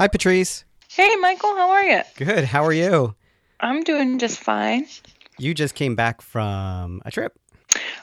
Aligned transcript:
Hi, 0.00 0.08
Patrice. 0.08 0.64
Hey, 0.88 1.14
Michael, 1.16 1.54
how 1.56 1.68
are 1.72 1.84
you? 1.84 2.00
Good. 2.16 2.44
How 2.44 2.64
are 2.64 2.72
you? 2.72 3.14
I'm 3.60 3.82
doing 3.82 4.18
just 4.18 4.38
fine. 4.38 4.86
You 5.38 5.52
just 5.52 5.74
came 5.74 5.94
back 5.94 6.22
from 6.22 7.02
a 7.04 7.10
trip. 7.10 7.38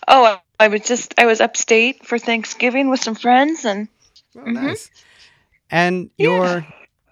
Oh, 0.08 0.40
I- 0.60 0.68
was 0.68 0.82
just 0.82 1.16
I 1.18 1.26
was 1.26 1.42
upstate 1.42 2.06
for 2.06 2.20
Thanksgiving 2.20 2.92
with 2.92 3.00
some 3.00 3.16
friends 3.16 3.66
and 3.66 3.88
Oh, 4.36 4.42
nice. 4.42 4.92
And 5.72 6.12
your 6.20 6.68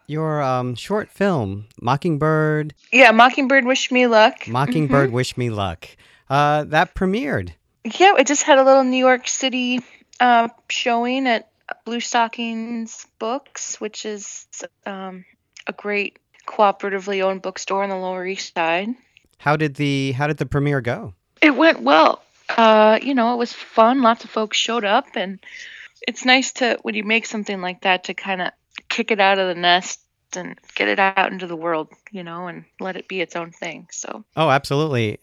your 0.06 0.44
um, 0.44 0.76
short 0.76 1.10
film, 1.10 1.66
Mockingbird, 1.82 2.76
yeah, 2.94 3.10
Mockingbird 3.10 3.66
Wish 3.66 3.92
Me 3.92 4.06
Luck. 4.06 4.48
Mockingbird 4.48 5.12
Wish 5.12 5.36
Me 5.36 5.50
Luck, 5.50 5.88
uh, 6.30 6.64
that 6.66 6.94
premiered. 6.94 7.54
Yeah, 7.84 8.14
it 8.20 8.28
just 8.28 8.44
had 8.44 8.60
a 8.60 8.64
little 8.64 8.84
New 8.84 9.04
York 9.04 9.28
City 9.28 9.82
uh, 10.20 10.50
showing 10.70 11.26
at 11.26 11.50
Bluestockings 11.86 13.06
Books, 13.20 13.80
which 13.82 14.06
is 14.06 14.48
um, 14.86 15.26
a 15.68 15.74
great 15.74 16.20
cooperatively 16.48 17.24
owned 17.24 17.42
bookstore 17.42 17.84
on 17.84 17.90
the 17.90 17.96
Lower 17.96 18.26
East 18.26 18.54
Side. 18.54 18.90
How 19.38 19.56
did 19.56 19.76
the 19.76 20.14
how 20.14 20.28
did 20.28 20.38
the 20.38 20.46
premiere 20.46 20.82
go? 20.82 21.14
It 21.42 21.56
went 21.56 21.82
well. 21.82 22.22
Uh, 22.50 23.00
you 23.02 23.16
know, 23.16 23.34
it 23.34 23.38
was 23.38 23.52
fun. 23.52 24.02
Lots 24.02 24.24
of 24.24 24.30
folks 24.30 24.58
showed 24.58 24.86
up, 24.86 25.08
and 25.16 25.40
it's 26.08 26.26
nice 26.26 26.54
to 26.54 26.78
when 26.84 26.96
you 26.96 27.04
make 27.04 27.26
something 27.26 27.62
like 27.62 27.82
that 27.82 28.06
to 28.06 28.14
kind 28.14 28.42
of 28.42 28.52
kick 28.90 29.12
it 29.12 29.20
out 29.20 29.40
of 29.40 29.48
the 29.48 29.60
nest 29.60 30.00
and 30.36 30.58
get 30.76 30.88
it 30.88 31.00
out 31.00 31.32
into 31.32 31.48
the 31.48 31.56
world, 31.56 31.90
you 32.12 32.24
know, 32.24 32.48
and 32.48 32.66
let 32.80 32.96
it 32.96 33.08
be 33.08 33.22
its 33.22 33.36
own 33.36 33.52
thing. 33.52 33.88
So 33.92 34.24
Oh, 34.36 34.50
absolutely. 34.50 35.20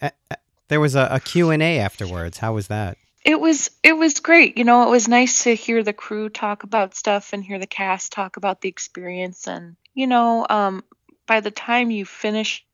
There 0.68 0.80
was 0.80 0.94
a, 0.94 1.08
a 1.10 1.20
Q&A 1.20 1.78
afterwards. 1.78 2.38
How 2.38 2.54
was 2.54 2.68
that? 2.68 2.96
It 3.24 3.40
was 3.40 3.70
it 3.82 3.92
was 3.96 4.20
great. 4.20 4.58
You 4.58 4.64
know, 4.64 4.86
it 4.86 4.90
was 4.90 5.08
nice 5.08 5.44
to 5.44 5.54
hear 5.54 5.82
the 5.82 5.92
crew 5.92 6.28
talk 6.28 6.64
about 6.64 6.94
stuff 6.94 7.32
and 7.32 7.44
hear 7.44 7.58
the 7.58 7.66
cast 7.66 8.12
talk 8.12 8.36
about 8.36 8.60
the 8.60 8.68
experience. 8.68 9.46
And 9.46 9.76
you 9.94 10.06
know, 10.06 10.46
um, 10.48 10.84
by 11.26 11.40
the 11.40 11.50
time 11.50 11.90
you 11.90 12.04
finish 12.04 12.64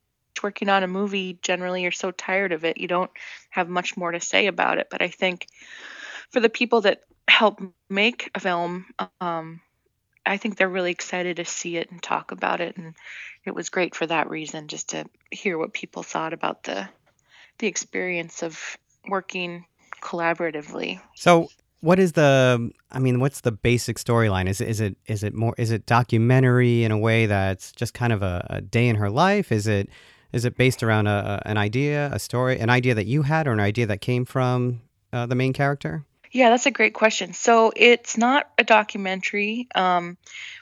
working 0.41 0.69
on 0.69 0.83
a 0.83 0.87
movie, 0.87 1.37
generally 1.41 1.83
you're 1.83 1.91
so 1.91 2.11
tired 2.11 2.51
of 2.51 2.65
it, 2.65 2.77
you 2.77 2.87
don't 2.87 3.11
have 3.49 3.69
much 3.69 3.97
more 3.97 4.11
to 4.11 4.19
say 4.19 4.47
about 4.47 4.77
it. 4.77 4.87
But 4.89 5.01
I 5.01 5.09
think 5.09 5.47
for 6.31 6.39
the 6.39 6.49
people 6.49 6.81
that 6.81 7.01
help 7.27 7.61
make 7.89 8.31
a 8.33 8.39
film, 8.39 8.85
um, 9.21 9.61
I 10.25 10.37
think 10.37 10.57
they're 10.57 10.69
really 10.69 10.91
excited 10.91 11.37
to 11.37 11.45
see 11.45 11.77
it 11.77 11.91
and 11.91 12.01
talk 12.01 12.31
about 12.31 12.61
it. 12.61 12.77
And 12.77 12.95
it 13.45 13.53
was 13.53 13.69
great 13.69 13.95
for 13.95 14.07
that 14.07 14.29
reason, 14.29 14.67
just 14.67 14.89
to 14.89 15.05
hear 15.29 15.57
what 15.57 15.73
people 15.73 16.03
thought 16.03 16.33
about 16.33 16.63
the 16.63 16.89
the 17.59 17.67
experience 17.67 18.41
of 18.41 18.77
working 19.07 19.65
collaboratively. 20.01 21.01
So, 21.15 21.49
what 21.81 21.99
is 21.99 22.13
the 22.13 22.71
I 22.91 22.99
mean, 22.99 23.19
what's 23.19 23.41
the 23.41 23.51
basic 23.51 23.97
storyline? 23.97 24.47
Is 24.47 24.59
it 24.61 24.67
is 24.67 24.81
it 24.81 24.97
is 25.07 25.23
it 25.23 25.33
more 25.33 25.55
is 25.57 25.71
it 25.71 25.85
documentary 25.85 26.83
in 26.83 26.91
a 26.91 26.97
way 26.97 27.25
that's 27.25 27.71
just 27.71 27.93
kind 27.93 28.11
of 28.11 28.21
a, 28.21 28.45
a 28.49 28.61
day 28.61 28.87
in 28.87 28.95
her 28.97 29.09
life? 29.09 29.51
Is 29.51 29.67
it 29.67 29.89
is 30.31 30.45
it 30.45 30.57
based 30.57 30.83
around 30.83 31.07
a, 31.07 31.41
a- 31.45 31.49
an 31.49 31.57
idea, 31.57 32.09
a 32.11 32.19
story, 32.19 32.59
an 32.59 32.69
idea 32.69 32.95
that 32.95 33.05
you 33.05 33.23
had 33.23 33.47
or 33.47 33.51
an 33.51 33.59
idea 33.59 33.85
that 33.87 34.01
came 34.01 34.25
from 34.25 34.81
uh, 35.13 35.25
the 35.25 35.35
main 35.35 35.53
character? 35.53 36.05
Yeah, 36.31 36.49
that's 36.49 36.67
a 36.67 36.71
great 36.71 36.93
question. 36.93 37.33
So 37.33 37.71
it's 37.75 38.15
not 38.17 38.49
a 38.57 38.63
documentary, 38.63 39.67
um, 39.73 40.17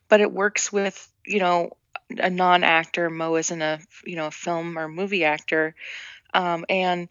but 0.07 0.21
it 0.21 0.31
works 0.31 0.71
with 0.71 1.11
you 1.25 1.39
know 1.39 1.71
a 2.17 2.29
non-actor. 2.29 3.09
Mo 3.09 3.35
isn't 3.35 3.61
a 3.61 3.79
you 4.05 4.15
know 4.15 4.27
a 4.27 4.31
film 4.31 4.77
or 4.77 4.87
movie 4.87 5.25
actor, 5.25 5.75
um, 6.33 6.63
and 6.69 7.09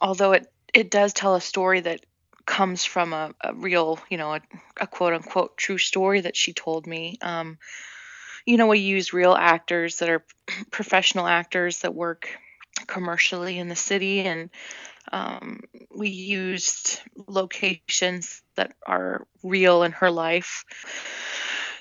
although 0.00 0.32
it 0.32 0.46
it 0.72 0.90
does 0.90 1.12
tell 1.12 1.34
a 1.34 1.40
story 1.40 1.80
that 1.80 2.04
comes 2.44 2.84
from 2.84 3.12
a, 3.12 3.32
a 3.40 3.54
real 3.54 4.00
you 4.10 4.18
know 4.18 4.34
a, 4.34 4.40
a 4.80 4.86
quote 4.86 5.12
unquote 5.12 5.56
true 5.56 5.78
story 5.78 6.20
that 6.22 6.36
she 6.36 6.52
told 6.52 6.86
me. 6.86 7.18
Um, 7.22 7.58
you 8.44 8.56
know, 8.56 8.66
we 8.66 8.80
use 8.80 9.12
real 9.12 9.34
actors 9.34 9.98
that 9.98 10.08
are 10.08 10.24
professional 10.70 11.26
actors 11.26 11.80
that 11.80 11.94
work 11.94 12.28
commercially 12.86 13.58
in 13.58 13.68
the 13.68 13.76
city 13.76 14.20
and 14.20 14.50
um, 15.10 15.60
we 15.94 16.08
used 16.08 17.00
locations 17.26 18.42
that 18.56 18.72
are 18.86 19.26
real 19.42 19.82
in 19.82 19.92
her 19.92 20.10
life. 20.10 20.64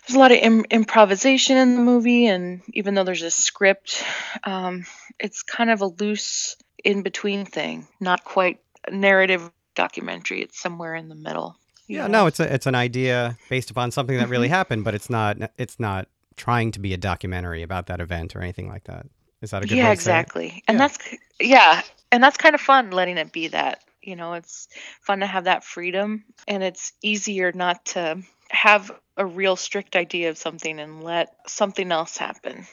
There's 0.08 0.16
a 0.16 0.20
lot 0.20 0.32
of 0.32 0.40
Im- 0.40 0.66
improvisation 0.70 1.58
in 1.58 1.76
the 1.76 1.82
movie, 1.82 2.26
and 2.26 2.62
even 2.74 2.96
though 2.96 3.04
there's 3.04 3.22
a 3.22 3.32
script, 3.32 4.04
um, 4.44 4.86
it's 5.20 5.44
kind 5.44 5.70
of 5.70 5.82
a 5.82 5.86
loose 5.86 6.58
in 6.84 7.04
between 7.04 7.46
thing, 7.46 7.88
not 8.00 8.24
quite 8.24 8.60
narrative 8.90 9.52
documentary. 9.76 10.42
It's 10.42 10.60
somewhere 10.60 10.96
in 10.96 11.10
the 11.10 11.16
middle. 11.16 11.58
Yeah, 11.88 12.08
know? 12.08 12.22
no, 12.22 12.26
it's 12.28 12.40
a 12.40 12.54
it's 12.54 12.66
an 12.68 12.76
idea 12.76 13.38
based 13.50 13.70
upon 13.72 13.92
something 13.92 14.18
that 14.18 14.30
really 14.30 14.48
mm-hmm. 14.48 14.54
happened, 14.54 14.84
but 14.84 14.96
it's 14.96 15.10
not 15.10 15.38
it's 15.58 15.80
not 15.80 16.08
trying 16.38 16.72
to 16.72 16.80
be 16.80 16.94
a 16.94 16.98
documentary 16.98 17.62
about 17.64 17.88
that 17.88 18.00
event 18.00 18.36
or 18.36 18.42
anything 18.42 18.68
like 18.68 18.86
that. 18.86 19.06
Is 19.42 19.52
that 19.52 19.64
a 19.64 19.68
good 19.68 19.78
yeah 19.78 19.90
way 19.90 19.96
to 19.96 20.02
say 20.02 20.12
it? 20.12 20.20
exactly 20.22 20.64
and 20.68 20.76
Yeah. 20.76 20.88
that's 20.88 21.16
yeah 21.40 21.82
and 22.12 22.24
that's 22.24 22.38
kind 22.38 22.56
of 22.56 22.62
fun 22.62 22.92
letting 22.92 23.18
it 23.18 23.32
be 23.32 23.48
that 23.50 23.84
you 24.02 24.16
know 24.16 24.34
it's 24.34 24.68
fun 25.02 25.20
to 25.22 25.26
have 25.26 25.46
that 25.46 25.64
freedom 25.64 26.24
and 26.48 26.64
it's 26.64 26.94
easier 27.02 27.52
not 27.52 27.84
to 27.86 28.22
have 28.50 28.92
a 29.18 29.26
real 29.26 29.56
strict 29.56 29.96
idea 29.96 30.30
of 30.30 30.38
something 30.38 30.80
and 30.80 31.04
let 31.04 31.36
something 31.48 31.92
else 31.92 32.18
happen 32.18 32.68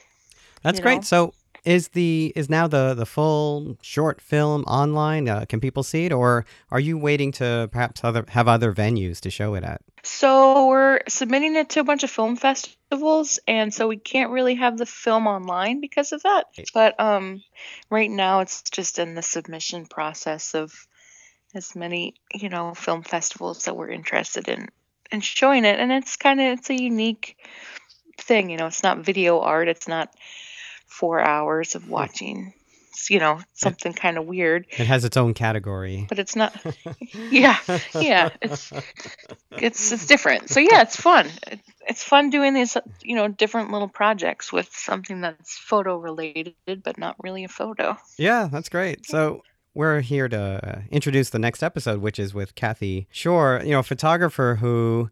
That's 0.61 0.79
great. 0.79 0.97
know? 0.97 1.01
So 1.01 1.33
is 1.65 1.89
the 1.89 2.33
is 2.35 2.49
now 2.49 2.67
the 2.67 2.93
the 2.93 3.05
full 3.05 3.77
short 3.81 4.21
film 4.21 4.63
online? 4.63 5.27
Uh, 5.27 5.45
can 5.47 5.59
people 5.59 5.83
see 5.83 6.05
it, 6.05 6.13
or 6.13 6.45
are 6.71 6.79
you 6.79 6.97
waiting 6.97 7.31
to 7.33 7.69
perhaps 7.71 8.03
other 8.03 8.25
have 8.29 8.47
other 8.47 8.73
venues 8.73 9.19
to 9.21 9.29
show 9.29 9.55
it 9.55 9.63
at? 9.63 9.81
so 10.03 10.67
we're 10.67 10.99
submitting 11.07 11.55
it 11.55 11.69
to 11.69 11.79
a 11.79 11.83
bunch 11.83 12.03
of 12.03 12.09
film 12.09 12.35
festivals 12.35 13.39
and 13.47 13.73
so 13.73 13.87
we 13.87 13.97
can't 13.97 14.31
really 14.31 14.55
have 14.55 14.77
the 14.77 14.85
film 14.85 15.27
online 15.27 15.81
because 15.81 16.11
of 16.11 16.23
that 16.23 16.45
but 16.73 16.99
um 16.99 17.43
right 17.89 18.09
now 18.09 18.39
it's 18.39 18.61
just 18.63 18.99
in 18.99 19.15
the 19.15 19.21
submission 19.21 19.85
process 19.85 20.55
of 20.55 20.87
as 21.53 21.75
many 21.75 22.15
you 22.33 22.49
know 22.49 22.73
film 22.73 23.03
festivals 23.03 23.65
that 23.65 23.75
we're 23.75 23.89
interested 23.89 24.47
in 24.47 24.67
in 25.11 25.21
showing 25.21 25.65
it 25.65 25.79
and 25.79 25.91
it's 25.91 26.15
kind 26.15 26.39
of 26.39 26.57
it's 26.59 26.69
a 26.69 26.81
unique 26.81 27.37
thing 28.17 28.49
you 28.49 28.57
know 28.57 28.67
it's 28.67 28.83
not 28.83 28.99
video 28.99 29.39
art 29.39 29.67
it's 29.67 29.87
not 29.87 30.13
four 30.89 31.21
hours 31.21 31.75
of 31.75 31.89
watching 31.89 32.53
you 33.09 33.19
know 33.19 33.39
something 33.53 33.93
kind 33.93 34.17
of 34.17 34.25
weird 34.25 34.65
It 34.77 34.85
has 34.85 35.05
its 35.05 35.15
own 35.15 35.33
category. 35.33 36.05
but 36.09 36.19
it's 36.19 36.35
not 36.35 36.53
yeah 37.31 37.55
yeah 37.95 38.29
it's 38.41 38.73
it's 39.51 39.91
it's 39.93 40.05
different 40.05 40.49
so 40.49 40.59
yeah 40.59 40.81
it's 40.81 40.97
fun 40.97 41.29
it's 41.87 42.03
fun 42.03 42.29
doing 42.29 42.53
these 42.53 42.75
you 43.01 43.15
know 43.15 43.29
different 43.29 43.71
little 43.71 43.87
projects 43.87 44.51
with 44.51 44.67
something 44.73 45.21
that's 45.21 45.57
photo 45.57 45.95
related 45.97 46.55
but 46.83 46.97
not 46.97 47.15
really 47.23 47.45
a 47.45 47.47
photo 47.47 47.97
Yeah, 48.17 48.49
that's 48.51 48.67
great. 48.69 49.05
So 49.05 49.43
we're 49.73 50.01
here 50.01 50.27
to 50.27 50.39
uh, 50.77 50.81
introduce 50.91 51.29
the 51.29 51.39
next 51.39 51.63
episode, 51.63 52.01
which 52.01 52.19
is 52.19 52.33
with 52.33 52.53
Kathy 52.55 53.07
Shorr, 53.11 53.61
you 53.63 53.71
know, 53.71 53.79
a 53.79 53.83
photographer 53.83 54.57
who 54.59 55.09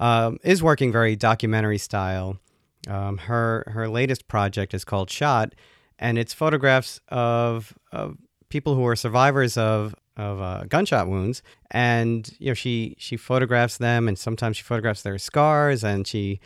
um, 0.00 0.38
is 0.42 0.60
working 0.62 0.90
very 0.90 1.14
documentary 1.14 1.78
style. 1.78 2.38
Um, 2.86 3.18
her 3.18 3.64
her 3.68 3.88
latest 3.88 4.28
project 4.28 4.74
is 4.74 4.84
called 4.84 5.10
Shot, 5.10 5.54
and 5.98 6.18
it's 6.18 6.32
photographs 6.32 7.00
of 7.08 7.74
of 7.92 8.16
people 8.48 8.74
who 8.74 8.86
are 8.86 8.96
survivors 8.96 9.56
of 9.56 9.94
of 10.16 10.40
uh, 10.40 10.64
gunshot 10.68 11.08
wounds, 11.08 11.42
and 11.70 12.30
you 12.38 12.48
know 12.48 12.54
she 12.54 12.94
she 12.98 13.16
photographs 13.16 13.78
them, 13.78 14.08
and 14.08 14.18
sometimes 14.18 14.56
she 14.56 14.62
photographs 14.62 15.02
their 15.02 15.18
scars, 15.18 15.84
and 15.84 16.06
she 16.06 16.40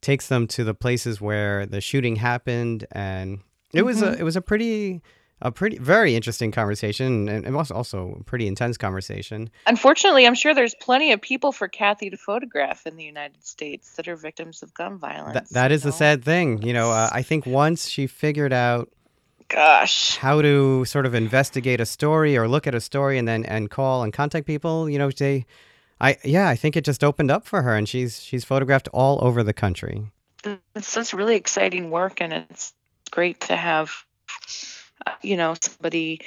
takes 0.00 0.28
them 0.28 0.46
to 0.46 0.64
the 0.64 0.74
places 0.74 1.20
where 1.20 1.66
the 1.66 1.80
shooting 1.80 2.16
happened, 2.16 2.86
and 2.92 3.40
it 3.72 3.82
was 3.82 4.02
a 4.02 4.18
it 4.18 4.22
was 4.22 4.36
a 4.36 4.42
pretty 4.42 5.02
a 5.42 5.50
pretty 5.50 5.78
very 5.78 6.14
interesting 6.14 6.50
conversation, 6.52 7.28
and 7.28 7.46
it 7.46 7.52
was 7.52 7.70
also 7.70 8.16
a 8.20 8.24
pretty 8.24 8.46
intense 8.46 8.76
conversation. 8.76 9.50
unfortunately 9.66 10.26
i'm 10.26 10.34
sure 10.34 10.54
there's 10.54 10.74
plenty 10.74 11.12
of 11.12 11.20
people 11.20 11.52
for 11.52 11.68
kathy 11.68 12.10
to 12.10 12.16
photograph 12.16 12.86
in 12.86 12.96
the 12.96 13.04
united 13.04 13.42
states 13.44 13.96
that 13.96 14.06
are 14.08 14.16
victims 14.16 14.62
of 14.62 14.72
gun 14.74 14.98
violence 14.98 15.34
That 15.34 15.48
that 15.50 15.70
you 15.70 15.78
the 15.78 15.92
sad 15.92 16.24
thing, 16.24 16.62
you 16.62 16.72
know. 16.72 16.90
Uh, 16.90 17.08
I 17.12 17.22
think 17.22 17.46
once 17.46 17.88
she 17.88 18.06
figured 18.06 18.52
out 18.52 18.90
gosh 19.48 20.16
how 20.16 20.40
to 20.42 20.84
sort 20.84 21.06
of 21.06 21.14
investigate 21.14 21.80
a 21.80 21.86
story 21.86 22.36
or 22.36 22.46
look 22.48 22.66
at 22.66 22.74
a 22.74 22.80
story 22.80 23.18
and 23.18 23.26
then 23.26 23.44
and 23.44 23.70
call 23.70 24.02
and 24.02 24.12
contact 24.12 24.46
people, 24.46 24.88
you 24.88 24.98
know, 24.98 25.10
they, 25.10 25.46
I 26.00 26.16
yeah, 26.24 26.48
I 26.48 26.56
think 26.56 26.76
it 26.76 26.84
just 26.84 27.02
opened 27.02 27.30
up 27.30 27.46
for 27.46 27.62
her, 27.62 27.74
and 27.76 27.88
she's 27.88 28.22
she's 28.22 28.44
photographed 28.44 28.88
all 28.92 29.18
over 29.24 29.42
the 29.42 29.52
country. 29.52 30.10
it's 30.74 30.94
just 30.94 31.12
really 31.12 31.36
exciting 31.36 31.90
work 31.90 32.20
and 32.20 32.32
it's 32.32 32.72
great 33.10 33.40
to 33.40 33.56
have 33.56 33.90
you 35.22 35.36
know 35.36 35.54
somebody 35.60 36.20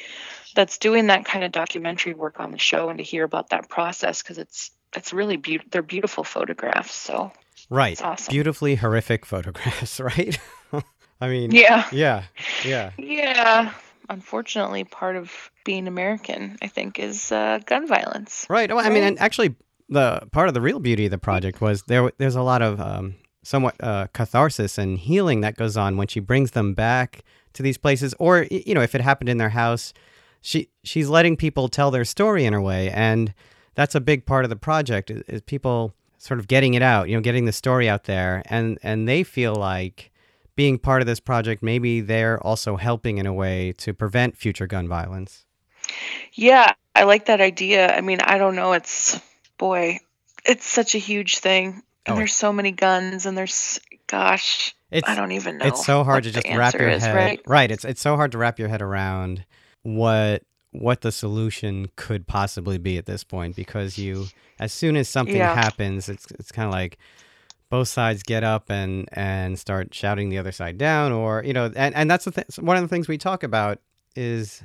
that's 0.56 0.78
doing 0.78 1.08
that 1.08 1.26
kind 1.26 1.44
of 1.44 1.52
documentary 1.52 2.14
work 2.14 2.40
on 2.40 2.52
the 2.52 2.60
show 2.60 2.90
and 2.90 2.98
to 3.00 3.04
hear 3.04 3.24
about 3.24 3.50
that 3.50 3.70
process 3.70 4.22
because 4.22 4.38
it's 4.38 4.72
it's 4.96 5.14
really 5.14 5.38
beautiful 5.38 5.70
they're 5.72 5.82
beautiful 5.82 6.24
photographs 6.24 6.94
so 6.94 7.32
Right, 7.70 8.00
awesome. 8.04 8.32
beautifully 8.32 8.76
horrific 8.76 9.26
photographs, 9.34 10.00
right? 10.00 10.38
I 11.22 11.28
mean, 11.30 11.52
yeah 11.52 11.88
yeah, 11.92 12.24
yeah. 12.66 12.92
yeah 12.98 13.72
unfortunately 14.10 14.84
part 14.84 15.16
of 15.16 15.32
being 15.64 15.88
american 15.88 16.58
i 16.62 16.68
think 16.68 17.00
is 17.00 17.32
uh, 17.32 17.60
gun 17.66 17.88
violence 17.88 18.46
Right. 18.50 18.70
Well, 18.70 18.86
I 18.86 18.90
mean, 18.90 19.04
and 19.04 19.18
actually, 19.20 19.56
the 19.90 20.28
part 20.32 20.48
of 20.50 20.54
the 20.54 20.62
real 20.62 20.80
beauty 20.80 21.06
of 21.06 21.12
the 21.12 21.18
project 21.18 21.62
was 21.62 21.84
there. 21.84 22.12
There's 22.18 22.36
a 22.36 22.42
lot 22.42 22.62
of 22.62 22.80
um, 22.82 23.16
somewhat 23.44 23.76
uh, 23.80 24.08
catharsis 24.14 24.78
and 24.78 24.98
healing 24.98 25.42
that 25.42 25.56
goes 25.56 25.78
on 25.78 25.98
when 25.98 26.08
she 26.08 26.20
brings 26.20 26.52
them 26.52 26.74
back 26.74 27.24
to 27.54 27.64
these 27.64 27.78
places, 27.78 28.14
or 28.20 28.48
you 28.50 28.74
know, 28.74 28.82
if 28.82 28.96
it 28.96 29.02
happened 29.02 29.30
in 29.30 29.38
their 29.38 29.50
house, 29.50 29.94
she 30.42 30.70
she's 30.84 31.10
letting 31.10 31.38
people 31.38 31.70
tell 31.70 31.92
their 31.92 32.06
story 32.06 32.46
in 32.46 32.54
a 32.54 32.62
way, 32.62 32.90
and 32.92 33.34
that's 33.76 33.96
a 33.96 34.02
big 34.02 34.26
part 34.26 34.46
of 34.46 34.50
the 34.50 34.56
project 34.56 35.10
is, 35.10 35.22
is 35.28 35.42
people 35.42 35.94
sort 36.18 36.40
of 36.40 36.48
getting 36.48 36.74
it 36.74 36.82
out, 36.82 37.10
you 37.10 37.16
know, 37.16 37.22
getting 37.22 37.46
the 37.46 37.52
story 37.52 37.90
out 37.90 38.06
there, 38.06 38.44
and 38.46 38.78
and 38.84 39.08
they 39.08 39.24
feel 39.24 39.56
like 39.56 40.12
being 40.56 40.78
part 40.78 41.02
of 41.02 41.08
this 41.08 41.20
project, 41.20 41.64
maybe 41.64 42.02
they're 42.02 42.42
also 42.46 42.76
helping 42.76 43.18
in 43.18 43.26
a 43.26 43.34
way 43.34 43.74
to 43.78 43.94
prevent 43.94 44.38
future 44.38 44.68
gun 44.68 44.88
violence. 44.88 45.46
Yeah, 46.34 46.74
I 46.96 47.04
like 47.04 47.26
that 47.26 47.42
idea. 47.42 47.94
I 47.94 48.02
mean, 48.02 48.20
I 48.22 48.38
don't 48.38 48.56
know. 48.56 48.74
It's 48.74 49.20
boy, 49.58 50.00
it's 50.46 50.66
such 50.66 50.96
a 50.96 51.00
huge 51.00 51.40
thing, 51.40 51.84
and 52.06 52.16
Oh, 52.16 52.18
there's 52.18 52.34
so 52.34 52.54
many 52.54 52.72
guns, 52.72 53.26
and 53.26 53.38
there's 53.38 53.80
gosh, 54.14 54.76
It's 54.92 55.10
I 55.10 55.16
don't 55.16 55.32
even 55.34 55.58
know. 55.58 55.66
it's 55.66 55.86
so 55.86 56.04
hard 56.04 56.24
to 56.26 56.32
just 56.32 56.48
wrap 56.48 56.74
your 56.76 56.90
is, 56.90 57.04
head 57.04 57.40
right? 57.48 57.72
It's 57.72 57.84
it's 57.86 58.02
so 58.02 58.16
hard 58.16 58.32
to 58.34 58.38
wrap 58.38 58.60
your 58.60 58.70
head 58.70 58.82
around 58.82 59.46
what 59.84 60.44
what 60.72 61.02
the 61.02 61.12
solution 61.12 61.88
could 61.96 62.28
possibly 62.28 62.78
be 62.78 62.98
at 62.98 63.06
this 63.06 63.24
point 63.24 63.56
because 63.56 63.98
you 63.98 64.28
as 64.60 64.72
soon 64.74 64.96
as 64.96 65.10
something 65.10 65.36
Yeah. 65.36 65.54
happens, 65.56 66.10
it's 66.10 66.28
it's 66.32 66.52
kind 66.52 66.68
of 66.68 66.72
like 66.74 66.98
both 67.70 67.88
sides 67.88 68.22
get 68.24 68.44
up 68.44 68.70
and 68.70 69.10
and 69.14 69.58
start 69.58 69.94
shouting 69.96 70.30
the 70.30 70.38
other 70.38 70.52
side 70.52 70.78
down 70.78 71.12
or 71.12 71.44
you 71.44 71.54
know 71.54 71.72
and 71.76 71.96
and 71.96 72.10
that's 72.12 72.26
the 72.26 72.32
th- 72.32 72.60
one 72.60 72.78
of 72.78 72.84
the 72.84 72.88
things 72.88 73.08
we 73.08 73.18
talk 73.18 73.44
about 73.44 73.80
is 74.16 74.62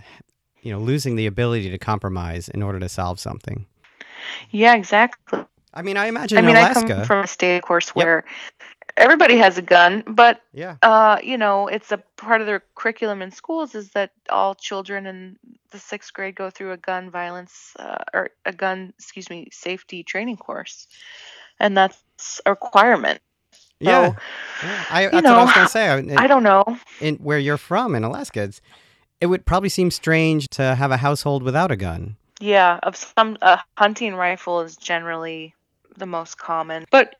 you 0.62 0.70
know 0.72 0.78
losing 0.78 1.16
the 1.16 1.26
ability 1.26 1.70
to 1.70 1.78
compromise 1.78 2.48
in 2.50 2.62
order 2.62 2.78
to 2.80 2.88
solve 2.88 3.18
something. 3.18 3.64
Yeah, 4.50 4.74
exactly. 4.74 5.44
I 5.74 5.82
mean, 5.82 5.96
I 5.96 6.06
imagine 6.06 6.38
I 6.38 6.40
in 6.40 6.46
mean, 6.46 6.56
I 6.56 6.60
Alaska. 6.70 6.88
come 6.96 7.04
from 7.04 7.24
a 7.24 7.26
state, 7.26 7.56
of 7.56 7.62
course, 7.62 7.90
where 7.94 8.24
everybody 8.98 9.36
has 9.38 9.56
a 9.56 9.62
gun, 9.62 10.02
but 10.06 10.42
yeah. 10.52 10.76
uh, 10.82 11.18
you 11.22 11.38
know, 11.38 11.68
it's 11.68 11.92
a 11.92 11.98
part 12.16 12.40
of 12.40 12.46
their 12.46 12.62
curriculum 12.74 13.22
in 13.22 13.30
schools 13.30 13.74
is 13.74 13.90
that 13.90 14.10
all 14.28 14.54
children 14.54 15.06
in 15.06 15.38
the 15.70 15.78
sixth 15.78 16.12
grade 16.12 16.34
go 16.34 16.50
through 16.50 16.72
a 16.72 16.76
gun 16.76 17.10
violence 17.10 17.74
uh, 17.78 17.96
or 18.12 18.30
a 18.44 18.52
gun, 18.52 18.92
excuse 18.98 19.30
me, 19.30 19.48
safety 19.52 20.02
training 20.02 20.36
course, 20.36 20.86
and 21.58 21.76
that's 21.76 22.40
a 22.44 22.50
requirement. 22.50 23.20
Yeah. 23.80 24.08
So, 24.10 24.16
yeah. 24.64 24.84
I, 24.90 25.02
that's 25.06 25.14
what 25.14 25.26
I 25.26 25.44
was 25.44 25.52
going 25.52 25.66
to 25.66 25.72
say. 25.72 25.88
I- 25.88 26.24
I 26.24 26.26
don't 26.26 26.42
know. 26.42 26.64
in 27.00 27.16
where 27.16 27.38
you're 27.38 27.56
from 27.56 27.94
in 27.94 28.02
Alaska, 28.04 28.42
it's, 28.42 28.60
it 29.20 29.26
would 29.26 29.46
probably 29.46 29.68
seem 29.68 29.90
strange 29.90 30.48
to 30.50 30.74
have 30.74 30.90
a 30.90 30.96
household 30.96 31.42
without 31.42 31.70
a 31.70 31.76
gun. 31.76 32.16
Yeah, 32.40 32.78
of 32.82 32.96
some 32.96 33.36
a 33.42 33.60
hunting 33.76 34.14
rifle 34.14 34.60
is 34.60 34.76
generally 34.76 35.54
the 35.96 36.06
most 36.06 36.38
common, 36.38 36.84
but 36.90 37.16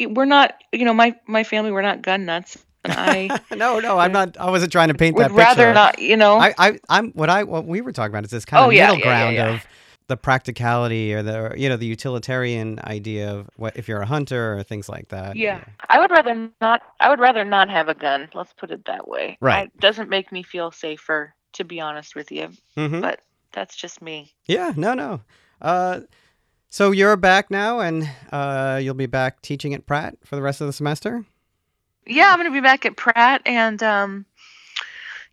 we're 0.00 0.24
not. 0.24 0.54
You 0.72 0.84
know, 0.84 0.94
my 0.94 1.14
my 1.26 1.44
family 1.44 1.72
we're 1.72 1.82
not 1.82 2.02
gun 2.02 2.24
nuts, 2.24 2.56
I 2.84 3.30
no, 3.54 3.80
no, 3.80 3.98
I'm 3.98 4.12
not. 4.12 4.36
I 4.38 4.50
wasn't 4.50 4.72
trying 4.72 4.88
to 4.88 4.94
paint 4.94 5.16
would 5.16 5.22
that 5.22 5.34
picture. 5.34 5.38
rather 5.38 5.72
not. 5.74 5.98
You 5.98 6.16
know, 6.16 6.38
I, 6.38 6.54
I, 6.58 6.78
I'm 6.88 7.12
what 7.12 7.30
I 7.30 7.44
what 7.44 7.66
we 7.66 7.80
were 7.80 7.92
talking 7.92 8.12
about 8.12 8.24
is 8.24 8.30
this 8.30 8.44
kind 8.44 8.64
Oh, 8.64 8.68
of 8.68 8.74
yeah, 8.74 8.86
middle 8.86 8.98
yeah, 8.98 9.04
ground 9.04 9.36
yeah. 9.36 9.48
of 9.54 9.66
the 10.08 10.16
practicality 10.16 11.14
or 11.14 11.22
the 11.22 11.54
you 11.56 11.68
know 11.68 11.76
the 11.76 11.86
utilitarian 11.86 12.78
idea 12.84 13.32
of 13.32 13.48
what 13.56 13.76
if 13.76 13.88
you're 13.88 14.02
a 14.02 14.06
hunter 14.06 14.58
or 14.58 14.62
things 14.62 14.88
like 14.88 15.08
that. 15.08 15.36
Yeah, 15.36 15.60
I 15.88 15.98
would 16.00 16.10
rather 16.10 16.50
not. 16.60 16.82
I 17.00 17.08
would 17.08 17.20
rather 17.20 17.44
not 17.44 17.70
have 17.70 17.88
a 17.88 17.94
gun. 17.94 18.28
Let's 18.34 18.52
put 18.52 18.70
it 18.70 18.84
that 18.86 19.08
way. 19.08 19.38
Right. 19.40 19.66
It 19.66 19.80
doesn't 19.80 20.10
make 20.10 20.30
me 20.32 20.42
feel 20.42 20.70
safer, 20.70 21.34
to 21.54 21.64
be 21.64 21.80
honest 21.80 22.14
with 22.14 22.30
you. 22.32 22.50
hmm 22.76 23.00
But 23.00 23.20
that's 23.52 23.76
just 23.76 24.02
me. 24.02 24.34
Yeah. 24.46 24.72
No. 24.76 24.94
No. 24.94 25.20
Uh, 25.62 26.00
so 26.74 26.90
you're 26.90 27.14
back 27.14 27.52
now, 27.52 27.78
and 27.78 28.10
uh, 28.32 28.80
you'll 28.82 28.94
be 28.94 29.06
back 29.06 29.40
teaching 29.42 29.74
at 29.74 29.86
Pratt 29.86 30.16
for 30.24 30.34
the 30.34 30.42
rest 30.42 30.60
of 30.60 30.66
the 30.66 30.72
semester. 30.72 31.24
Yeah, 32.04 32.32
I'm 32.32 32.38
gonna 32.40 32.50
be 32.50 32.60
back 32.60 32.84
at 32.84 32.96
Pratt, 32.96 33.42
and 33.46 33.80
um, 33.80 34.26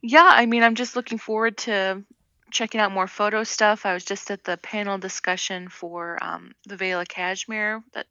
yeah, 0.04 0.30
I 0.32 0.46
mean, 0.46 0.62
I'm 0.62 0.76
just 0.76 0.96
looking 0.96 1.18
forward 1.18 1.58
to 1.58 2.04
checking 2.52 2.80
out 2.80 2.92
more 2.92 3.08
photo 3.08 3.44
stuff. 3.44 3.88
I 3.88 3.96
was 3.96 4.06
just 4.06 4.30
at 4.30 4.44
the 4.44 4.58
panel 4.58 5.00
discussion 5.00 5.68
for 5.70 6.24
um, 6.24 6.54
the 6.68 6.78
Veil 6.78 7.00
of 7.00 7.08
Cashmere. 7.08 7.82
That 7.94 8.06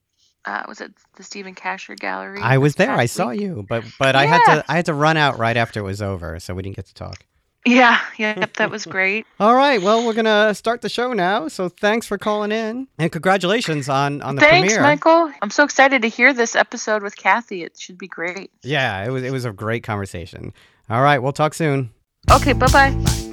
uh, 0.45 0.65
was 0.67 0.81
at 0.81 0.91
the 1.15 1.23
Steven 1.23 1.55
Kasher 1.55 1.97
Gallery. 1.97 2.41
I 2.43 2.59
was 2.59 2.75
there. 2.75 2.91
I 2.91 3.03
past 3.03 3.15
saw 3.15 3.29
week. 3.29 3.43
you, 3.43 3.65
but 3.69 3.85
but 4.01 4.17
I 4.17 4.27
had 4.27 4.43
to 4.47 4.65
I 4.69 4.75
had 4.75 4.87
to 4.87 4.95
run 4.95 5.17
out 5.17 5.39
right 5.39 5.57
after 5.57 5.79
it 5.79 5.85
was 5.85 6.03
over, 6.03 6.41
so 6.41 6.53
we 6.53 6.63
didn't 6.65 6.75
get 6.75 6.87
to 6.87 6.95
talk. 6.95 7.25
Yeah, 7.67 8.01
yep, 8.17 8.55
that 8.57 8.71
was 8.71 8.87
great. 8.87 9.27
All 9.41 9.55
right. 9.55 9.83
Well, 9.83 10.07
we're 10.07 10.15
gonna 10.15 10.55
start 10.55 10.81
the 10.81 10.89
show 10.89 11.13
now. 11.13 11.49
So 11.49 11.69
thanks 11.69 12.07
for 12.07 12.17
calling 12.17 12.53
in, 12.53 12.89
and 12.99 13.13
congratulations 13.13 13.89
on 13.89 14.23
on 14.23 14.37
the 14.37 14.41
Thanks, 14.41 14.73
premiere. 14.73 14.83
Michael. 14.83 15.31
I'm 15.43 15.51
so 15.51 15.65
excited 15.65 16.03
to 16.03 16.09
hear 16.09 16.33
this 16.33 16.57
episode 16.57 17.03
with 17.03 17.17
Kathy. 17.17 17.63
It 17.63 17.79
should 17.79 17.99
be 17.99 18.09
great. 18.09 18.51
Yeah, 18.63 19.05
it 19.05 19.11
was 19.11 19.23
it 19.23 19.31
was 19.33 19.45
a 19.45 19.53
great 19.53 19.83
conversation. 19.83 20.55
All 20.89 21.03
right, 21.03 21.19
we'll 21.19 21.33
talk 21.33 21.53
soon. 21.53 21.91
Okay, 22.31 22.55
bye 22.55 22.67
bye. 22.69 23.30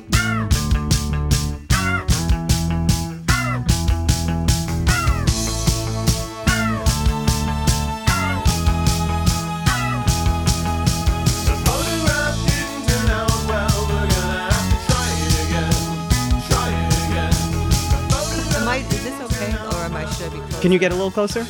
Can 20.61 20.71
you 20.71 20.79
get 20.79 20.91
a 20.91 20.95
little 20.95 21.11
closer? 21.11 21.45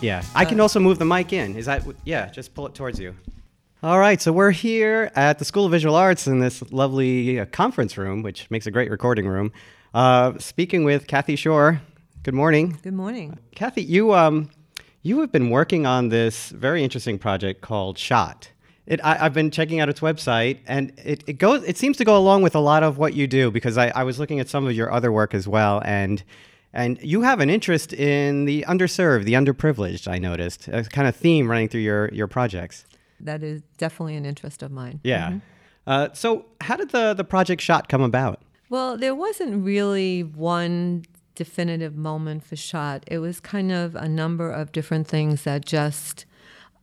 Yeah, 0.00 0.22
I 0.34 0.44
can 0.44 0.60
Uh, 0.60 0.64
also 0.64 0.78
move 0.78 0.98
the 0.98 1.04
mic 1.04 1.32
in. 1.32 1.56
Is 1.56 1.66
that 1.66 1.82
yeah? 2.04 2.28
Just 2.28 2.54
pull 2.54 2.66
it 2.66 2.74
towards 2.74 3.00
you. 3.00 3.14
All 3.82 3.98
right, 3.98 4.20
so 4.20 4.32
we're 4.32 4.50
here 4.50 5.10
at 5.16 5.38
the 5.38 5.44
School 5.44 5.64
of 5.64 5.72
Visual 5.72 5.94
Arts 5.94 6.26
in 6.26 6.38
this 6.40 6.62
lovely 6.70 7.40
uh, 7.40 7.46
conference 7.46 7.96
room, 7.96 8.22
which 8.22 8.50
makes 8.50 8.66
a 8.66 8.70
great 8.70 8.90
recording 8.90 9.26
room. 9.26 9.50
Uh, 9.94 10.36
speaking 10.38 10.84
with 10.84 11.06
Kathy 11.06 11.36
Shorr. 11.36 11.80
Good 12.22 12.34
morning. 12.34 12.78
Good 12.82 12.92
morning. 12.92 13.38
Kathy, 13.54 13.82
you 13.82 14.12
um, 14.14 14.50
you 15.02 15.20
have 15.20 15.32
been 15.32 15.48
working 15.48 15.86
on 15.86 16.10
this 16.10 16.50
very 16.50 16.84
interesting 16.84 17.18
project 17.18 17.62
called 17.62 17.98
Shot. 17.98 18.50
It, 18.86 19.00
I, 19.04 19.24
I've 19.24 19.34
been 19.34 19.50
checking 19.50 19.80
out 19.80 19.88
its 19.88 20.00
website, 20.00 20.58
and 20.66 20.92
it, 20.98 21.24
it 21.26 21.34
goes. 21.34 21.62
It 21.64 21.78
seems 21.78 21.96
to 21.96 22.04
go 22.04 22.16
along 22.16 22.42
with 22.42 22.54
a 22.54 22.60
lot 22.60 22.82
of 22.82 22.98
what 22.98 23.14
you 23.14 23.26
do 23.26 23.50
because 23.50 23.78
I, 23.78 23.88
I 23.88 24.02
was 24.04 24.18
looking 24.18 24.38
at 24.38 24.48
some 24.48 24.66
of 24.66 24.74
your 24.74 24.92
other 24.92 25.10
work 25.10 25.34
as 25.34 25.48
well, 25.48 25.80
and 25.84 26.22
and 26.72 26.98
you 27.02 27.22
have 27.22 27.40
an 27.40 27.50
interest 27.50 27.92
in 27.92 28.44
the 28.44 28.64
underserved, 28.68 29.24
the 29.24 29.34
underprivileged. 29.34 30.06
I 30.08 30.18
noticed 30.18 30.68
a 30.68 30.84
kind 30.84 31.08
of 31.08 31.16
theme 31.16 31.50
running 31.50 31.68
through 31.68 31.80
your 31.82 32.08
your 32.12 32.26
projects. 32.26 32.84
That 33.20 33.42
is 33.42 33.62
definitely 33.78 34.16
an 34.16 34.24
interest 34.24 34.62
of 34.62 34.70
mine. 34.70 35.00
Yeah. 35.02 35.38
Uh, 35.86 36.08
so, 36.12 36.44
how 36.60 36.76
did 36.76 36.90
the 36.90 37.14
the 37.14 37.24
project 37.24 37.62
Shot 37.62 37.88
come 37.88 38.02
about? 38.02 38.42
Well, 38.70 38.98
there 38.98 39.14
wasn't 39.14 39.64
really 39.64 40.22
one 40.22 41.04
definitive 41.34 41.96
moment 41.96 42.44
for 42.44 42.56
shot. 42.56 43.04
It 43.06 43.18
was 43.18 43.40
kind 43.40 43.72
of 43.72 43.94
a 43.94 44.08
number 44.08 44.50
of 44.50 44.72
different 44.72 45.06
things 45.06 45.44
that 45.44 45.64
just 45.64 46.26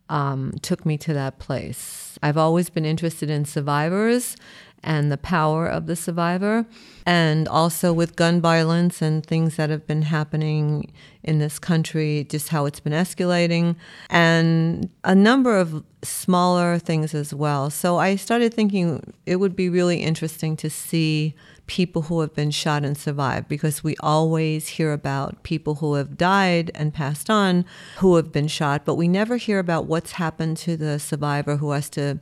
um, 0.10 0.54
took 0.62 0.86
me 0.86 0.98
to 1.00 1.14
that 1.14 1.40
place. 1.40 2.18
I've 2.22 2.38
always 2.38 2.70
been 2.70 2.86
interested 2.86 3.30
in 3.30 3.46
survivors 3.46 4.36
and 4.84 5.12
the 5.12 5.18
power 5.18 5.66
of 5.68 5.88
the 5.88 5.96
survivor, 5.96 6.64
and 7.08 7.48
also 7.48 7.92
with 7.92 8.16
gun 8.16 8.40
violence 8.40 9.02
and 9.02 9.26
things 9.26 9.56
that 9.56 9.72
have 9.72 9.88
been 9.88 10.04
happening 10.04 10.94
in 11.24 11.40
this 11.40 11.58
country, 11.58 12.28
just 12.30 12.50
how 12.50 12.68
it's 12.68 12.80
been 12.80 12.94
escalating, 12.94 13.76
and 14.12 14.88
a 15.04 15.16
number 15.16 15.58
of 15.58 15.84
smaller 16.04 16.78
things 16.78 17.16
as 17.16 17.34
well. 17.34 17.72
So 17.72 17.98
I 17.98 18.16
started 18.16 18.54
thinking 18.54 19.14
it 19.26 19.38
would 19.38 19.56
be 19.56 19.70
really 19.70 20.04
interesting 20.04 20.56
to 20.58 20.70
see 20.70 21.34
people 21.68 22.04
who 22.04 22.22
have 22.22 22.34
been 22.34 22.52
shot 22.52 22.84
and 22.84 22.98
survived 22.98 23.48
because 23.48 23.84
we 23.84 23.96
always 24.00 24.68
hear 24.70 24.94
about 24.94 25.42
people 25.44 25.76
who 25.76 25.96
have 25.96 26.18
died 26.18 26.72
and 26.76 26.94
passed 26.94 27.30
on 27.30 27.66
who 27.98 28.16
have 28.16 28.32
been 28.32 28.48
shot, 28.48 28.86
but 28.86 28.96
we 28.96 29.08
never 29.08 29.38
hear 29.38 29.60
about 29.60 29.86
what's 29.86 30.14
happened 30.14 30.58
to 30.58 30.78
the 30.78 31.00
survivor 31.00 31.58
who 31.58 31.72
has 31.72 31.90
to, 31.90 32.20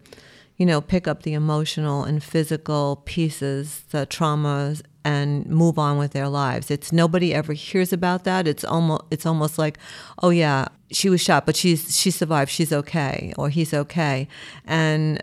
you 0.57 0.65
know, 0.65 0.79
pick 0.79 1.07
up 1.07 1.23
the 1.23 1.33
emotional 1.33 2.03
and 2.03 2.23
physical 2.23 3.01
pieces, 3.05 3.83
the 3.91 4.05
traumas 4.07 4.81
and 5.05 5.45
move 5.47 5.77
on 5.77 5.97
with 5.97 6.11
their 6.11 6.29
lives. 6.29 6.71
It's 6.71 6.93
nobody 6.93 7.33
ever 7.33 7.53
hears 7.53 7.91
about 7.91 8.23
that. 8.23 8.47
It's 8.47 8.63
almost 8.63 9.03
it's 9.11 9.25
almost 9.25 9.57
like, 9.57 9.77
oh 10.21 10.29
yeah, 10.29 10.67
she 10.91 11.09
was 11.09 11.21
shot, 11.21 11.45
but 11.45 11.55
she's 11.55 11.97
she 11.97 12.11
survived. 12.11 12.49
She's 12.49 12.71
okay 12.71 13.33
or 13.37 13.49
he's 13.49 13.73
okay. 13.73 14.27
And 14.65 15.21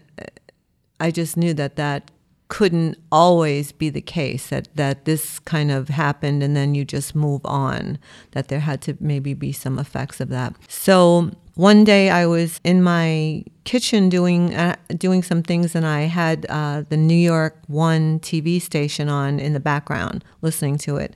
I 0.98 1.10
just 1.10 1.36
knew 1.36 1.54
that 1.54 1.76
that 1.76 2.10
couldn't 2.50 2.98
always 3.12 3.70
be 3.70 3.88
the 3.88 4.02
case 4.02 4.48
that 4.48 4.68
that 4.74 5.04
this 5.04 5.38
kind 5.38 5.70
of 5.70 5.88
happened 5.88 6.42
and 6.42 6.54
then 6.56 6.74
you 6.74 6.84
just 6.84 7.14
move 7.14 7.40
on 7.44 7.96
that 8.32 8.48
there 8.48 8.60
had 8.60 8.82
to 8.82 8.96
maybe 9.00 9.32
be 9.32 9.52
some 9.52 9.78
effects 9.78 10.20
of 10.20 10.28
that. 10.28 10.54
So 10.68 11.30
one 11.54 11.84
day 11.84 12.10
I 12.10 12.26
was 12.26 12.60
in 12.64 12.82
my 12.82 13.44
kitchen 13.64 14.08
doing 14.08 14.52
uh, 14.54 14.74
doing 14.98 15.22
some 15.22 15.42
things 15.42 15.76
and 15.76 15.86
I 15.86 16.02
had 16.02 16.44
uh, 16.48 16.82
the 16.88 16.96
New 16.96 17.14
York 17.14 17.56
One 17.68 18.18
TV 18.18 18.60
station 18.60 19.08
on 19.08 19.38
in 19.38 19.52
the 19.52 19.60
background 19.60 20.24
listening 20.42 20.76
to 20.78 20.96
it. 20.96 21.14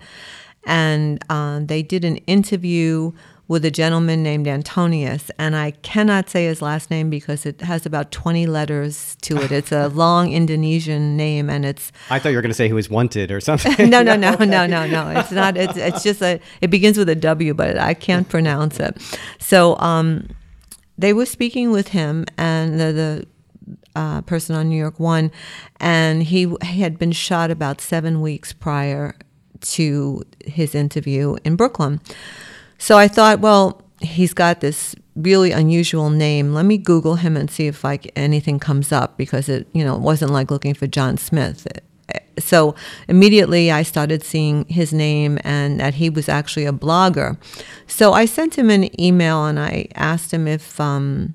And 0.66 1.22
uh, 1.28 1.60
they 1.62 1.82
did 1.82 2.04
an 2.04 2.18
interview 2.28 3.12
with 3.46 3.64
a 3.64 3.70
gentleman 3.70 4.22
named 4.22 4.48
Antonius, 4.48 5.30
and 5.38 5.54
I 5.54 5.72
cannot 5.72 6.30
say 6.30 6.46
his 6.46 6.62
last 6.62 6.90
name 6.90 7.10
because 7.10 7.44
it 7.44 7.60
has 7.60 7.84
about 7.84 8.10
20 8.10 8.46
letters 8.46 9.16
to 9.22 9.36
it. 9.42 9.52
It's 9.52 9.72
a 9.72 9.88
long 9.94 10.32
Indonesian 10.32 11.16
name, 11.16 11.50
and 11.50 11.64
it's 11.64 11.92
I 12.10 12.18
thought 12.18 12.30
you 12.30 12.36
were 12.36 12.42
going 12.42 12.50
to 12.50 12.56
say 12.56 12.66
he 12.66 12.72
was 12.72 12.88
wanted 12.88 13.30
or 13.30 13.40
something. 13.40 13.90
no, 13.90 14.02
no, 14.02 14.16
no, 14.16 14.34
no, 14.36 14.66
no, 14.66 14.86
no. 14.86 15.10
It's 15.10 15.32
not. 15.32 15.56
It's 15.56 15.76
it's 15.76 16.02
just 16.02 16.22
a. 16.22 16.40
It 16.60 16.68
begins 16.68 16.96
with 16.96 17.08
a 17.08 17.14
W, 17.14 17.54
but 17.54 17.78
I 17.78 17.94
can't 17.94 18.28
pronounce 18.28 18.80
it. 18.80 18.96
So 19.38 19.78
um, 19.78 20.28
they 20.96 21.12
were 21.12 21.26
speaking 21.26 21.70
with 21.70 21.88
him 21.88 22.24
and 22.38 22.80
the, 22.80 22.92
the 22.92 23.26
uh, 23.96 24.22
person 24.22 24.56
on 24.56 24.68
New 24.68 24.78
York 24.78 24.98
One, 24.98 25.30
and 25.80 26.22
he, 26.22 26.54
he 26.62 26.80
had 26.80 26.98
been 26.98 27.12
shot 27.12 27.50
about 27.50 27.80
seven 27.80 28.20
weeks 28.20 28.52
prior 28.52 29.16
to 29.60 30.22
his 30.44 30.74
interview 30.74 31.36
in 31.44 31.56
Brooklyn. 31.56 32.00
So 32.78 32.98
I 32.98 33.08
thought, 33.08 33.40
well, 33.40 33.82
he's 34.00 34.34
got 34.34 34.60
this 34.60 34.94
really 35.16 35.52
unusual 35.52 36.10
name. 36.10 36.54
Let 36.54 36.64
me 36.64 36.76
Google 36.76 37.16
him 37.16 37.36
and 37.36 37.50
see 37.50 37.66
if 37.66 37.84
like 37.84 38.10
anything 38.16 38.58
comes 38.58 38.92
up 38.92 39.16
because 39.16 39.48
it, 39.48 39.66
you 39.72 39.84
know, 39.84 39.94
it 39.94 40.00
wasn't 40.00 40.32
like 40.32 40.50
looking 40.50 40.74
for 40.74 40.86
John 40.86 41.16
Smith. 41.16 41.66
So 42.38 42.74
immediately 43.08 43.70
I 43.70 43.82
started 43.82 44.24
seeing 44.24 44.64
his 44.66 44.92
name 44.92 45.38
and 45.44 45.78
that 45.80 45.94
he 45.94 46.10
was 46.10 46.28
actually 46.28 46.66
a 46.66 46.72
blogger. 46.72 47.38
So 47.86 48.12
I 48.12 48.24
sent 48.24 48.58
him 48.58 48.70
an 48.70 49.00
email 49.00 49.44
and 49.46 49.58
I 49.58 49.86
asked 49.94 50.32
him 50.32 50.48
if 50.48 50.80
um, 50.80 51.34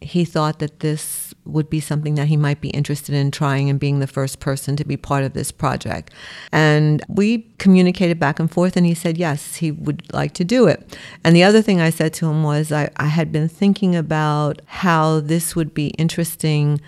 he 0.00 0.24
thought 0.24 0.60
that 0.60 0.80
this 0.80 1.29
would 1.44 1.70
be 1.70 1.80
something 1.80 2.14
that 2.14 2.28
he 2.28 2.36
might 2.36 2.60
be 2.60 2.70
interested 2.70 3.14
in 3.14 3.30
trying 3.30 3.70
and 3.70 3.80
being 3.80 3.98
the 3.98 4.06
first 4.06 4.40
person 4.40 4.76
to 4.76 4.84
be 4.84 4.96
part 4.96 5.24
of 5.24 5.32
this 5.32 5.50
project. 5.50 6.12
And 6.52 7.02
we 7.08 7.46
communicated 7.58 8.18
back 8.18 8.38
and 8.38 8.50
forth, 8.50 8.76
and 8.76 8.86
he 8.86 8.94
said 8.94 9.18
yes, 9.18 9.56
he 9.56 9.70
would 9.70 10.12
like 10.12 10.32
to 10.34 10.44
do 10.44 10.66
it. 10.66 10.96
And 11.24 11.34
the 11.34 11.42
other 11.42 11.62
thing 11.62 11.80
I 11.80 11.90
said 11.90 12.12
to 12.14 12.28
him 12.28 12.42
was 12.42 12.72
I, 12.72 12.90
I 12.96 13.06
had 13.06 13.32
been 13.32 13.48
thinking 13.48 13.96
about 13.96 14.60
how 14.66 15.20
this 15.20 15.56
would 15.56 15.74
be 15.74 15.88
interesting 15.90 16.80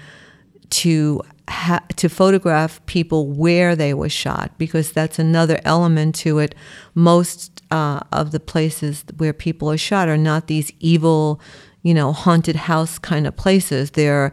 to 0.71 1.21
ha- 1.49 1.85
to 1.97 2.09
photograph 2.09 2.85
people 2.87 3.29
where 3.29 3.77
they 3.77 3.93
were 3.95 4.09
shot 4.09 4.53
because 4.59 4.93
that's 4.93 5.19
another 5.19 5.61
element 5.65 6.15
to 6.17 6.39
it. 6.39 6.55
Most 6.95 7.63
uh, 7.71 8.01
of 8.11 8.33
the 8.33 8.41
places 8.41 9.05
where 9.17 9.33
people 9.33 9.71
are 9.71 9.77
shot 9.77 10.09
are 10.09 10.17
not 10.17 10.47
these 10.47 10.73
evil, 10.81 11.41
you 11.83 11.95
know, 11.95 12.13
haunted 12.13 12.57
house 12.57 12.99
kind 12.99 13.27
of 13.27 13.37
places. 13.37 13.93
They're 13.93 14.33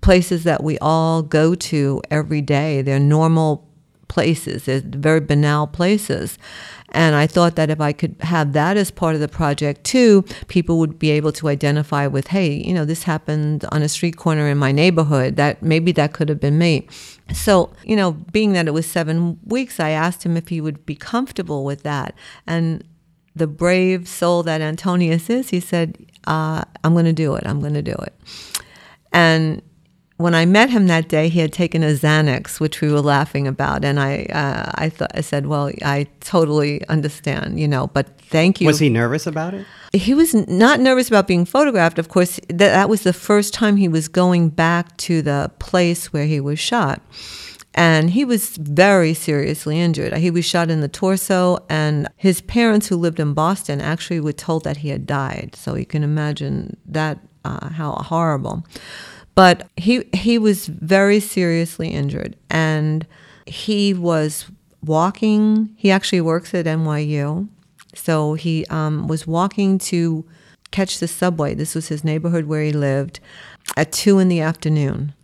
places 0.00 0.44
that 0.44 0.62
we 0.62 0.78
all 0.78 1.22
go 1.22 1.54
to 1.54 2.00
every 2.10 2.40
day. 2.40 2.82
They're 2.82 3.00
normal 3.00 3.68
places. 4.08 4.64
They're 4.64 4.80
very 4.84 5.20
banal 5.20 5.66
places. 5.66 6.38
And 6.90 7.14
I 7.14 7.26
thought 7.26 7.56
that 7.56 7.68
if 7.68 7.80
I 7.80 7.92
could 7.92 8.16
have 8.20 8.54
that 8.54 8.78
as 8.78 8.90
part 8.90 9.14
of 9.14 9.20
the 9.20 9.28
project 9.28 9.84
too, 9.84 10.24
people 10.46 10.78
would 10.78 10.98
be 10.98 11.10
able 11.10 11.32
to 11.32 11.48
identify 11.48 12.06
with, 12.06 12.28
hey, 12.28 12.54
you 12.54 12.72
know, 12.72 12.86
this 12.86 13.02
happened 13.02 13.66
on 13.70 13.82
a 13.82 13.88
street 13.88 14.16
corner 14.16 14.48
in 14.48 14.56
my 14.56 14.72
neighborhood. 14.72 15.36
That 15.36 15.62
maybe 15.62 15.92
that 15.92 16.14
could 16.14 16.30
have 16.30 16.40
been 16.40 16.56
me. 16.56 16.88
So, 17.34 17.74
you 17.84 17.94
know, 17.94 18.12
being 18.12 18.54
that 18.54 18.66
it 18.66 18.72
was 18.72 18.86
seven 18.86 19.38
weeks, 19.44 19.78
I 19.78 19.90
asked 19.90 20.24
him 20.24 20.36
if 20.36 20.48
he 20.48 20.62
would 20.62 20.86
be 20.86 20.94
comfortable 20.94 21.64
with 21.64 21.82
that. 21.82 22.14
And 22.46 22.82
the 23.36 23.46
brave 23.46 24.08
soul 24.08 24.42
that 24.44 24.62
Antonius 24.62 25.28
is, 25.28 25.50
he 25.50 25.60
said, 25.60 26.07
uh, 26.26 26.64
I'm 26.84 26.92
going 26.92 27.04
to 27.04 27.12
do 27.12 27.34
it. 27.34 27.46
I'm 27.46 27.60
going 27.60 27.74
to 27.74 27.82
do 27.82 27.94
it. 27.94 28.14
And 29.12 29.62
when 30.18 30.34
I 30.34 30.46
met 30.46 30.68
him 30.68 30.88
that 30.88 31.08
day, 31.08 31.28
he 31.28 31.38
had 31.38 31.52
taken 31.52 31.82
a 31.84 31.92
Xanax, 31.92 32.58
which 32.58 32.80
we 32.80 32.92
were 32.92 33.00
laughing 33.00 33.46
about, 33.46 33.84
and 33.84 34.00
I, 34.00 34.24
uh, 34.24 34.72
I 34.74 34.88
thought, 34.88 35.12
I 35.14 35.20
said, 35.20 35.46
"Well, 35.46 35.70
I 35.84 36.08
totally 36.20 36.86
understand, 36.88 37.60
you 37.60 37.68
know, 37.68 37.86
but 37.86 38.20
thank 38.22 38.60
you." 38.60 38.66
Was 38.66 38.80
he 38.80 38.90
nervous 38.90 39.26
about 39.28 39.54
it? 39.54 39.64
He 39.92 40.14
was 40.14 40.34
not 40.34 40.80
nervous 40.80 41.08
about 41.08 41.28
being 41.28 41.44
photographed. 41.44 42.00
Of 42.00 42.08
course, 42.08 42.40
that 42.48 42.58
that 42.58 42.88
was 42.88 43.04
the 43.04 43.12
first 43.12 43.54
time 43.54 43.76
he 43.76 43.88
was 43.88 44.08
going 44.08 44.48
back 44.50 44.96
to 44.98 45.22
the 45.22 45.52
place 45.60 46.12
where 46.12 46.26
he 46.26 46.40
was 46.40 46.58
shot, 46.58 47.00
and 47.78 48.10
he 48.10 48.24
was 48.24 48.56
very 48.56 49.14
seriously 49.14 49.78
injured. 49.78 50.12
He 50.16 50.32
was 50.32 50.44
shot 50.44 50.68
in 50.68 50.80
the 50.80 50.88
torso, 50.88 51.64
and 51.68 52.08
his 52.16 52.40
parents, 52.40 52.88
who 52.88 52.96
lived 52.96 53.20
in 53.20 53.34
Boston, 53.34 53.80
actually 53.80 54.18
were 54.18 54.32
told 54.32 54.64
that 54.64 54.78
he 54.78 54.88
had 54.88 55.06
died. 55.06 55.54
So 55.54 55.76
you 55.76 55.86
can 55.86 56.02
imagine 56.02 56.76
that 56.86 57.20
uh, 57.44 57.68
how 57.68 57.92
horrible. 57.92 58.66
But 59.36 59.68
he 59.76 60.02
he 60.12 60.38
was 60.38 60.66
very 60.66 61.20
seriously 61.20 61.90
injured, 61.90 62.34
and 62.50 63.06
he 63.46 63.94
was 63.94 64.46
walking. 64.84 65.72
He 65.76 65.92
actually 65.92 66.22
works 66.22 66.52
at 66.54 66.66
NYU, 66.66 67.46
so 67.94 68.34
he 68.34 68.66
um, 68.70 69.06
was 69.06 69.24
walking 69.24 69.78
to 69.90 70.24
catch 70.72 70.98
the 70.98 71.06
subway. 71.06 71.54
This 71.54 71.76
was 71.76 71.86
his 71.86 72.02
neighborhood 72.02 72.46
where 72.46 72.64
he 72.64 72.72
lived 72.72 73.20
at 73.76 73.92
two 73.92 74.18
in 74.18 74.26
the 74.26 74.40
afternoon, 74.40 75.14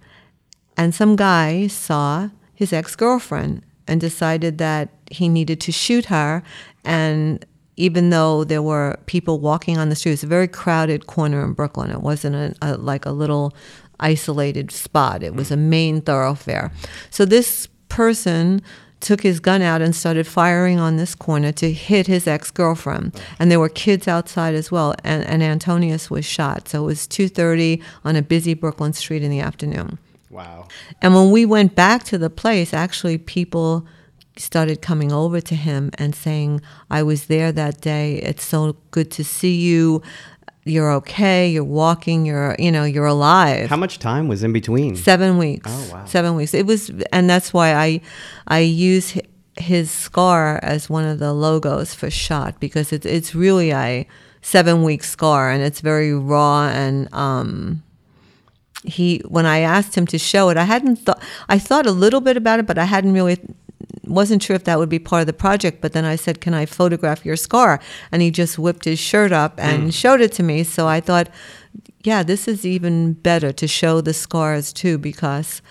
and 0.77 0.95
some 0.95 1.17
guy 1.17 1.67
saw 1.67 2.31
his 2.55 2.73
ex 2.73 2.97
girlfriend 2.97 3.63
and 3.87 4.01
decided 4.01 4.59
that 4.59 4.91
he 5.11 5.29
needed 5.29 5.61
to 5.61 5.73
shoot 5.73 6.07
her. 6.07 6.43
And 6.85 7.45
even 7.77 8.11
though 8.11 8.45
there 8.45 8.63
were 8.63 8.99
people 9.07 9.41
walking 9.41 9.79
on 9.79 9.89
the 9.89 9.97
street, 9.97 10.13
it 10.13 10.15
was 10.15 10.25
a 10.25 10.29
very 10.29 10.49
crowded 10.49 11.07
corner 11.07 11.45
in 11.45 11.53
Brooklyn. 11.53 11.91
It 11.91 12.01
wasn't 12.01 12.37
a, 12.37 12.55
a 12.63 12.77
like 12.77 13.05
a 13.05 13.11
little 13.11 13.55
isolated 14.01 14.71
spot. 14.71 15.23
It 15.23 15.35
was 15.35 15.51
a 15.51 15.57
main 15.57 16.01
thoroughfare. 16.01 16.73
So 17.11 17.25
this 17.25 17.69
person 17.89 18.63
took 19.01 19.23
his 19.23 19.39
gun 19.39 19.61
out 19.61 19.83
and 19.83 19.95
started 19.95 20.27
firing 20.27 20.81
on 20.81 20.97
this 20.97 21.15
corner 21.15 21.53
to 21.53 21.71
hit 21.71 22.07
his 22.07 22.27
ex-girlfriend 22.27 23.21
and 23.39 23.51
there 23.51 23.61
were 23.61 23.69
kids 23.69 24.09
outside 24.09 24.55
as 24.55 24.73
well 24.73 24.95
and, 25.05 25.23
and 25.25 25.43
antonius 25.43 26.11
was 26.11 26.25
shot 26.25 26.67
so 26.69 26.83
it 26.83 26.87
was 26.87 27.07
2.30 27.07 27.83
on 28.03 28.17
a 28.17 28.23
busy 28.23 28.55
brooklyn 28.55 28.95
street 28.95 29.23
in 29.23 29.31
the 29.31 29.41
afternoon 29.41 29.99
Wow. 30.35 30.69
and 31.03 31.15
when 31.15 31.31
we 31.31 31.43
went 31.47 31.75
back 31.75 32.05
to 32.11 32.19
the 32.19 32.31
place 32.31 32.75
actually 32.75 33.19
people 33.19 33.87
started 34.37 34.83
coming 34.83 35.13
over 35.13 35.41
to 35.41 35.55
him 35.55 35.91
and 35.97 36.15
saying 36.15 36.61
i 36.91 37.01
was 37.11 37.27
there 37.27 37.53
that 37.53 37.81
day. 37.81 38.17
It's 38.17 38.45
so 38.45 38.77
good 38.91 39.11
to 39.13 39.23
see 39.25 39.57
you. 39.71 40.03
You're 40.67 40.93
okay. 41.03 41.41
You're 41.55 41.63
walking. 41.85 42.25
You're 42.27 42.57
you 42.59 42.73
know 42.73 42.85
you're 42.85 43.07
alive. 43.19 43.69
How 43.69 43.77
much 43.77 43.99
time 43.99 44.29
was 44.29 44.43
in 44.43 44.53
between? 44.53 44.97
seven 44.97 45.37
weeks. 45.39 45.71
Oh, 45.71 45.91
wow. 45.93 46.05
seven 46.07 46.35
weeks. 46.37 46.55
It 46.55 46.67
was 46.67 46.91
and 47.13 47.29
that's 47.29 47.53
why 47.53 47.69
i 47.75 48.01
i 48.49 48.61
use 48.61 49.19
his 49.57 49.91
scar 49.91 50.59
as 50.63 50.91
one 50.91 51.05
of 51.05 51.19
the 51.19 51.33
logos 51.33 51.95
for 51.95 52.11
shot 52.11 52.59
because 52.61 52.93
it's 52.95 53.07
it's 53.07 53.35
really 53.35 53.71
a 53.73 54.07
seven 54.43 54.83
week 54.83 55.05
scar 55.05 55.51
and 55.53 55.63
it's 55.63 55.81
very 55.81 56.13
raw 56.15 56.69
and 56.69 57.13
um 57.15 57.83
he 58.85 59.23
when 59.29 59.47
i 59.47 59.59
asked 59.59 59.97
him 59.97 60.07
to 60.07 60.19
show 60.19 60.49
it 60.49 60.57
i 60.57 60.65
hadn't 60.65 60.97
thought 60.97 61.23
i 61.49 61.59
thought 61.59 61.87
a 61.87 61.93
little 61.93 62.21
bit 62.21 62.37
about 62.37 62.61
it 62.61 62.67
but 62.67 62.79
i 62.79 62.85
hadn't 62.85 63.13
really 63.13 63.39
wasn't 64.07 64.43
sure 64.43 64.55
if 64.55 64.65
that 64.65 64.79
would 64.79 64.89
be 64.89 64.99
part 64.99 65.21
of 65.21 65.27
the 65.27 65.33
project 65.33 65.81
but 65.81 65.93
then 65.93 66.05
i 66.05 66.17
said 66.17 66.41
can 66.41 66.55
i 66.55 66.67
photograph 66.67 67.25
your 67.25 67.37
scar? 67.37 67.81
And 68.13 68.21
he 68.23 68.31
just 68.31 68.59
whipped 68.59 68.85
his 68.85 68.99
shirt 68.99 69.33
up 69.33 69.55
and 69.59 69.85
mm. 69.85 69.95
showed 69.95 70.21
it 70.21 70.33
to 70.33 70.43
me 70.43 70.65
so 70.65 70.87
i 70.87 71.01
thought 71.01 71.29
yeah 72.03 72.23
this 72.23 72.47
is 72.47 72.67
even 72.67 73.15
better 73.15 73.53
to 73.53 73.67
show 73.67 74.01
the 74.01 74.13
scars 74.13 74.73
too 74.73 74.99
because 74.99 75.63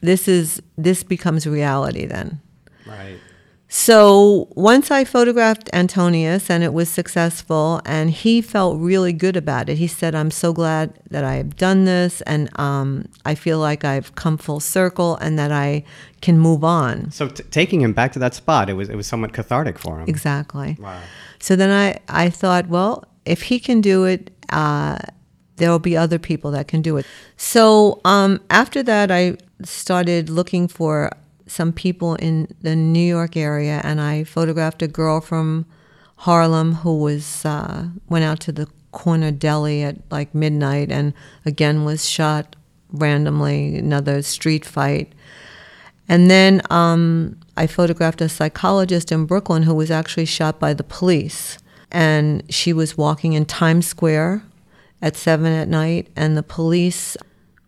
this 0.00 0.28
is 0.28 0.62
this 0.76 1.02
becomes 1.02 1.46
reality 1.46 2.06
then. 2.06 2.40
Right. 2.86 3.18
So 3.68 4.48
once 4.56 4.90
I 4.90 5.04
photographed 5.04 5.68
Antonius 5.72 6.48
and 6.50 6.64
it 6.64 6.72
was 6.72 6.88
successful, 6.88 7.80
and 7.84 8.10
he 8.10 8.40
felt 8.40 8.80
really 8.80 9.12
good 9.12 9.36
about 9.36 9.68
it. 9.68 9.76
He 9.76 9.86
said, 9.86 10.14
"I'm 10.14 10.30
so 10.30 10.52
glad 10.52 10.98
that 11.10 11.22
I 11.22 11.34
have 11.34 11.56
done 11.56 11.84
this, 11.84 12.22
and 12.22 12.48
um, 12.58 13.06
I 13.26 13.34
feel 13.34 13.58
like 13.58 13.84
I've 13.84 14.14
come 14.14 14.38
full 14.38 14.60
circle, 14.60 15.16
and 15.16 15.38
that 15.38 15.52
I 15.52 15.84
can 16.22 16.38
move 16.38 16.64
on." 16.64 17.10
So 17.10 17.28
t- 17.28 17.44
taking 17.50 17.82
him 17.82 17.92
back 17.92 18.12
to 18.12 18.18
that 18.20 18.34
spot, 18.34 18.70
it 18.70 18.74
was 18.74 18.88
it 18.88 18.96
was 18.96 19.06
somewhat 19.06 19.34
cathartic 19.34 19.78
for 19.78 20.00
him. 20.00 20.08
Exactly. 20.08 20.76
Wow. 20.80 21.00
So 21.38 21.54
then 21.54 21.70
I, 21.70 21.98
I 22.08 22.30
thought, 22.30 22.68
well, 22.68 23.04
if 23.24 23.42
he 23.42 23.60
can 23.60 23.80
do 23.80 24.04
it, 24.04 24.30
uh, 24.50 24.98
there 25.56 25.70
will 25.70 25.78
be 25.78 25.96
other 25.96 26.18
people 26.18 26.50
that 26.52 26.68
can 26.68 26.82
do 26.82 26.96
it. 26.96 27.06
So 27.36 28.00
um, 28.04 28.40
after 28.50 28.82
that, 28.82 29.10
I 29.10 29.36
started 29.62 30.30
looking 30.30 30.68
for 30.68 31.12
some 31.48 31.72
people 31.72 32.14
in 32.16 32.54
the 32.60 32.76
New 32.76 33.06
York 33.06 33.36
area, 33.36 33.80
and 33.82 34.00
I 34.00 34.24
photographed 34.24 34.82
a 34.82 34.88
girl 34.88 35.20
from 35.20 35.66
Harlem 36.16 36.74
who 36.74 36.98
was 36.98 37.44
uh, 37.44 37.88
went 38.08 38.24
out 38.24 38.40
to 38.40 38.52
the 38.52 38.68
corner 38.92 39.30
deli 39.30 39.82
at 39.82 39.96
like 40.10 40.34
midnight, 40.34 40.92
and 40.92 41.12
again 41.44 41.84
was 41.84 42.08
shot 42.08 42.56
randomly. 42.92 43.76
Another 43.76 44.22
street 44.22 44.64
fight. 44.64 45.12
And 46.08 46.30
then 46.30 46.62
um, 46.70 47.38
I 47.56 47.66
photographed 47.66 48.20
a 48.22 48.28
psychologist 48.28 49.12
in 49.12 49.26
Brooklyn 49.26 49.64
who 49.64 49.74
was 49.74 49.90
actually 49.90 50.24
shot 50.24 50.58
by 50.58 50.72
the 50.72 50.84
police. 50.84 51.58
And 51.90 52.42
she 52.52 52.72
was 52.72 52.96
walking 52.96 53.34
in 53.34 53.44
Times 53.44 53.86
Square 53.86 54.42
at 55.00 55.16
seven 55.16 55.52
at 55.52 55.68
night, 55.68 56.08
and 56.16 56.36
the 56.36 56.42
police 56.42 57.16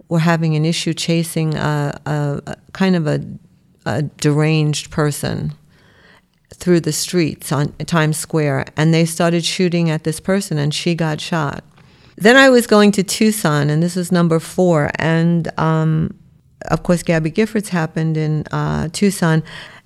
were 0.08 0.18
having 0.18 0.56
an 0.56 0.64
issue 0.64 0.92
chasing 0.92 1.54
a, 1.54 2.00
a, 2.04 2.40
a 2.46 2.56
kind 2.72 2.96
of 2.96 3.06
a, 3.06 3.24
a 3.86 4.02
deranged 4.02 4.90
person. 4.90 5.52
through 6.54 6.80
the 6.80 6.92
streets 6.92 7.52
on 7.52 7.72
Times 7.86 8.16
Square, 8.18 8.66
and 8.76 8.92
they 8.92 9.04
started 9.04 9.44
shooting 9.44 9.88
at 9.88 10.04
this 10.04 10.20
person, 10.20 10.58
and 10.58 10.74
she 10.74 10.94
got 10.94 11.20
shot. 11.20 11.64
Then 12.16 12.36
I 12.36 12.50
was 12.50 12.66
going 12.66 12.92
to 12.92 13.02
Tucson, 13.02 13.70
and 13.70 13.82
this 13.82 13.96
was 13.96 14.12
number 14.12 14.38
four, 14.38 14.90
and 14.96 15.48
um, 15.58 16.14
of 16.70 16.82
course, 16.82 17.02
Gabby 17.02 17.30
Giffords 17.30 17.68
happened 17.68 18.16
in 18.16 18.44
uh, 18.52 18.88
Tucson, 18.92 19.42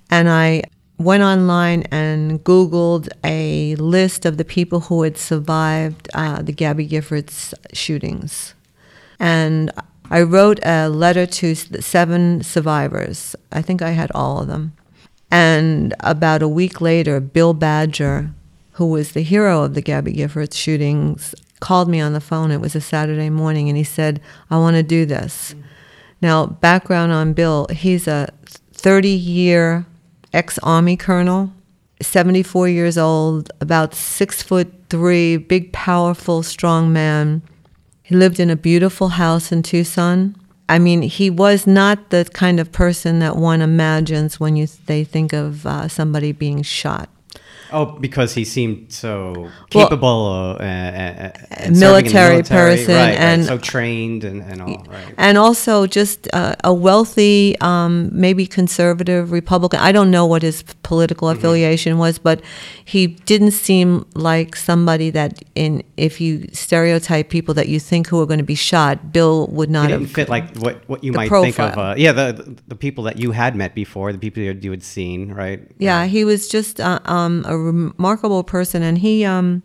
and 0.09 0.29
I 0.29 0.63
went 0.97 1.23
online 1.23 1.83
and 1.91 2.43
Googled 2.43 3.09
a 3.23 3.75
list 3.75 4.25
of 4.25 4.37
the 4.37 4.45
people 4.45 4.81
who 4.81 5.03
had 5.03 5.17
survived 5.17 6.09
uh, 6.13 6.41
the 6.41 6.51
Gabby 6.51 6.87
Giffords 6.87 7.53
shootings. 7.73 8.53
And 9.19 9.71
I 10.09 10.21
wrote 10.21 10.59
a 10.63 10.87
letter 10.89 11.25
to 11.25 11.55
seven 11.55 12.43
survivors. 12.43 13.35
I 13.51 13.61
think 13.61 13.81
I 13.81 13.91
had 13.91 14.11
all 14.13 14.41
of 14.41 14.47
them. 14.47 14.73
And 15.31 15.93
about 16.01 16.41
a 16.41 16.47
week 16.47 16.79
later, 16.79 17.19
Bill 17.19 17.53
Badger, 17.53 18.31
who 18.73 18.87
was 18.87 19.11
the 19.11 19.23
hero 19.23 19.63
of 19.63 19.73
the 19.73 19.81
Gabby 19.81 20.13
Giffords 20.13 20.55
shootings, 20.55 21.33
called 21.59 21.89
me 21.89 21.99
on 21.99 22.13
the 22.13 22.21
phone. 22.21 22.51
It 22.51 22.61
was 22.61 22.75
a 22.75 22.81
Saturday 22.81 23.29
morning, 23.29 23.67
and 23.67 23.77
he 23.77 23.83
said, 23.83 24.21
I 24.49 24.57
want 24.57 24.75
to 24.75 24.83
do 24.83 25.05
this. 25.05 25.55
Now, 26.21 26.45
background 26.45 27.11
on 27.11 27.33
Bill 27.33 27.67
he's 27.69 28.07
a 28.07 28.29
30 28.73 29.09
year 29.09 29.85
ex 30.33 30.57
Army 30.59 30.97
colonel, 30.97 31.51
74 32.01 32.69
years 32.69 32.97
old, 32.97 33.51
about 33.61 33.93
six 33.93 34.41
foot 34.41 34.71
three, 34.89 35.37
big, 35.37 35.71
powerful, 35.73 36.43
strong 36.43 36.93
man. 36.93 37.41
He 38.05 38.15
lived 38.15 38.39
in 38.39 38.51
a 38.51 38.55
beautiful 38.55 39.07
house 39.09 39.51
in 39.51 39.63
Tucson. 39.63 40.35
I 40.69 40.77
mean, 40.77 41.01
he 41.01 41.31
was 41.31 41.65
not 41.65 42.11
the 42.11 42.29
kind 42.33 42.59
of 42.59 42.71
person 42.71 43.17
that 43.19 43.35
one 43.35 43.63
imagines 43.63 44.39
when 44.39 44.55
you 44.55 44.67
they 44.85 45.03
think 45.03 45.33
of 45.33 45.65
uh, 45.65 45.87
somebody 45.87 46.31
being 46.31 46.61
shot. 46.61 47.09
Oh, 47.71 47.85
because 47.99 48.35
he 48.35 48.45
seemed 48.45 48.93
so 48.93 49.33
Well, 49.73 49.87
capable, 49.87 50.27
uh, 50.27 50.53
uh, 50.53 50.61
uh, 50.61 51.31
in 51.65 51.73
the 51.73 51.79
military 51.79 52.33
military, 52.33 52.75
person 52.75 52.95
right, 52.95 53.07
right, 53.07 53.17
and- 53.19 53.45
so 53.45 53.57
trained 53.57 54.23
and, 54.23 54.43
and 54.43 54.61
all, 54.61 54.85
right? 54.87 55.13
and 55.17 55.35
also 55.39 55.87
just 55.87 56.27
uh, 56.31 56.55
a 56.63 56.71
wealthy, 56.71 57.55
um, 57.61 58.09
maybe 58.13 58.45
conservative 58.45 59.31
Republican. 59.31 59.79
I 59.79 59.91
don't 59.91 60.11
know 60.11 60.27
what 60.27 60.43
his 60.43 60.61
political 60.85 61.27
Mm-hmm. 61.27 61.39
affiliation 61.39 61.97
was, 61.97 62.19
but 62.19 62.41
he 62.85 63.07
didn't 63.07 63.51
seem 63.51 64.05
like 64.13 64.55
somebody 64.55 65.09
that, 65.09 65.43
in 65.55 65.83
if 65.97 66.21
you 66.21 66.47
stereotype 66.53 67.29
people 67.29 67.53
that 67.55 67.67
you 67.67 67.79
think 67.79 68.07
who 68.07 68.21
are 68.21 68.25
going 68.25 68.43
to 68.45 68.51
be 68.55 68.55
shot, 68.55 69.11
Bill 69.11 69.47
would 69.47 69.69
not 69.69 69.89
have. 69.89 70.11
fit 70.11 70.29
like 70.29 70.55
what, 70.57 70.87
what 70.87 71.03
you 71.03 71.11
might 71.11 71.29
think 71.29 71.59
of. 71.59 71.77
Uh, 71.77 71.95
yeah, 71.97 72.13
the 72.13 72.55
the 72.67 72.75
people 72.75 73.03
that 73.05 73.17
you 73.17 73.31
had 73.31 73.55
met 73.55 73.73
before, 73.73 74.13
the 74.13 74.19
people 74.19 74.43
you 74.43 74.71
had 74.71 74.83
seen, 74.83 75.33
right? 75.33 75.59
Yeah, 75.79 76.05
he 76.05 76.23
was 76.23 76.47
just 76.47 76.79
uh, 76.79 76.99
um, 77.05 77.43
a 77.47 77.57
remarkable 77.57 78.43
person, 78.43 78.83
and 78.83 78.97
he 78.97 79.25
um, 79.25 79.63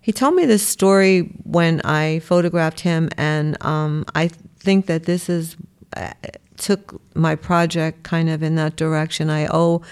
he 0.00 0.12
told 0.12 0.34
me 0.34 0.46
this 0.46 0.66
story 0.66 1.20
when 1.44 1.80
I 1.84 2.20
photographed 2.20 2.80
him, 2.80 3.08
and 3.16 3.56
um, 3.64 4.04
I 4.14 4.28
think 4.58 4.86
that 4.86 5.04
this 5.04 5.28
is 5.28 5.56
uh, 5.96 6.12
took 6.58 7.00
my 7.14 7.36
project 7.36 8.02
kind 8.02 8.28
of 8.28 8.42
in 8.42 8.56
that 8.56 8.76
direction. 8.76 9.30
I 9.30 9.46
owe 9.46 9.82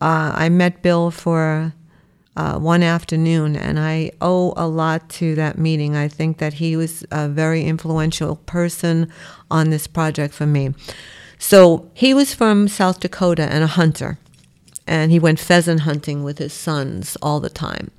uh, 0.00 0.32
I 0.34 0.48
met 0.48 0.82
Bill 0.82 1.10
for 1.10 1.72
uh, 2.36 2.58
one 2.58 2.82
afternoon, 2.82 3.56
and 3.56 3.78
I 3.78 4.12
owe 4.20 4.52
a 4.56 4.66
lot 4.66 5.08
to 5.10 5.34
that 5.36 5.58
meeting. 5.58 5.96
I 5.96 6.08
think 6.08 6.38
that 6.38 6.54
he 6.54 6.76
was 6.76 7.04
a 7.10 7.28
very 7.28 7.64
influential 7.64 8.36
person 8.36 9.10
on 9.50 9.70
this 9.70 9.86
project 9.86 10.34
for 10.34 10.46
me. 10.46 10.74
So 11.38 11.90
he 11.94 12.12
was 12.12 12.34
from 12.34 12.68
South 12.68 13.00
Dakota 13.00 13.44
and 13.44 13.64
a 13.64 13.68
hunter, 13.68 14.18
and 14.86 15.10
he 15.10 15.18
went 15.18 15.38
pheasant 15.38 15.80
hunting 15.80 16.22
with 16.22 16.38
his 16.38 16.52
sons 16.52 17.16
all 17.22 17.40
the 17.40 17.50
time. 17.50 17.90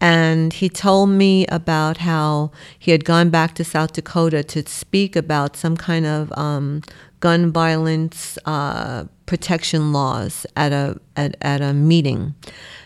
And 0.00 0.52
he 0.52 0.68
told 0.68 1.10
me 1.10 1.46
about 1.46 1.98
how 1.98 2.50
he 2.76 2.90
had 2.90 3.04
gone 3.04 3.30
back 3.30 3.54
to 3.54 3.64
South 3.64 3.92
Dakota 3.92 4.42
to 4.42 4.68
speak 4.68 5.14
about 5.14 5.56
some 5.56 5.76
kind 5.76 6.04
of 6.04 6.32
um, 6.36 6.82
gun 7.22 7.52
violence 7.52 8.36
uh, 8.44 9.04
protection 9.26 9.92
laws 9.92 10.44
at 10.56 10.72
a 10.72 11.00
at, 11.16 11.36
at 11.40 11.62
a 11.62 11.72
meeting. 11.72 12.34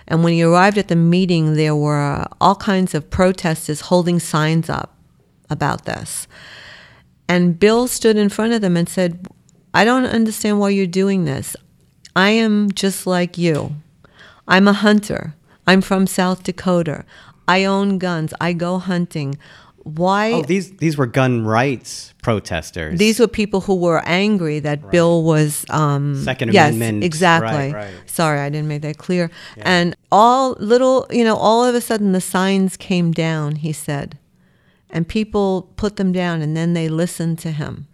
And 0.07 0.23
when 0.23 0.35
he 0.35 0.43
arrived 0.43 0.79
at 0.79 0.87
the 0.87 0.95
meeting, 0.95 1.55
there 1.55 1.75
were 1.75 2.27
all 2.41 2.55
kinds 2.55 2.95
of 2.95 3.11
protesters 3.11 3.81
holding 3.81 4.21
signs 4.21 4.71
up 4.71 4.95
about 5.51 5.87
this. 5.87 6.29
And 7.29 7.59
Bill 7.59 7.89
stood 7.89 8.17
in 8.17 8.29
front 8.29 8.53
of 8.53 8.61
them 8.61 8.77
and 8.77 8.89
said, 8.89 9.27
I 9.75 9.85
don't 9.85 10.07
understand 10.07 10.61
why 10.61 10.69
you're 10.69 10.87
doing 10.87 11.25
this. 11.25 11.57
I 12.15 12.31
am 12.31 12.71
just 12.71 13.07
like 13.07 13.37
you. 13.37 13.75
I'm 14.47 14.69
a 14.69 14.73
hunter. 14.73 15.35
I'm 15.67 15.81
from 15.81 16.07
South 16.07 16.45
Dakota. 16.45 17.05
I 17.49 17.65
own 17.65 17.99
guns. 17.99 18.33
I 18.41 18.53
go 18.53 18.79
hunting. 18.79 19.39
Why? 19.87 20.33
Oh, 20.33 20.43
these 20.43 20.73
these 20.79 20.99
were 20.99 21.07
gun 21.07 21.45
rights 21.45 22.13
protesters. 22.21 22.99
These 22.99 23.21
were 23.21 23.29
people 23.29 23.61
who 23.61 23.77
were 23.77 24.03
angry 24.05 24.59
that 24.59 24.91
Bill 24.91 25.23
was 25.23 25.65
um, 25.71 26.25
Second 26.25 26.53
yes, 26.53 26.75
Amendment, 26.75 27.05
exactly. 27.05 27.73
right, 27.73 27.73
right. 27.73 27.95
Sorry, 28.05 28.41
I 28.41 28.49
didn't 28.49 28.67
make 28.67 28.83
that 28.83 28.99
clear. 28.99 29.31
And 29.59 29.95
all 30.11 30.57
little, 30.59 31.07
you 31.11 31.23
know, 31.23 31.37
all 31.37 31.65
of 31.65 31.77
a 31.77 31.81
sudden 31.81 32.11
the 32.11 32.21
signs 32.21 32.77
came 32.77 33.13
down. 33.13 33.55
He 33.55 33.73
said, 33.73 34.19
and 34.91 35.07
people 35.07 35.73
put 35.77 35.95
them 35.95 36.11
down, 36.11 36.43
and 36.43 36.57
then 36.57 36.75
they 36.75 36.89
listened 36.89 37.39
to 37.41 37.53
him. 37.53 37.87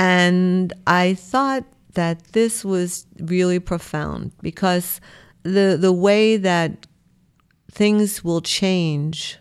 And 0.00 0.72
I 0.84 1.14
thought 1.14 1.64
that 1.94 2.32
this 2.32 2.64
was 2.64 3.06
really 3.20 3.60
profound 3.60 4.32
because 4.42 5.00
the 5.44 5.78
the 5.80 5.92
way 5.92 6.36
that 6.38 6.88
things 7.70 8.24
will 8.24 8.40
change 8.40 9.38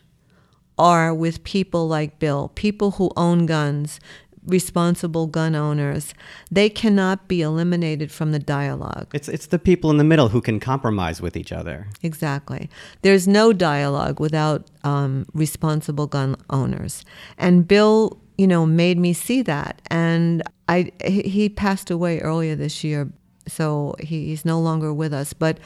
are 0.82 1.14
with 1.14 1.44
people 1.44 1.88
like 1.88 2.18
Bill, 2.18 2.52
people 2.56 2.92
who 2.92 3.12
own 3.16 3.46
guns, 3.46 4.00
responsible 4.46 5.28
gun 5.28 5.54
owners. 5.56 6.16
They 6.50 6.70
cannot 6.70 7.28
be 7.28 7.44
eliminated 7.44 8.12
from 8.12 8.32
the 8.32 8.40
dialogue. 8.40 9.08
It's 9.14 9.30
it's 9.30 9.46
the 9.46 9.60
people 9.60 9.92
in 9.92 9.98
the 9.98 10.04
middle 10.04 10.30
who 10.30 10.42
can 10.42 10.60
compromise 10.60 11.22
with 11.22 11.38
each 11.38 11.52
other. 11.52 11.88
Exactly. 12.02 12.68
There's 13.04 13.28
no 13.28 13.54
dialogue 13.54 14.20
without 14.20 14.68
um, 14.84 15.28
responsible 15.34 16.08
gun 16.08 16.36
owners. 16.50 17.06
And 17.38 17.68
Bill, 17.68 18.20
you 18.38 18.48
know, 18.48 18.66
made 18.66 18.98
me 18.98 19.14
see 19.14 19.44
that. 19.44 19.82
And 19.92 20.42
I 20.68 20.92
he 21.06 21.48
passed 21.48 21.92
away 21.92 22.20
earlier 22.20 22.56
this 22.56 22.84
year, 22.84 23.12
so 23.48 23.94
he, 24.00 24.30
he's 24.30 24.46
no 24.46 24.60
longer 24.60 24.92
with 24.92 25.14
us. 25.14 25.34
But 25.34 25.60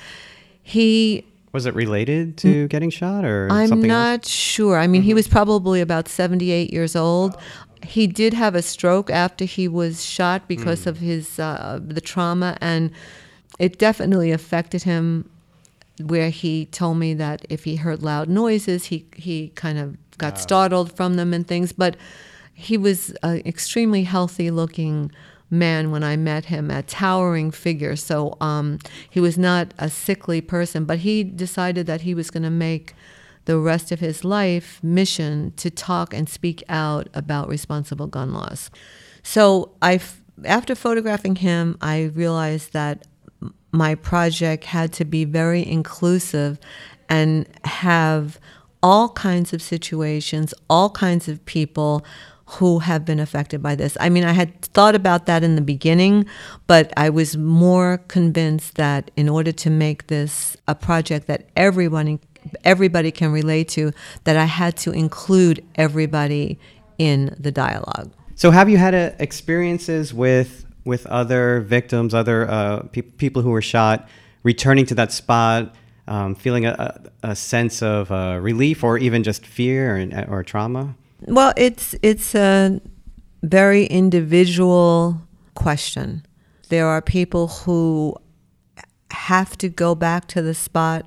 he 0.62 1.24
Was 1.56 1.66
it 1.66 1.74
related 1.74 2.38
to 2.44 2.68
getting 2.68 2.90
shot 2.92 3.24
or 3.24 3.48
Mm. 3.50 3.72
I'm 3.72 3.82
not 3.82 4.20
else? 4.20 4.30
sure. 4.30 4.78
I 4.78 4.88
mean, 4.88 5.04
he 5.10 5.14
was 5.14 5.28
probably 5.28 5.80
about 5.82 6.06
78 6.10 6.72
years 6.74 6.96
old. 6.96 7.32
He 7.96 8.08
did 8.08 8.34
have 8.34 8.56
a 8.56 8.62
stroke 8.62 9.10
after 9.10 9.46
he 9.46 9.66
was 9.68 10.04
shot 10.04 10.40
because 10.48 10.82
of 10.92 10.96
his 11.00 11.40
uh, 11.40 11.80
the 11.98 12.02
trauma, 12.02 12.58
and 12.60 12.92
it 13.58 13.80
definitely 13.80 14.32
affected 14.32 14.84
him. 14.84 15.30
Where 16.14 16.30
he 16.30 16.66
told 16.66 16.98
me 16.98 17.14
that 17.14 17.46
if 17.50 17.64
he 17.64 17.78
heard 17.78 18.04
loud 18.04 18.28
noises, 18.28 18.82
he 18.92 19.06
he 19.16 19.38
kind 19.56 19.78
of 19.84 19.88
got 20.18 20.38
startled 20.38 20.90
from 20.98 21.12
them 21.16 21.34
and 21.34 21.48
things. 21.48 21.72
But 21.72 21.96
he 22.54 22.76
was 22.78 23.00
an 23.24 23.38
extremely 23.46 24.04
healthy 24.04 24.52
looking 24.52 25.12
man 25.50 25.92
when 25.92 26.04
I 26.04 26.16
met 26.16 26.46
him, 26.46 26.72
a 26.72 26.84
towering 26.84 27.52
figure. 27.52 27.96
So 27.96 28.36
um, 28.42 28.80
he 29.10 29.20
was 29.20 29.38
not 29.38 29.74
a 29.78 29.90
sickly 29.90 30.42
person, 30.42 30.86
but 30.86 31.00
he 31.00 31.24
decided 31.24 31.86
that 31.88 32.02
he 32.02 32.14
was 32.14 32.32
going 32.32 32.44
to 32.44 32.50
make 32.50 32.94
the 33.46 33.60
rest 33.60 33.92
of 33.92 34.00
his 34.00 34.24
life 34.24 34.84
mission 34.84 35.54
to 35.58 35.70
talk 35.70 36.14
and 36.14 36.28
speak 36.28 36.64
out 36.68 37.08
about 37.14 37.48
responsible 37.48 38.08
gun 38.08 38.34
laws. 38.34 38.72
So 39.22 39.72
I, 39.82 40.00
after 40.44 40.76
photographing 40.76 41.38
him, 41.38 41.78
I 41.80 42.06
realized 42.16 42.74
that 42.74 43.06
my 43.72 43.96
project 43.96 44.64
had 44.64 44.94
to 44.94 45.06
be 45.06 45.26
very 45.26 45.66
inclusive 45.66 46.60
and 47.08 47.48
have 47.66 48.40
all 48.82 49.10
kinds 49.10 49.54
of 49.54 49.62
situations, 49.62 50.54
all 50.70 50.90
kinds 50.90 51.28
of 51.28 51.44
people 51.46 52.06
who 52.48 52.80
have 52.80 53.06
been 53.06 53.20
affected 53.20 53.62
by 53.62 53.76
this. 53.76 53.98
I 54.00 54.10
mean, 54.10 54.24
I 54.24 54.32
had 54.32 54.62
thought 54.62 54.96
about 54.96 55.26
that 55.26 55.44
in 55.44 55.56
the 55.56 55.62
beginning, 55.62 56.26
but 56.68 56.94
I 56.96 57.10
was 57.10 57.36
more 57.36 58.00
convinced 58.08 58.76
that 58.76 59.10
in 59.16 59.28
order 59.28 59.52
to 59.52 59.70
make 59.70 60.08
this 60.08 60.56
a 60.68 60.76
project 60.76 61.28
that 61.28 61.48
everyone 61.56 62.20
everybody 62.64 63.12
can 63.12 63.32
relate 63.32 63.68
to, 63.70 63.92
that 64.24 64.38
I 64.38 64.46
had 64.46 64.78
to 64.78 64.92
include 64.92 65.66
everybody 65.76 66.60
in 67.00 67.36
the 67.40 67.52
dialogue. 67.52 68.12
So 68.36 68.52
have 68.52 68.70
you 68.70 68.78
had 68.78 68.94
uh, 68.94 69.12
experiences 69.20 70.14
with 70.14 70.66
with 70.84 71.08
other 71.08 71.62
victims, 71.62 72.14
other 72.14 72.48
uh, 72.48 72.84
pe- 72.92 73.02
people 73.02 73.42
who 73.42 73.50
were 73.50 73.62
shot, 73.62 74.08
returning 74.44 74.86
to 74.86 74.94
that 74.94 75.12
spot, 75.12 75.74
um, 76.08 76.36
feeling 76.36 76.68
a, 76.68 77.02
a, 77.24 77.36
sense 77.36 77.82
of 77.82 78.12
uh, 78.12 78.38
relief 78.40 78.84
or 78.84 79.00
even 79.00 79.24
just 79.24 79.48
fear 79.48 79.98
or, 79.98 80.26
or 80.30 80.44
trauma? 80.44 80.96
Well, 81.28 81.54
it's 81.58 81.96
it's 82.02 82.36
a 82.36 82.82
very 83.44 83.86
individual 83.86 85.22
question. 85.56 86.26
There 86.70 86.88
are 86.88 87.02
people 87.02 87.48
who 87.48 88.16
have 89.12 89.58
to 89.58 89.70
go 89.70 89.96
back 89.96 90.28
to 90.30 90.42
the 90.42 90.54
spot 90.54 91.06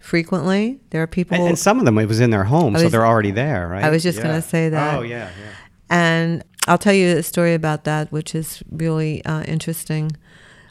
frequently. 0.00 0.80
There 0.90 1.02
are 1.02 1.06
people 1.06 1.36
And, 1.36 1.48
and 1.48 1.58
some 1.58 1.78
of 1.78 1.84
them, 1.84 1.98
it 1.98 2.06
was 2.06 2.20
in 2.20 2.30
their 2.30 2.44
home, 2.44 2.76
I 2.76 2.82
so 2.82 2.88
they're 2.88 3.06
already 3.06 3.30
there, 3.30 3.68
right? 3.68 3.84
I 3.84 3.90
was 3.90 4.02
just 4.02 4.22
gonna 4.22 4.42
say 4.42 4.68
that. 4.68 4.98
Oh, 4.98 5.02
yeah, 5.02 5.30
yeah. 5.40 5.52
And 5.90 6.44
I'll 6.66 6.78
tell 6.78 6.92
you 6.92 7.16
a 7.16 7.22
story 7.22 7.54
about 7.54 7.84
that, 7.84 8.10
which 8.12 8.34
is 8.34 8.62
really 8.70 9.24
uh, 9.24 9.42
interesting. 9.42 10.12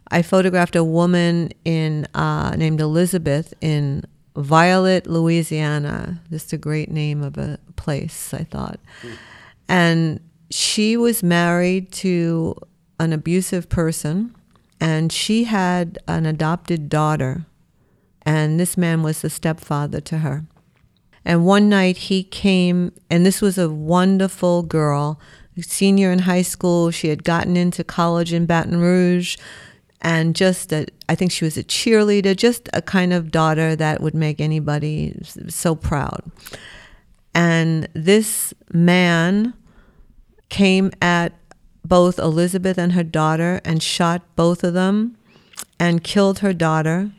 I 0.10 0.22
photographed 0.22 0.76
a 0.76 0.84
woman 0.84 1.52
in 1.64 2.08
uh, 2.14 2.56
named 2.56 2.82
Elizabeth 2.82 3.54
in 3.62 4.04
Violet, 4.36 5.08
Louisiana. 5.08 6.22
Just 6.30 6.54
a 6.54 6.58
great 6.58 6.90
name 6.90 7.22
of 7.24 7.38
a 7.38 7.60
place, 7.76 8.34
I 8.34 8.44
thought. 8.44 8.80
And 9.68 10.20
she 10.50 10.98
was 10.98 11.24
married 11.24 11.92
to 11.94 12.56
an 13.00 13.14
abusive 13.14 13.70
person, 13.70 14.36
and 14.80 15.12
she 15.12 15.46
had 15.46 15.98
an 16.08 16.26
adopted 16.26 16.90
daughter, 16.90 17.46
and 18.24 18.60
this 18.60 18.78
man 18.78 19.02
was 19.02 19.22
the 19.22 19.30
stepfather 19.30 20.02
to 20.02 20.20
her. 20.20 20.46
And 21.24 21.46
one 21.46 21.70
night 21.70 21.98
he 21.98 22.24
came, 22.24 22.92
and 23.10 23.26
this 23.26 23.42
was 23.42 23.58
a 23.58 23.70
wonderful 23.70 24.64
girl, 24.64 25.20
senior 25.60 26.12
in 26.12 26.20
high 26.20 26.42
school. 26.42 26.92
She 26.92 27.10
had 27.10 27.24
gotten 27.24 27.56
into 27.56 27.84
college 27.84 28.34
in 28.34 28.46
Baton 28.46 28.80
Rouge, 28.80 29.38
and 30.02 30.36
just 30.36 30.72
a, 30.74 30.88
I 31.08 31.16
think 31.16 31.32
she 31.32 31.46
was 31.46 31.58
a 31.58 31.64
cheerleader, 31.64 32.36
just 32.36 32.70
a 32.74 32.82
kind 32.82 33.14
of 33.14 33.32
daughter 33.32 33.76
that 33.76 34.02
would 34.02 34.16
make 34.16 34.42
anybody 34.42 35.18
so 35.48 35.76
proud. 35.76 36.24
And 37.34 37.88
this 37.94 38.54
man 38.74 39.54
came 40.50 40.92
at 41.02 41.34
both 41.86 42.20
Elizabeth 42.20 42.78
and 42.78 42.94
her 42.94 43.04
daughter 43.04 43.62
and 43.64 43.82
shot 43.82 44.22
both 44.36 44.64
of 44.64 44.74
them 44.74 45.18
and 45.80 46.04
killed 46.04 46.40
her 46.40 46.54
daughter 46.54 47.12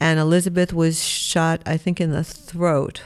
and 0.00 0.18
Elizabeth 0.18 0.72
was 0.72 1.04
shot, 1.04 1.60
I 1.66 1.76
think, 1.76 2.00
in 2.00 2.10
the 2.10 2.24
throat 2.24 3.02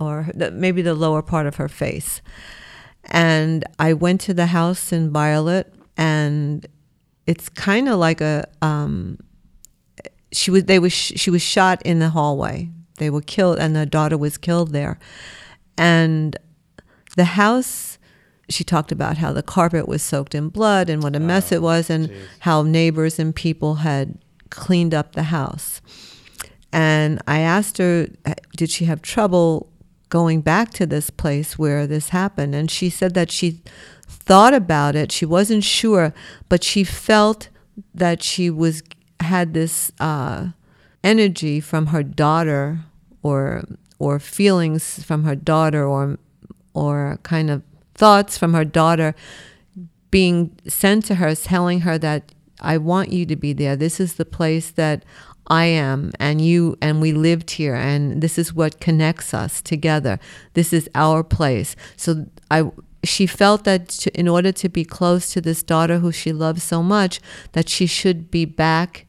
or 0.00 0.28
maybe 0.34 0.82
the 0.82 0.94
lower 0.94 1.22
part 1.22 1.46
of 1.46 1.56
her 1.56 1.68
face. 1.68 2.20
And 3.04 3.64
I 3.78 3.92
went 3.92 4.20
to 4.22 4.34
the 4.34 4.46
house 4.46 4.92
in 4.92 5.12
Violet, 5.12 5.72
and 5.96 6.66
it's 7.26 7.48
kind 7.48 7.88
of 7.88 7.98
like 7.98 8.20
a 8.20 8.46
um, 8.62 9.18
she 10.32 10.50
was 10.50 10.64
they 10.64 10.78
was 10.78 10.92
she 10.92 11.30
was 11.30 11.42
shot 11.42 11.82
in 11.82 11.98
the 11.98 12.10
hallway. 12.10 12.70
They 12.98 13.10
were 13.10 13.22
killed, 13.22 13.58
and 13.58 13.74
the 13.74 13.86
daughter 13.86 14.16
was 14.16 14.38
killed 14.38 14.72
there. 14.72 14.98
And 15.76 16.36
the 17.16 17.24
house, 17.24 17.98
she 18.48 18.62
talked 18.62 18.92
about 18.92 19.18
how 19.18 19.32
the 19.32 19.42
carpet 19.42 19.88
was 19.88 20.02
soaked 20.02 20.34
in 20.34 20.48
blood 20.48 20.88
and 20.88 21.02
what 21.02 21.16
a 21.16 21.20
mess 21.20 21.50
it 21.50 21.62
was, 21.62 21.90
and 21.90 22.10
how 22.40 22.62
neighbors 22.62 23.18
and 23.18 23.34
people 23.34 23.76
had 23.76 24.18
cleaned 24.50 24.94
up 24.94 25.12
the 25.12 25.24
house. 25.24 25.80
And 26.72 27.22
I 27.26 27.40
asked 27.40 27.78
her, 27.78 28.08
did 28.56 28.70
she 28.70 28.84
have 28.84 29.00
trouble 29.00 29.70
going 30.08 30.40
back 30.40 30.70
to 30.70 30.86
this 30.86 31.10
place 31.10 31.58
where 31.58 31.86
this 31.86 32.08
happened? 32.10 32.54
And 32.54 32.70
she 32.70 32.90
said 32.90 33.14
that 33.14 33.30
she 33.30 33.62
thought 34.26 34.54
about 34.54 34.96
it. 34.96 35.12
She 35.12 35.26
wasn't 35.26 35.64
sure, 35.64 36.12
but 36.48 36.62
she 36.64 36.84
felt 36.84 37.48
that 37.94 38.22
she 38.22 38.50
was 38.50 38.82
had 39.20 39.54
this 39.54 39.90
uh, 40.00 40.48
energy 41.02 41.60
from 41.60 41.86
her 41.86 42.02
daughter, 42.02 42.80
or 43.22 43.64
or 43.98 44.18
feelings 44.18 45.02
from 45.02 45.24
her 45.24 45.36
daughter, 45.36 45.86
or 45.86 46.18
or 46.74 47.18
kind 47.22 47.50
of 47.50 47.62
thoughts 47.94 48.36
from 48.36 48.54
her 48.54 48.64
daughter 48.64 49.14
being 50.10 50.56
sent 50.68 51.04
to 51.06 51.16
her, 51.16 51.34
telling 51.34 51.80
her 51.80 51.98
that 51.98 52.32
I 52.60 52.78
want 52.78 53.12
you 53.12 53.26
to 53.26 53.36
be 53.36 53.52
there. 53.52 53.76
This 53.76 53.98
is 53.98 54.14
the 54.14 54.24
place 54.24 54.70
that 54.70 55.04
I 55.48 55.66
am, 55.66 56.12
and 56.18 56.40
you, 56.40 56.76
and 56.80 57.00
we 57.00 57.12
lived 57.12 57.50
here, 57.50 57.74
and 57.74 58.22
this 58.22 58.38
is 58.38 58.54
what 58.54 58.80
connects 58.80 59.34
us 59.34 59.60
together. 59.60 60.18
This 60.54 60.72
is 60.72 60.88
our 60.94 61.22
place. 61.22 61.76
So 61.96 62.26
I, 62.50 62.70
she 63.04 63.26
felt 63.26 63.64
that 63.64 63.88
to, 63.88 64.18
in 64.18 64.28
order 64.28 64.52
to 64.52 64.68
be 64.68 64.84
close 64.84 65.32
to 65.32 65.40
this 65.40 65.62
daughter 65.62 65.98
who 65.98 66.12
she 66.12 66.32
loves 66.32 66.62
so 66.62 66.82
much, 66.82 67.20
that 67.52 67.68
she 67.68 67.86
should 67.86 68.30
be 68.30 68.44
back 68.44 69.06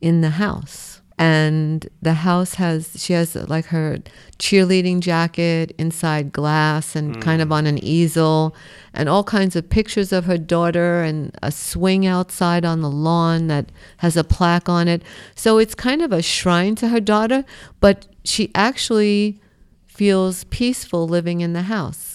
in 0.00 0.20
the 0.20 0.30
house. 0.30 1.00
And 1.18 1.88
the 2.00 2.14
house 2.14 2.54
has, 2.54 2.90
she 2.96 3.12
has 3.12 3.36
like 3.36 3.66
her 3.66 3.98
cheerleading 4.38 5.00
jacket 5.00 5.72
inside 5.78 6.32
glass 6.32 6.96
and 6.96 7.14
hmm. 7.14 7.22
kind 7.22 7.40
of 7.40 7.52
on 7.52 7.66
an 7.66 7.78
easel, 7.84 8.56
and 8.92 9.08
all 9.08 9.22
kinds 9.22 9.54
of 9.54 9.70
pictures 9.70 10.12
of 10.12 10.24
her 10.24 10.38
daughter, 10.38 11.02
and 11.02 11.36
a 11.42 11.52
swing 11.52 12.06
outside 12.06 12.64
on 12.64 12.80
the 12.80 12.90
lawn 12.90 13.46
that 13.46 13.70
has 13.98 14.16
a 14.16 14.24
plaque 14.24 14.68
on 14.68 14.88
it. 14.88 15.02
So 15.34 15.58
it's 15.58 15.74
kind 15.74 16.02
of 16.02 16.12
a 16.12 16.22
shrine 16.22 16.74
to 16.76 16.88
her 16.88 17.00
daughter, 17.00 17.44
but 17.78 18.06
she 18.24 18.50
actually 18.54 19.40
feels 19.86 20.44
peaceful 20.44 21.06
living 21.06 21.40
in 21.40 21.52
the 21.52 21.62
house. 21.62 22.11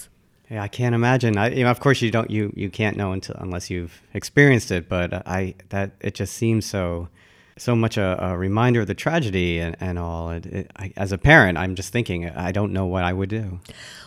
Yeah, 0.49 0.63
I 0.63 0.69
can't 0.69 0.95
imagine. 0.95 1.37
I, 1.37 1.49
you 1.49 1.63
know, 1.63 1.71
of 1.71 1.79
course, 1.79 2.01
you 2.01 2.09
don't. 2.09 2.31
You 2.31 2.53
you 2.55 2.69
can't 2.69 2.95
know 2.95 3.11
until 3.11 3.35
unless 3.39 3.69
you've 3.69 4.01
experienced 4.13 4.71
it. 4.71 4.87
But 4.87 5.13
I 5.27 5.55
that 5.69 5.91
it 5.99 6.15
just 6.15 6.33
seems 6.33 6.65
so 6.65 7.09
so 7.57 7.75
much 7.75 7.97
a, 7.97 8.23
a 8.23 8.37
reminder 8.37 8.81
of 8.81 8.87
the 8.87 8.93
tragedy 8.93 9.59
and, 9.59 9.75
and 9.79 9.99
all. 9.99 10.29
It, 10.29 10.45
it, 10.45 10.71
I, 10.77 10.93
as 10.95 11.11
a 11.11 11.17
parent, 11.17 11.57
I'm 11.57 11.75
just 11.75 11.91
thinking 11.91 12.29
I 12.29 12.51
don't 12.51 12.71
know 12.71 12.85
what 12.85 13.03
I 13.03 13.11
would 13.11 13.29
do. 13.29 13.59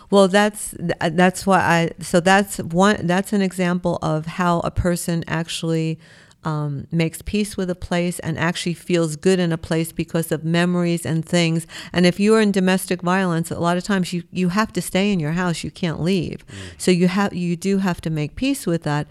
Well, 0.09 0.27
that's 0.27 0.73
that's 1.11 1.45
why 1.45 1.59
I. 1.59 2.03
So 2.03 2.19
that's 2.19 2.57
one. 2.57 3.05
That's 3.05 3.33
an 3.33 3.41
example 3.41 3.99
of 4.01 4.25
how 4.25 4.61
a 4.61 4.71
person 4.71 5.23
actually 5.27 5.99
um, 6.43 6.87
makes 6.91 7.21
peace 7.21 7.55
with 7.55 7.69
a 7.69 7.75
place 7.75 8.19
and 8.19 8.37
actually 8.37 8.73
feels 8.73 9.15
good 9.15 9.39
in 9.39 9.51
a 9.51 9.57
place 9.57 9.91
because 9.91 10.31
of 10.31 10.43
memories 10.43 11.05
and 11.05 11.25
things. 11.25 11.67
And 11.93 12.05
if 12.05 12.19
you 12.19 12.33
are 12.35 12.41
in 12.41 12.51
domestic 12.51 13.01
violence, 13.01 13.51
a 13.51 13.59
lot 13.59 13.77
of 13.77 13.83
times 13.83 14.13
you 14.13 14.23
you 14.31 14.49
have 14.49 14.73
to 14.73 14.81
stay 14.81 15.11
in 15.11 15.19
your 15.19 15.33
house. 15.33 15.63
You 15.63 15.71
can't 15.71 16.01
leave. 16.01 16.43
So 16.77 16.91
you 16.91 17.07
have 17.07 17.33
you 17.33 17.55
do 17.55 17.77
have 17.77 18.01
to 18.01 18.09
make 18.09 18.35
peace 18.35 18.65
with 18.65 18.83
that. 18.83 19.07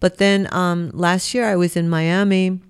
But 0.00 0.18
then 0.18 0.48
um, 0.52 0.90
last 0.94 1.34
year 1.34 1.44
I 1.44 1.56
was 1.56 1.76
in 1.76 1.88
Miami 1.88 2.60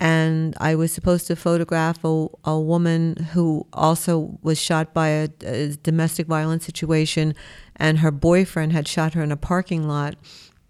and 0.00 0.54
I 0.58 0.74
was 0.74 0.92
supposed 0.92 1.26
to 1.26 1.36
photograph 1.36 2.04
a, 2.04 2.26
a 2.44 2.58
woman 2.58 3.16
who 3.32 3.66
also 3.72 4.38
was 4.42 4.60
shot 4.60 4.94
by 4.94 5.08
a, 5.08 5.28
a 5.44 5.68
domestic 5.82 6.26
violence 6.28 6.64
situation, 6.64 7.34
and 7.74 7.98
her 7.98 8.12
boyfriend 8.12 8.72
had 8.72 8.86
shot 8.86 9.14
her 9.14 9.22
in 9.22 9.32
a 9.32 9.36
parking 9.36 9.88
lot 9.88 10.14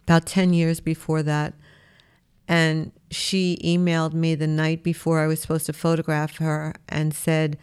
about 0.05 0.25
10 0.25 0.55
years 0.55 0.81
before 0.81 1.23
that. 1.23 1.53
And 2.49 2.93
she 3.11 3.59
emailed 3.63 4.15
me 4.15 4.35
the 4.35 4.47
night 4.47 4.83
before 4.83 5.21
I 5.21 5.27
was 5.27 5.41
supposed 5.41 5.67
to 5.67 5.73
photograph 5.73 6.39
her 6.39 6.75
and 6.89 7.15
said, 7.15 7.59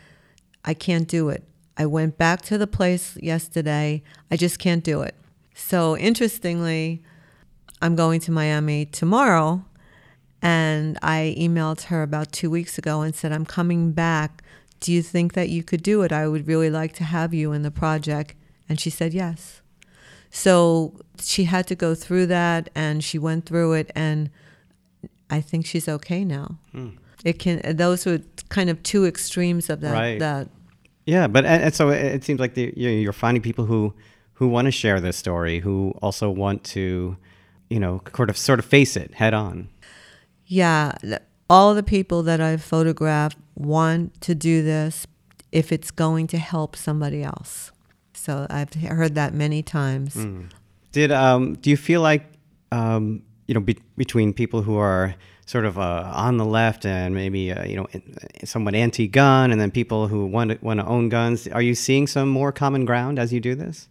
I 0.64 0.74
can't 0.74 1.08
do 1.08 1.30
it. 1.30 1.44
I 1.78 1.86
went 1.88 2.18
back 2.18 2.42
to 2.44 2.58
the 2.58 2.68
place 2.68 3.18
yesterday. 3.18 4.04
I 4.32 4.38
just 4.38 4.60
can't 4.60 4.84
do 4.84 5.02
it. 5.02 5.16
So, 5.54 5.98
interestingly, 5.98 7.02
I'm 7.82 7.96
going 7.96 8.20
to 8.22 8.32
Miami 8.32 8.86
tomorrow 8.86 9.66
and 10.42 10.98
I 11.02 11.36
emailed 11.38 11.84
her 11.84 12.04
about 12.04 12.32
two 12.32 12.50
weeks 12.50 12.78
ago 12.78 13.02
and 13.02 13.16
said, 13.16 13.32
I'm 13.32 13.46
coming 13.46 13.92
back. 13.92 14.44
Do 14.80 14.92
you 14.92 15.02
think 15.02 15.34
that 15.34 15.50
you 15.50 15.64
could 15.64 15.82
do 15.82 16.04
it? 16.04 16.12
I 16.12 16.28
would 16.28 16.48
really 16.48 16.70
like 16.70 16.94
to 16.94 17.04
have 17.04 17.34
you 17.34 17.52
in 17.52 17.64
the 17.64 17.72
project. 17.72 18.36
And 18.70 18.80
she 18.80 18.90
said 18.90 19.14
yes. 19.14 19.62
So 20.30 21.00
she 21.20 21.46
had 21.46 21.66
to 21.68 21.76
go 21.76 21.96
through 21.96 22.28
that 22.28 22.70
and 22.76 23.04
she 23.04 23.18
went 23.18 23.46
through 23.46 23.74
it. 23.74 23.92
And 23.96 24.30
I 25.30 25.42
think 25.42 25.66
she's 25.66 25.88
okay 25.88 26.24
now. 26.24 26.58
It 27.24 27.40
can, 27.40 27.62
those 27.76 28.06
were 28.06 28.20
kind 28.50 28.70
of 28.70 28.82
two 28.84 29.06
extremes 29.06 29.70
of 29.70 29.82
that. 29.82 29.94
Right. 29.94 30.20
that 30.20 30.48
Yeah, 31.06 31.28
but 31.28 31.46
and, 31.46 31.64
and 31.64 31.74
so 31.74 31.90
it, 31.90 32.04
it 32.04 32.24
seems 32.24 32.40
like 32.40 32.54
the, 32.54 32.74
you're 32.76 33.14
finding 33.14 33.42
people 33.42 33.66
who 33.66 33.94
who 34.34 34.48
want 34.50 34.66
to 34.66 34.72
share 34.72 35.00
this 35.00 35.18
story, 35.18 35.60
who 35.60 35.94
also 36.02 36.30
want 36.30 36.64
to, 36.66 37.16
you 37.70 37.80
know, 37.80 38.02
sort 38.16 38.30
of 38.30 38.38
sort 38.38 38.60
of 38.60 38.66
face 38.66 38.96
it 38.98 39.14
head 39.16 39.34
on. 39.34 39.70
Yeah, 40.46 40.94
all 41.50 41.74
the 41.74 41.84
people 41.84 42.22
that 42.24 42.42
I've 42.42 42.64
photographed 42.64 43.38
want 43.56 44.20
to 44.22 44.36
do 44.36 44.62
this 44.62 45.08
if 45.52 45.72
it's 45.72 45.90
going 45.90 46.28
to 46.28 46.38
help 46.38 46.76
somebody 46.76 47.24
else. 47.24 47.72
So 48.14 48.46
I've 48.50 48.74
heard 48.74 49.16
that 49.16 49.34
many 49.34 49.64
times. 49.64 50.16
Did 50.92 51.12
um 51.12 51.56
do 51.56 51.70
you 51.70 51.78
feel 51.78 52.02
like 52.02 52.26
um 52.72 53.24
you 53.48 53.54
know 53.54 53.60
be, 53.60 53.78
between 53.98 54.34
people 54.34 54.62
who 54.62 54.78
are 54.78 55.16
sort 55.46 55.66
of 55.66 55.78
uh, 55.78 56.12
on 56.14 56.38
the 56.38 56.46
left 56.46 56.86
and 56.86 57.14
maybe 57.14 57.52
uh, 57.52 57.64
you 57.66 57.76
know 57.76 57.88
somewhat 58.44 58.76
anti-gun 58.76 59.52
and 59.52 59.62
then 59.62 59.70
people 59.72 60.08
who 60.08 60.26
want 60.26 60.52
to, 60.52 60.58
want 60.62 60.80
to 60.80 60.86
own 60.86 61.10
guns 61.10 61.48
are 61.50 61.62
you 61.62 61.76
seeing 61.76 62.08
some 62.08 62.30
more 62.30 62.52
common 62.52 62.86
ground 62.86 63.20
as 63.20 63.32
you 63.32 63.40
do 63.40 63.56
this 63.56 63.88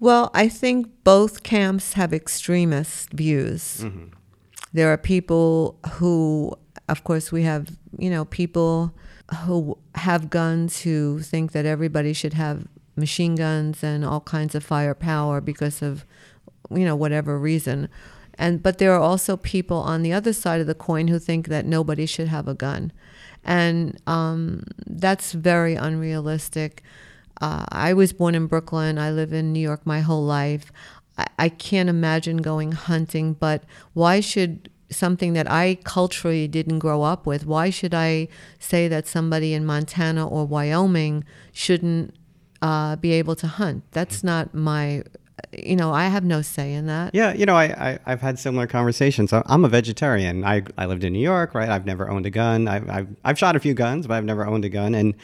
Well, 0.00 0.30
I 0.32 0.48
think 0.48 0.86
both 1.04 1.42
camps 1.42 1.92
have 1.92 2.14
extremist 2.14 3.12
views. 3.12 3.84
There 4.72 4.88
are 4.92 4.96
people 4.96 5.76
who, 5.98 6.56
of 6.88 7.04
course, 7.04 7.30
we 7.30 7.42
have, 7.42 7.68
you 7.98 8.08
know, 8.08 8.24
people 8.24 8.94
who 9.44 9.76
have 9.96 10.30
guns 10.30 10.80
who 10.82 11.20
think 11.20 11.52
that 11.52 11.66
everybody 11.66 12.12
should 12.14 12.32
have 12.32 12.66
machine 12.96 13.34
guns 13.36 13.84
and 13.84 14.04
all 14.04 14.20
kinds 14.20 14.54
of 14.54 14.64
firepower 14.64 15.40
because 15.42 15.82
of, 15.82 16.06
you 16.70 16.84
know, 16.86 16.96
whatever 16.96 17.38
reason. 17.38 17.88
And 18.40 18.62
but 18.62 18.78
there 18.78 18.92
are 18.92 19.00
also 19.00 19.36
people 19.36 19.76
on 19.76 20.02
the 20.02 20.12
other 20.12 20.32
side 20.32 20.60
of 20.60 20.66
the 20.66 20.74
coin 20.74 21.08
who 21.08 21.18
think 21.18 21.46
that 21.48 21.66
nobody 21.66 22.06
should 22.06 22.28
have 22.28 22.48
a 22.48 22.54
gun, 22.54 22.90
and 23.44 24.00
um, 24.06 24.64
that's 24.86 25.32
very 25.32 25.74
unrealistic. 25.76 26.82
Uh, 27.40 27.64
I 27.68 27.92
was 27.92 28.12
born 28.12 28.34
in 28.34 28.46
Brooklyn. 28.46 28.98
I 28.98 29.10
live 29.12 29.32
in 29.32 29.52
New 29.52 29.60
York 29.60 29.86
my 29.86 30.00
whole 30.00 30.24
life. 30.24 30.72
I, 31.16 31.26
I 31.38 31.48
can't 31.50 31.88
imagine 31.88 32.38
going 32.38 32.72
hunting, 32.72 33.34
but 33.34 33.62
why 33.92 34.20
should 34.20 34.70
something 34.90 35.32
that 35.34 35.50
I 35.50 35.78
culturally 35.84 36.48
didn't 36.48 36.80
grow 36.80 37.02
up 37.02 37.26
with, 37.26 37.46
why 37.46 37.70
should 37.70 37.94
I 37.94 38.28
say 38.58 38.88
that 38.88 39.06
somebody 39.06 39.54
in 39.54 39.64
Montana 39.64 40.26
or 40.26 40.44
Wyoming 40.44 41.24
shouldn't 41.52 42.14
uh, 42.60 42.96
be 42.96 43.12
able 43.12 43.36
to 43.36 43.46
hunt? 43.46 43.84
That's 43.92 44.24
not 44.24 44.52
my, 44.52 45.04
you 45.52 45.76
know, 45.76 45.92
I 45.92 46.06
have 46.06 46.24
no 46.24 46.42
say 46.42 46.74
in 46.74 46.86
that. 46.86 47.14
Yeah, 47.14 47.32
you 47.32 47.46
know, 47.46 47.56
I, 47.56 47.64
I 47.64 47.98
I've 48.06 48.20
had 48.20 48.38
similar 48.38 48.66
conversations. 48.66 49.32
I'm 49.32 49.64
a 49.64 49.68
vegetarian. 49.68 50.44
I 50.44 50.62
I 50.78 50.86
lived 50.86 51.04
in 51.04 51.12
New 51.12 51.20
York, 51.20 51.54
right? 51.54 51.68
I've 51.68 51.86
never 51.86 52.10
owned 52.10 52.26
a 52.26 52.30
gun. 52.30 52.68
I've 52.68 52.88
I've, 52.88 53.08
I've 53.24 53.38
shot 53.38 53.56
a 53.56 53.60
few 53.60 53.74
guns, 53.74 54.06
but 54.06 54.14
I've 54.14 54.24
never 54.24 54.46
owned 54.46 54.64
a 54.64 54.68
gun. 54.68 54.94
And 54.94 55.14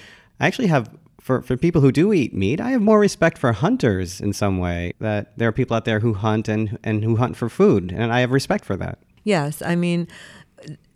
I 0.40 0.46
actually 0.46 0.68
have 0.68 0.90
for 1.20 1.42
for 1.42 1.56
people 1.56 1.80
who 1.80 1.92
do 1.92 2.12
eat 2.12 2.34
meat, 2.34 2.60
I 2.60 2.70
have 2.70 2.82
more 2.82 2.98
respect 2.98 3.38
for 3.38 3.52
hunters 3.52 4.20
in 4.20 4.32
some 4.32 4.58
way. 4.58 4.92
That 5.00 5.36
there 5.38 5.48
are 5.48 5.52
people 5.52 5.76
out 5.76 5.84
there 5.84 6.00
who 6.00 6.14
hunt 6.14 6.48
and 6.48 6.78
and 6.82 7.04
who 7.04 7.16
hunt 7.16 7.36
for 7.36 7.48
food, 7.48 7.92
and 7.92 8.12
I 8.12 8.20
have 8.20 8.32
respect 8.32 8.64
for 8.64 8.76
that. 8.76 8.98
Yes, 9.22 9.60
I 9.60 9.74
mean, 9.74 10.08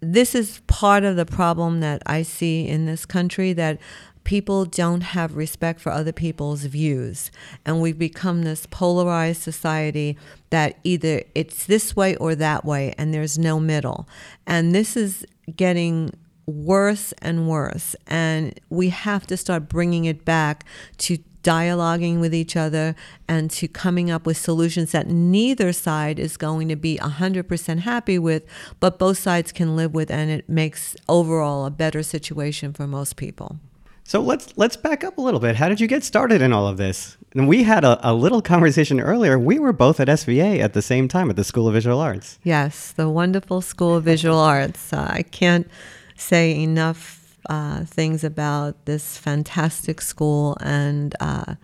this 0.01 0.35
is 0.35 0.61
part 0.67 1.05
of 1.05 1.17
the 1.17 1.27
problem 1.27 1.81
that 1.81 2.03
I 2.07 2.23
see 2.23 2.67
in 2.67 2.87
this 2.87 3.05
country 3.05 3.53
that 3.55 3.79
people 4.25 4.65
don't 4.65 5.01
have 5.01 5.37
respect 5.37 5.81
for 5.81 5.91
other 5.91 6.13
people's 6.13 6.65
views. 6.65 7.31
And 7.65 7.81
we've 7.81 7.99
become 7.99 8.43
this 8.43 8.67
polarized 8.67 9.43
society 9.43 10.17
that 10.51 10.79
either 10.85 11.23
it's 11.35 11.67
this 11.67 11.97
way 11.97 12.17
or 12.17 12.35
that 12.35 12.65
way, 12.65 12.95
and 12.99 13.13
there's 13.15 13.39
no 13.39 13.59
middle. 13.59 14.09
And 14.47 14.75
this 14.75 14.97
is 14.97 15.27
getting 15.57 16.13
worse 16.47 17.13
and 17.23 17.49
worse. 17.49 17.97
And 18.07 18.59
we 18.69 18.91
have 18.91 19.27
to 19.29 19.37
start 19.37 19.69
bringing 19.69 20.05
it 20.05 20.25
back 20.25 20.65
to 20.99 21.19
dialoguing 21.43 22.21
with 22.21 22.35
each 22.35 22.55
other 22.57 22.95
and 23.27 23.51
to 23.51 23.67
coming 23.67 24.11
up 24.11 24.27
with 24.27 24.37
solutions 24.37 24.93
that 24.93 25.07
neither 25.07 25.73
side 25.73 26.19
is 26.19 26.37
going 26.37 26.69
to 26.69 26.77
be 26.77 26.99
100% 26.99 27.79
happy 27.79 28.19
with, 28.19 28.45
but 28.79 28.99
both 28.99 29.19
sides 29.19 29.53
can 29.53 29.75
live 29.75 29.95
with, 29.95 30.11
and 30.11 30.31
it 30.31 30.49
makes 30.49 30.97
overall 31.09 31.65
a 31.65 31.71
better 31.71 32.03
situation 32.03 32.73
for 32.73 32.87
most 32.87 33.17
people. 33.17 33.59
So 34.11 34.21
let's 34.21 34.53
let's 34.57 34.75
back 34.75 35.05
up 35.05 35.19
a 35.19 35.21
little 35.21 35.39
bit. 35.39 35.55
How 35.55 35.69
did 35.69 35.81
you 35.81 35.87
get 35.87 36.03
started 36.03 36.43
in 36.43 36.53
all 36.53 36.67
of 36.67 36.79
this? 36.79 37.17
And 37.33 37.47
we 37.47 37.63
had 37.63 37.85
a, 37.85 37.97
a 38.03 38.13
little 38.13 38.43
conversation 38.43 38.99
earlier. 38.99 39.39
We 39.39 39.61
were 39.61 39.73
both 39.73 40.01
at 40.01 40.09
SVA 40.09 40.59
at 40.59 40.73
the 40.73 40.83
same 40.83 41.07
time 41.07 41.31
at 41.31 41.37
the 41.37 41.45
School 41.45 41.69
of 41.69 41.75
Visual 41.75 42.01
Arts. 42.01 42.41
Yes, 42.43 42.91
the 42.91 43.09
wonderful 43.09 43.61
School 43.61 43.95
of 43.95 44.03
Visual 44.03 44.37
Arts. 44.57 44.93
Uh, 44.93 45.07
I 45.09 45.23
can't 45.23 45.71
say 46.17 46.61
enough 46.61 47.39
uh, 47.49 47.85
things 47.85 48.25
about 48.25 48.85
this 48.85 49.17
fantastic 49.17 50.01
school 50.01 50.57
and 50.61 51.15
uh, 51.21 51.55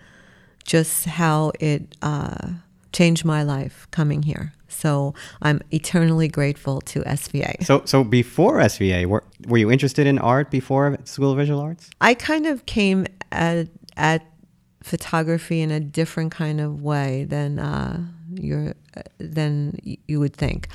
just 0.63 1.07
how 1.07 1.51
it 1.59 1.97
uh, 2.01 2.51
changed 2.93 3.25
my 3.25 3.43
life 3.43 3.89
coming 3.91 4.23
here. 4.23 4.53
So 4.77 5.15
I'm 5.43 5.61
eternally 5.71 6.29
grateful 6.29 6.81
to 6.83 7.01
SVA. 7.03 7.65
So 7.65 7.83
so 7.85 8.05
before 8.05 8.59
SVA, 8.59 9.07
were 9.07 9.25
were 9.47 9.59
you 9.59 9.71
interested 9.71 10.07
in 10.07 10.19
art 10.19 10.51
before 10.51 10.99
School 11.05 11.31
of 11.33 11.39
Visual 11.39 11.61
Arts? 11.61 11.91
I 12.01 12.15
kind 12.15 12.47
of 12.47 12.67
came 12.67 13.07
at, 13.33 13.69
at 13.97 14.27
photography 14.83 15.61
in 15.61 15.71
a 15.71 15.81
different 15.81 16.33
kind 16.33 16.61
of 16.61 16.83
way 16.83 17.25
than 17.25 17.59
uh, 17.59 18.01
you're, 18.35 18.75
than 19.19 19.79
you 19.83 20.21
would 20.21 20.35
think. 20.35 20.69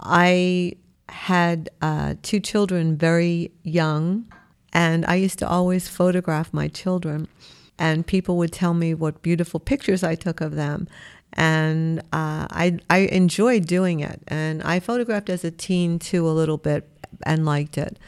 I 0.00 0.74
had 1.08 1.70
uh, 1.80 2.14
two 2.22 2.40
children 2.40 2.96
very 2.96 3.52
young, 3.62 4.26
and 4.72 5.06
I 5.06 5.14
used 5.14 5.38
to 5.38 5.48
always 5.48 5.88
photograph 5.88 6.52
my 6.52 6.68
children. 6.68 7.28
And 7.78 8.06
people 8.06 8.36
would 8.38 8.52
tell 8.52 8.74
me 8.74 8.94
what 8.94 9.22
beautiful 9.22 9.58
pictures 9.58 10.02
I 10.04 10.14
took 10.14 10.40
of 10.40 10.54
them. 10.54 10.88
And 11.34 12.00
uh, 12.12 12.46
I, 12.50 12.78
I 12.90 12.98
enjoyed 12.98 13.66
doing 13.66 14.00
it. 14.00 14.20
And 14.28 14.62
I 14.62 14.80
photographed 14.80 15.30
as 15.30 15.44
a 15.44 15.50
teen 15.50 15.98
too, 15.98 16.28
a 16.28 16.30
little 16.30 16.58
bit, 16.58 16.88
and 17.24 17.44
liked 17.44 17.78
it. 17.78 17.98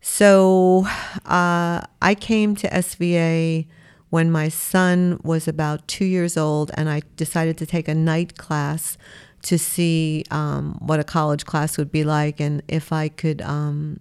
So 0.00 0.86
uh, 1.26 1.82
I 2.00 2.16
came 2.18 2.54
to 2.56 2.68
SVA 2.68 3.66
when 4.10 4.30
my 4.30 4.48
son 4.48 5.20
was 5.22 5.46
about 5.46 5.86
two 5.86 6.04
years 6.04 6.36
old, 6.36 6.70
and 6.74 6.88
I 6.88 7.02
decided 7.16 7.58
to 7.58 7.66
take 7.66 7.88
a 7.88 7.94
night 7.94 8.38
class 8.38 8.96
to 9.42 9.58
see 9.58 10.24
um, 10.30 10.78
what 10.80 10.98
a 10.98 11.04
college 11.04 11.44
class 11.44 11.78
would 11.78 11.92
be 11.92 12.04
like 12.04 12.40
and 12.40 12.62
if 12.68 12.92
I 12.92 13.08
could, 13.08 13.40
um, 13.42 14.00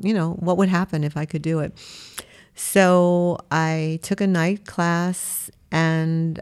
you 0.00 0.14
know, 0.14 0.32
what 0.34 0.56
would 0.56 0.68
happen 0.68 1.04
if 1.04 1.16
I 1.16 1.24
could 1.24 1.42
do 1.42 1.58
it. 1.60 1.76
So 2.54 3.38
I 3.50 3.98
took 4.02 4.20
a 4.20 4.26
night 4.26 4.66
class, 4.66 5.50
and 5.70 6.40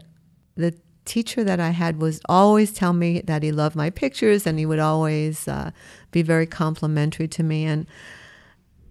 the 0.55 0.73
teacher 1.07 1.43
that 1.43 1.59
I 1.59 1.69
had 1.69 1.99
was 1.99 2.21
always 2.29 2.71
tell 2.71 2.93
me 2.93 3.21
that 3.21 3.41
he 3.41 3.51
loved 3.51 3.75
my 3.75 3.89
pictures, 3.89 4.45
and 4.45 4.59
he 4.59 4.65
would 4.65 4.79
always 4.79 5.47
uh, 5.47 5.71
be 6.11 6.21
very 6.21 6.45
complimentary 6.45 7.27
to 7.29 7.43
me. 7.43 7.65
And 7.65 7.87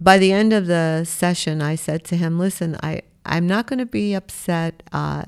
by 0.00 0.18
the 0.18 0.32
end 0.32 0.52
of 0.52 0.66
the 0.66 1.04
session, 1.04 1.62
I 1.62 1.76
said 1.76 2.02
to 2.04 2.16
him, 2.16 2.38
"Listen, 2.38 2.76
I 2.82 3.02
I'm 3.24 3.46
not 3.46 3.66
going 3.66 3.78
to 3.78 3.86
be 3.86 4.14
upset 4.14 4.82
uh, 4.92 5.24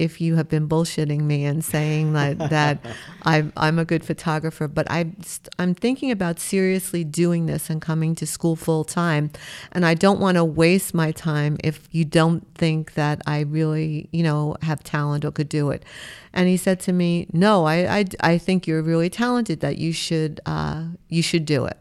if 0.00 0.18
you 0.18 0.36
have 0.36 0.48
been 0.48 0.66
bullshitting 0.66 1.20
me 1.20 1.44
and 1.44 1.62
saying 1.62 2.14
that 2.14 2.38
that 2.50 2.84
I'm 3.22 3.52
I'm 3.56 3.78
a 3.78 3.84
good 3.84 4.02
photographer, 4.02 4.66
but 4.66 4.90
I 4.90 5.12
I'm 5.58 5.74
thinking 5.74 6.10
about 6.10 6.40
seriously 6.40 7.04
doing 7.04 7.46
this 7.46 7.68
and 7.68 7.82
coming 7.82 8.14
to 8.16 8.26
school 8.26 8.56
full 8.56 8.82
time, 8.82 9.30
and 9.72 9.84
I 9.84 9.94
don't 9.94 10.18
want 10.18 10.36
to 10.36 10.44
waste 10.44 10.94
my 10.94 11.12
time 11.12 11.58
if 11.62 11.86
you 11.92 12.04
don't 12.04 12.46
think 12.54 12.94
that 12.94 13.20
I 13.26 13.40
really 13.40 14.08
you 14.10 14.22
know 14.22 14.56
have 14.62 14.82
talent 14.82 15.24
or 15.24 15.30
could 15.30 15.50
do 15.50 15.70
it." 15.70 15.84
And 16.32 16.48
he 16.48 16.56
said 16.56 16.80
to 16.80 16.92
me, 16.92 17.26
"No, 17.32 17.66
I 17.66 17.98
I, 17.98 18.04
I 18.20 18.38
think 18.38 18.66
you're 18.66 18.82
really 18.82 19.10
talented. 19.10 19.60
That 19.60 19.76
you 19.76 19.92
should 19.92 20.40
uh, 20.46 20.84
you 21.08 21.22
should 21.22 21.44
do 21.44 21.66
it." 21.66 21.76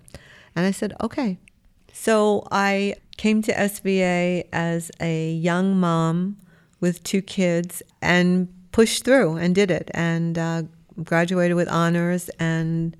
And 0.55 0.65
I 0.65 0.71
said, 0.71 0.93
"Okay." 1.01 1.38
So 1.93 2.47
I 2.51 2.95
came 3.17 3.41
to 3.43 3.53
SVA 3.53 4.45
as 4.53 4.91
a 5.01 5.34
young 5.34 5.77
mom 5.77 6.38
with 6.79 7.03
two 7.03 7.21
kids 7.21 7.81
and 8.01 8.47
pushed 8.71 9.03
through 9.03 9.37
and 9.37 9.55
did 9.55 9.71
it 9.71 9.89
and 9.93 10.37
uh, 10.37 10.63
graduated 11.03 11.55
with 11.55 11.67
honors 11.69 12.29
and 12.39 12.95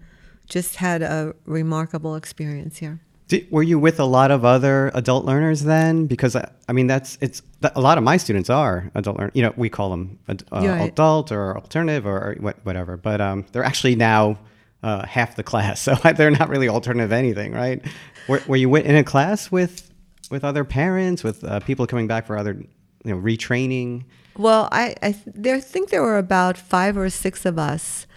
just 0.48 0.78
had 0.78 1.02
a 1.02 1.34
remarkable 1.46 2.16
experience 2.16 2.78
here. 2.78 3.00
Did, 3.28 3.50
were 3.52 3.62
you 3.62 3.78
with 3.78 4.00
a 4.00 4.06
lot 4.06 4.32
of 4.32 4.44
other 4.44 4.90
adult 4.96 5.24
learners 5.24 5.64
then? 5.64 6.08
Because 6.08 6.36
I, 6.36 6.50
I 6.68 6.74
mean, 6.74 6.88
that's 6.88 7.18
it's 7.22 7.44
a 7.62 7.80
lot 7.80 8.00
of 8.00 8.04
my 8.04 8.18
students 8.18 8.50
are 8.50 8.92
adult 8.96 9.20
learners. 9.20 9.32
You 9.36 9.44
know, 9.44 9.54
we 9.56 9.70
call 9.70 9.92
them 9.92 10.18
ad, 10.28 10.44
uh, 10.52 10.58
right. 10.68 10.92
adult 10.92 11.32
or 11.32 11.56
alternative 11.56 12.08
or, 12.08 12.18
or 12.18 12.54
whatever. 12.64 12.98
But 12.98 13.22
um, 13.22 13.46
they're 13.52 13.64
actually 13.64 13.96
now 13.96 14.40
uh, 14.82 15.06
half 15.06 15.36
the 15.36 15.44
class, 15.44 15.80
so 15.84 15.94
they're 15.94 16.32
not 16.32 16.50
really 16.50 16.70
alternative 16.70 17.12
anything, 17.12 17.54
right? 17.54 17.86
Were, 18.28 18.42
were 18.48 18.56
you 18.56 18.76
in 18.76 18.96
a 18.96 19.04
class 19.04 19.52
with 19.52 19.92
with 20.32 20.44
other 20.44 20.64
parents, 20.64 21.24
with 21.24 21.44
uh, 21.44 21.60
people 21.60 21.88
coming 21.88 22.08
back 22.08 22.26
for 22.26 22.38
other, 22.38 22.64
you 23.04 23.14
know, 23.14 23.22
retraining? 23.22 24.06
Well, 24.38 24.70
I, 24.72 24.96
I 25.02 25.12
th- 25.12 25.24
there 25.26 25.60
think 25.60 25.90
there 25.90 26.02
were 26.02 26.18
about 26.18 26.58
five 26.58 26.98
or 26.98 27.10
six 27.10 27.46
of 27.46 27.60
us 27.60 28.08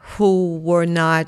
who 0.00 0.58
were 0.58 0.86
not 0.86 1.26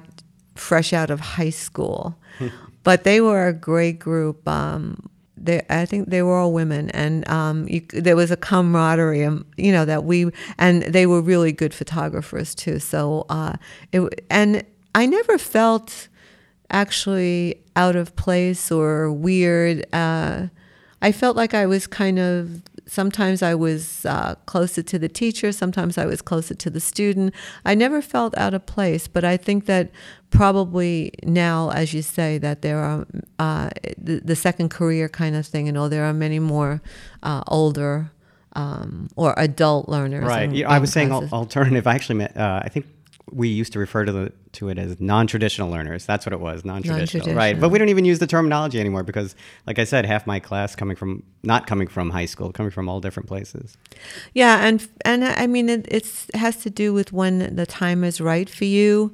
fresh 0.55 0.93
out 0.93 1.11
of 1.11 1.21
high 1.21 1.51
school, 1.51 2.17
but 2.83 3.05
they 3.05 3.21
were 3.21 3.47
a 3.47 3.53
great 3.53 3.99
group. 3.99 4.47
Um, 4.49 5.09
they, 5.37 5.63
I 5.71 5.87
think 5.87 6.11
they 6.11 6.23
were 6.23 6.37
all 6.37 6.53
women, 6.53 6.91
and 6.91 7.27
um, 7.29 7.67
you, 7.69 7.81
there 7.93 8.17
was 8.17 8.31
a 8.31 8.37
camaraderie, 8.37 9.25
um, 9.25 9.47
you 9.57 9.73
know, 9.73 9.85
that 9.85 10.05
we 10.05 10.31
and 10.59 10.83
they 10.83 11.07
were 11.07 11.23
really 11.23 11.53
good 11.53 11.73
photographers 11.73 12.55
too. 12.55 12.79
So, 12.79 13.27
uh, 13.29 13.55
it 13.93 14.25
and 14.29 14.65
I 14.95 15.07
never 15.07 15.39
felt 15.39 16.09
actually 16.71 17.63
out 17.77 17.97
of 17.97 18.15
place 18.17 18.71
or 18.71 19.11
weird. 19.13 19.87
Uh, 19.95 20.49
I 21.03 21.13
felt 21.13 21.37
like 21.37 21.55
I 21.55 21.67
was 21.67 21.87
kind 21.87 22.19
of 22.19 22.63
sometimes 22.91 23.41
I 23.41 23.55
was 23.55 24.05
uh, 24.05 24.35
closer 24.47 24.83
to 24.83 24.99
the 24.99 25.09
teacher, 25.09 25.53
sometimes 25.53 25.97
I 25.97 26.07
was 26.07 26.21
closer 26.21 26.55
to 26.55 26.71
the 26.71 26.81
student. 26.81 27.33
I 27.65 27.77
never 27.77 28.03
felt 28.03 28.37
out 28.37 28.53
of 28.53 28.67
place, 28.67 29.07
but 29.07 29.25
I 29.25 29.37
think 29.37 29.67
that 29.67 29.93
probably 30.31 31.13
now, 31.23 31.71
as 31.71 31.95
you 31.95 32.03
say, 32.03 32.37
that 32.39 32.63
there 32.63 32.79
are 32.79 33.07
uh, 33.39 33.71
the, 33.97 34.21
the 34.25 34.35
second 34.35 34.71
career 34.71 35.09
kind 35.09 35.37
of 35.37 35.47
thing, 35.47 35.67
you 35.67 35.73
know, 35.73 35.89
there 35.89 36.05
are 36.05 36.13
many 36.13 36.41
more 36.41 36.83
uh, 37.23 37.45
older 37.47 38.11
um, 38.57 39.09
or 39.15 39.35
adult 39.37 39.89
learners. 39.89 40.25
Right. 40.25 40.65
I 40.65 40.81
was 40.81 40.93
saying 40.93 41.13
al- 41.13 41.29
alternative. 41.33 41.87
I 41.87 41.95
actually 41.95 42.17
meant. 42.17 42.37
Uh, 42.37 42.61
I 42.65 42.69
think 42.69 42.87
we 43.33 43.49
used 43.49 43.73
to 43.73 43.79
refer 43.79 44.05
to 44.05 44.13
the 44.13 44.33
to 44.53 44.69
it 44.69 44.79
as 44.79 45.01
non-traditional 45.01 45.71
learners. 45.71 46.07
That's 46.07 46.27
what 46.27 46.33
it 46.33 46.41
was, 46.41 46.65
non-traditional, 46.65 47.27
right? 47.29 47.35
Non-traditional. 47.35 47.61
But 47.61 47.69
we 47.71 47.79
don't 47.79 47.89
even 47.89 48.05
use 48.05 48.19
the 48.19 48.27
terminology 48.27 48.81
anymore 48.81 49.03
because, 49.03 49.35
like 49.67 49.79
I 49.79 49.85
said, 49.85 50.05
half 50.05 50.27
my 50.27 50.41
class 50.41 50.75
coming 50.75 50.97
from 50.97 51.23
not 51.43 51.67
coming 51.67 51.89
from 51.89 52.11
high 52.11 52.27
school, 52.27 52.53
coming 52.53 52.71
from 52.71 52.89
all 52.89 53.01
different 53.01 53.29
places. 53.29 53.77
Yeah, 54.35 54.65
and 54.67 54.87
and 55.05 55.25
I 55.25 55.47
mean 55.47 55.69
it 55.69 55.87
it's, 55.89 56.29
it 56.31 56.37
has 56.37 56.57
to 56.59 56.71
do 56.71 56.93
with 56.93 57.13
when 57.13 57.55
the 57.55 57.67
time 57.67 58.05
is 58.05 58.21
right 58.21 58.49
for 58.49 58.65
you. 58.65 59.13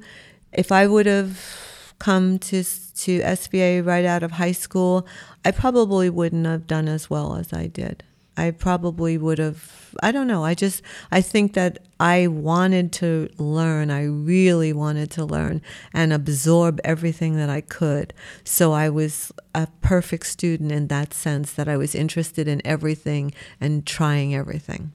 If 0.53 0.71
I 0.71 0.87
would 0.87 1.05
have 1.05 1.93
come 1.99 2.39
to 2.39 2.63
to 2.63 3.19
SVA 3.19 3.85
right 3.85 4.05
out 4.05 4.23
of 4.23 4.31
high 4.31 4.51
school, 4.51 5.07
I 5.45 5.51
probably 5.51 6.09
wouldn't 6.09 6.45
have 6.45 6.67
done 6.67 6.87
as 6.87 7.09
well 7.09 7.35
as 7.35 7.53
I 7.53 7.67
did. 7.67 8.03
I 8.37 8.51
probably 8.51 9.17
would 9.17 9.39
have 9.39 9.87
I 10.03 10.11
don't 10.11 10.27
know. 10.27 10.43
I 10.43 10.53
just 10.53 10.81
I 11.11 11.21
think 11.21 11.53
that 11.53 11.79
I 11.99 12.27
wanted 12.27 12.91
to 12.93 13.29
learn. 13.37 13.89
I 13.89 14.03
really 14.03 14.71
wanted 14.73 15.09
to 15.11 15.25
learn 15.25 15.61
and 15.93 16.13
absorb 16.13 16.79
everything 16.83 17.35
that 17.37 17.49
I 17.49 17.61
could. 17.61 18.13
So 18.43 18.73
I 18.73 18.89
was 18.89 19.31
a 19.55 19.67
perfect 19.81 20.27
student 20.27 20.71
in 20.71 20.87
that 20.87 21.13
sense 21.13 21.53
that 21.53 21.67
I 21.67 21.77
was 21.77 21.95
interested 21.95 22.47
in 22.47 22.61
everything 22.65 23.33
and 23.59 23.85
trying 23.85 24.35
everything. 24.35 24.93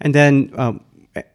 And 0.00 0.14
then 0.14 0.52
um, 0.56 0.80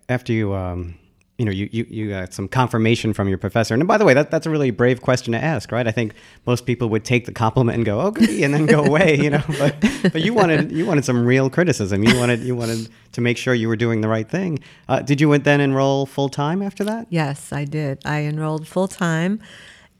after 0.07 0.31
you, 0.31 0.53
um, 0.53 0.95
you 1.37 1.45
know, 1.45 1.51
you, 1.51 1.67
you, 1.71 1.85
you 1.89 2.09
got 2.09 2.31
some 2.31 2.47
confirmation 2.47 3.11
from 3.11 3.27
your 3.27 3.39
professor. 3.39 3.73
And 3.73 3.87
by 3.87 3.97
the 3.97 4.05
way, 4.05 4.13
that, 4.13 4.29
that's 4.29 4.45
a 4.45 4.51
really 4.51 4.69
brave 4.69 5.01
question 5.01 5.33
to 5.33 5.43
ask, 5.43 5.71
right? 5.71 5.87
I 5.87 5.91
think 5.91 6.13
most 6.45 6.67
people 6.67 6.89
would 6.89 7.03
take 7.03 7.25
the 7.25 7.31
compliment 7.31 7.75
and 7.75 7.85
go, 7.85 8.01
"Oh, 8.01 8.11
goody," 8.11 8.43
and 8.43 8.53
then 8.53 8.67
go 8.67 8.83
away, 8.83 9.17
you 9.17 9.29
know. 9.31 9.41
But 9.57 9.75
but 10.13 10.21
you 10.21 10.33
wanted 10.33 10.71
you 10.71 10.85
wanted 10.85 11.05
some 11.05 11.25
real 11.25 11.49
criticism. 11.49 12.03
You 12.03 12.17
wanted 12.17 12.41
you 12.41 12.55
wanted 12.55 12.89
to 13.13 13.21
make 13.21 13.37
sure 13.37 13.53
you 13.53 13.67
were 13.67 13.75
doing 13.75 14.01
the 14.01 14.07
right 14.07 14.29
thing. 14.29 14.59
Uh, 14.87 15.01
did 15.01 15.19
you 15.19 15.35
then 15.37 15.59
enroll 15.59 16.05
full 16.05 16.29
time 16.29 16.61
after 16.61 16.83
that? 16.83 17.07
Yes, 17.09 17.51
I 17.51 17.65
did. 17.65 17.99
I 18.05 18.21
enrolled 18.21 18.67
full 18.67 18.87
time, 18.87 19.39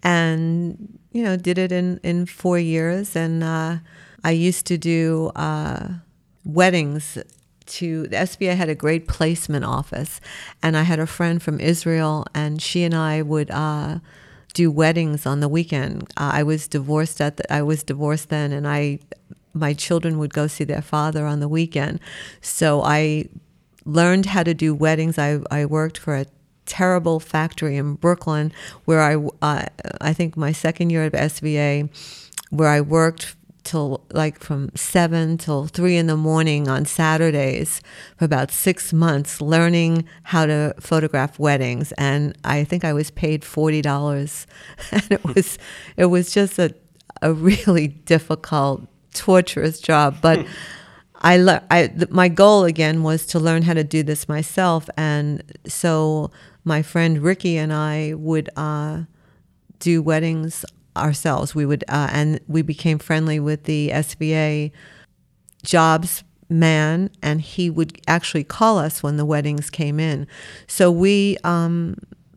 and 0.04 1.00
you 1.12 1.24
know 1.24 1.36
did 1.36 1.58
it 1.58 1.72
in 1.72 2.00
in 2.04 2.26
four 2.26 2.60
years. 2.60 3.16
And 3.16 3.44
uh, 3.44 3.78
I 4.24 4.32
used 4.32 4.66
to 4.68 4.78
do 4.78 5.32
uh, 5.36 5.94
weddings. 6.46 7.18
To 7.66 8.04
the 8.04 8.16
SVA 8.16 8.56
had 8.56 8.70
a 8.70 8.76
great 8.76 9.08
placement 9.08 9.66
office, 9.66 10.20
and 10.62 10.76
I 10.76 10.84
had 10.84 11.00
a 11.00 11.08
friend 11.08 11.42
from 11.42 11.60
Israel, 11.60 12.26
and 12.34 12.62
she 12.62 12.84
and 12.84 12.94
I 12.94 13.22
would. 13.22 13.52
Uh, 13.52 14.00
do 14.54 14.70
weddings 14.70 15.26
on 15.26 15.40
the 15.40 15.50
weekend. 15.50 16.04
Uh, 16.16 16.30
I 16.32 16.44
was 16.44 16.68
divorced 16.68 17.20
at 17.20 17.38
the, 17.38 17.52
I 17.52 17.64
was 17.64 17.82
divorced 17.82 18.30
then, 18.30 18.52
and 18.52 18.68
I 18.68 19.00
my 19.54 19.74
children 19.74 20.18
would 20.18 20.34
go 20.34 20.48
see 20.48 20.64
their 20.64 20.82
father 20.82 21.26
on 21.26 21.40
the 21.40 21.48
weekend. 21.48 22.00
So 22.42 22.82
I 22.82 23.30
learned 23.86 24.28
how 24.28 24.44
to 24.44 24.54
do 24.54 24.74
weddings. 24.74 25.18
I, 25.18 25.40
I 25.52 25.66
worked 25.66 25.98
for 25.98 26.16
a 26.16 26.26
terrible 26.66 27.20
factory 27.20 27.78
in 27.78 27.96
Brooklyn 27.96 28.52
where 28.86 29.02
I, 29.02 29.16
uh, 29.42 29.66
I 30.02 30.14
think 30.14 30.36
my 30.36 30.52
second 30.52 30.90
year 30.90 31.06
of 31.06 31.14
SVA, 31.14 31.90
where 32.50 32.70
I 32.70 32.82
worked 32.82 33.36
till 33.64 34.06
like 34.12 34.40
from 34.40 34.70
seven 34.76 35.38
till 35.38 35.68
three 35.68 35.98
in 35.98 36.08
the 36.08 36.18
morning 36.18 36.68
on 36.68 36.86
Saturdays 36.86 37.82
for 38.18 38.26
about 38.26 38.52
six 38.52 38.94
months, 38.94 39.42
learning 39.42 40.06
how 40.24 40.46
to 40.46 40.76
photograph 40.80 41.40
weddings. 41.40 41.92
And 41.94 42.38
I 42.44 42.64
think 42.64 42.84
I 42.86 42.94
was 42.94 43.12
paid 43.12 43.44
forty 43.46 43.82
dollars, 43.82 44.48
and 44.92 45.06
it 45.12 45.24
was 45.24 45.58
it 45.98 46.06
was 46.06 46.34
just 46.34 46.60
a 46.60 46.74
a 47.22 47.34
really 47.34 47.88
difficult, 47.88 48.88
torturous 49.14 49.80
job, 49.80 50.18
but. 50.22 50.46
I, 51.26 51.38
le- 51.38 51.64
I 51.72 51.88
th- 51.88 52.10
my 52.10 52.28
goal 52.28 52.66
again 52.66 53.02
was 53.02 53.26
to 53.28 53.40
learn 53.40 53.62
how 53.62 53.74
to 53.76 53.84
do 53.86 54.04
this 54.04 54.28
myself, 54.28 54.90
and 54.98 55.42
so 55.66 56.32
my 56.66 56.82
friend 56.82 57.20
Ricky 57.20 57.56
and 57.56 57.72
I 57.72 58.14
would 58.16 58.50
uh, 58.58 59.04
do 59.80 60.02
weddings 60.02 60.66
ourselves. 60.96 61.56
We 61.56 61.66
would, 61.66 61.84
uh, 61.88 62.10
and 62.12 62.40
we 62.48 62.62
became 62.62 63.00
friendly 63.00 63.40
with 63.40 63.64
the 63.64 63.90
SVA 63.90 64.72
jobs 65.64 66.24
man, 66.50 67.10
and 67.22 67.42
he 67.42 67.70
would 67.70 68.00
actually 68.08 68.44
call 68.44 68.78
us 68.78 69.02
when 69.02 69.18
the 69.18 69.26
weddings 69.26 69.70
came 69.70 70.00
in. 70.00 70.28
So 70.68 70.92
we 70.92 71.38
um, 71.44 71.96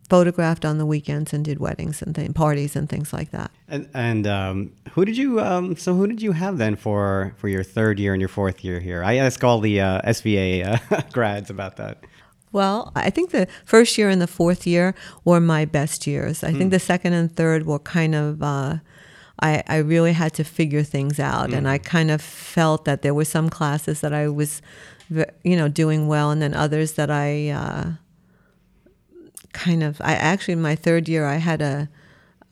photographed 0.08 0.64
on 0.64 0.78
the 0.78 0.86
weekends 0.86 1.32
and 1.32 1.44
did 1.44 1.58
weddings 1.58 2.02
and 2.02 2.14
th- 2.14 2.34
parties 2.34 2.76
and 2.76 2.88
things 2.88 3.12
like 3.12 3.30
that. 3.30 3.50
And, 3.68 3.88
and 3.94 4.26
um, 4.26 4.72
who 4.92 5.04
did 5.04 5.16
you? 5.16 5.40
Um, 5.40 5.76
so 5.76 5.94
who 5.94 6.06
did 6.06 6.22
you 6.22 6.32
have 6.32 6.58
then 6.58 6.76
for 6.76 7.34
for 7.36 7.48
your 7.48 7.62
third 7.62 7.98
year 7.98 8.12
and 8.14 8.20
your 8.20 8.28
fourth 8.28 8.64
year 8.64 8.80
here? 8.80 9.02
I 9.04 9.16
ask 9.16 9.42
all 9.44 9.60
the 9.60 9.80
uh, 9.80 10.00
uh, 10.04 10.78
grads 11.12 11.50
about 11.50 11.76
that. 11.76 12.04
Well, 12.56 12.90
I 12.96 13.10
think 13.10 13.32
the 13.32 13.48
first 13.66 13.98
year 13.98 14.08
and 14.08 14.18
the 14.18 14.26
fourth 14.26 14.66
year 14.66 14.94
were 15.26 15.40
my 15.40 15.66
best 15.66 16.06
years. 16.06 16.42
I 16.42 16.52
think 16.52 16.70
the 16.70 16.78
second 16.78 17.12
and 17.12 17.30
third 17.30 17.66
were 17.66 17.78
kind 17.78 18.14
of. 18.14 18.42
Uh, 18.42 18.78
I, 19.42 19.62
I 19.66 19.76
really 19.76 20.14
had 20.14 20.32
to 20.36 20.44
figure 20.44 20.82
things 20.82 21.20
out, 21.20 21.52
and 21.52 21.68
I 21.68 21.76
kind 21.76 22.10
of 22.10 22.22
felt 22.22 22.86
that 22.86 23.02
there 23.02 23.12
were 23.12 23.26
some 23.26 23.50
classes 23.50 24.00
that 24.00 24.14
I 24.14 24.28
was, 24.28 24.62
you 25.44 25.54
know, 25.54 25.68
doing 25.68 26.08
well, 26.08 26.30
and 26.30 26.40
then 26.40 26.54
others 26.54 26.92
that 26.92 27.10
I 27.10 27.50
uh, 27.50 27.84
kind 29.52 29.82
of. 29.82 30.00
I 30.00 30.14
actually 30.14 30.52
in 30.52 30.62
my 30.62 30.76
third 30.76 31.10
year 31.10 31.26
I 31.26 31.36
had 31.36 31.60
a 31.60 31.90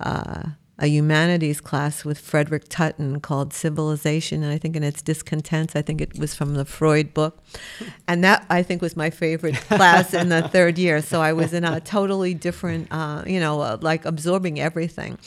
uh, 0.01 0.51
a 0.79 0.87
humanities 0.87 1.61
class 1.61 2.05
with 2.05 2.19
Frederick 2.19 2.69
Tuten 2.69 3.23
called 3.23 3.53
Civilization, 3.53 4.43
and 4.43 4.53
I 4.53 4.59
think 4.59 4.75
in 4.75 4.83
its 4.83 5.03
discontents, 5.03 5.77
I 5.77 5.83
think 5.83 6.01
it 6.01 6.19
was 6.19 6.35
from 6.35 6.55
the 6.55 6.65
Freud 6.65 7.15
book, 7.15 7.43
and 8.09 8.25
that 8.25 8.45
I 8.51 8.63
think 8.63 8.83
was 8.83 8.97
my 8.97 9.11
favorite 9.11 9.55
class 9.69 10.13
in 10.15 10.31
the 10.31 10.49
third 10.49 10.79
year. 10.79 11.01
So 11.01 11.21
I 11.21 11.33
was 11.33 11.53
in 11.53 11.65
a 11.65 11.81
totally 11.81 12.35
different, 12.35 12.89
uh, 12.91 13.23
you 13.27 13.39
know, 13.39 13.61
uh, 13.61 13.79
like 13.81 14.05
absorbing 14.05 14.61
everything. 14.61 15.19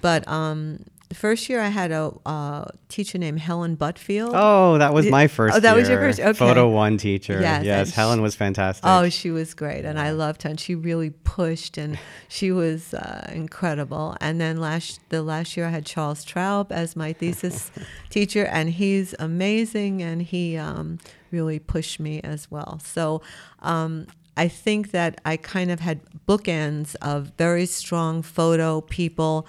But 0.00 0.26
um, 0.28 0.84
the 1.12 1.18
first 1.18 1.50
year 1.50 1.60
I 1.60 1.68
had 1.68 1.92
a 1.92 2.10
uh, 2.24 2.64
teacher 2.88 3.18
named 3.18 3.38
Helen 3.38 3.76
Buttfield. 3.76 4.30
Oh, 4.32 4.78
that 4.78 4.94
was 4.94 5.10
my 5.10 5.26
first. 5.26 5.54
Oh, 5.54 5.60
that 5.60 5.76
was 5.76 5.86
your 5.86 6.00
year. 6.00 6.08
first- 6.08 6.20
okay. 6.20 6.32
Photo 6.32 6.70
one 6.70 6.96
teacher. 6.96 7.38
Yes, 7.38 7.66
Yes, 7.66 7.94
Helen 7.94 8.22
was 8.22 8.34
fantastic. 8.34 8.86
Oh, 8.86 9.10
she 9.10 9.30
was 9.30 9.52
great, 9.52 9.84
and 9.84 10.00
I 10.00 10.12
loved 10.12 10.44
her. 10.44 10.48
And 10.48 10.58
she 10.58 10.74
really 10.74 11.10
pushed, 11.10 11.76
and 11.76 11.98
she 12.28 12.50
was 12.50 12.94
uh, 12.94 13.30
incredible. 13.30 14.16
And 14.22 14.40
then 14.40 14.56
last 14.56 15.00
the 15.10 15.22
last 15.22 15.54
year, 15.54 15.66
I 15.66 15.68
had 15.68 15.84
Charles 15.84 16.24
Traub 16.24 16.72
as 16.72 16.96
my 16.96 17.12
thesis 17.12 17.70
teacher, 18.08 18.46
and 18.46 18.70
he's 18.70 19.14
amazing, 19.18 20.00
and 20.00 20.22
he 20.22 20.56
um, 20.56 20.98
really 21.30 21.58
pushed 21.58 22.00
me 22.00 22.22
as 22.22 22.50
well. 22.50 22.80
So. 22.82 23.20
Um, 23.60 24.06
I 24.34 24.48
think 24.48 24.92
that 24.92 25.20
I 25.26 25.36
kind 25.36 25.70
of 25.70 25.80
had 25.80 26.00
bookends 26.26 26.96
of 27.02 27.32
very 27.36 27.66
strong 27.66 28.22
photo 28.22 28.80
people, 28.80 29.46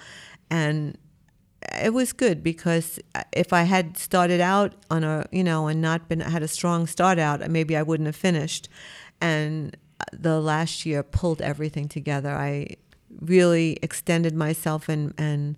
and 0.50 0.98
it 1.72 1.92
was 1.92 2.12
good 2.12 2.42
because 2.42 2.98
if 3.32 3.52
I 3.52 3.62
had 3.62 3.96
started 3.96 4.40
out 4.40 4.74
on 4.90 5.04
a 5.04 5.26
you 5.30 5.44
know 5.44 5.66
and 5.66 5.80
not 5.80 6.08
been 6.08 6.20
had 6.20 6.42
a 6.42 6.48
strong 6.48 6.86
start 6.86 7.18
out, 7.18 7.48
maybe 7.50 7.76
I 7.76 7.82
wouldn't 7.82 8.06
have 8.06 8.16
finished. 8.16 8.68
And 9.20 9.76
the 10.12 10.40
last 10.40 10.84
year 10.84 11.02
pulled 11.02 11.40
everything 11.40 11.88
together. 11.88 12.30
I 12.30 12.76
really 13.20 13.78
extended 13.82 14.34
myself 14.34 14.88
and 14.88 15.14
and 15.18 15.56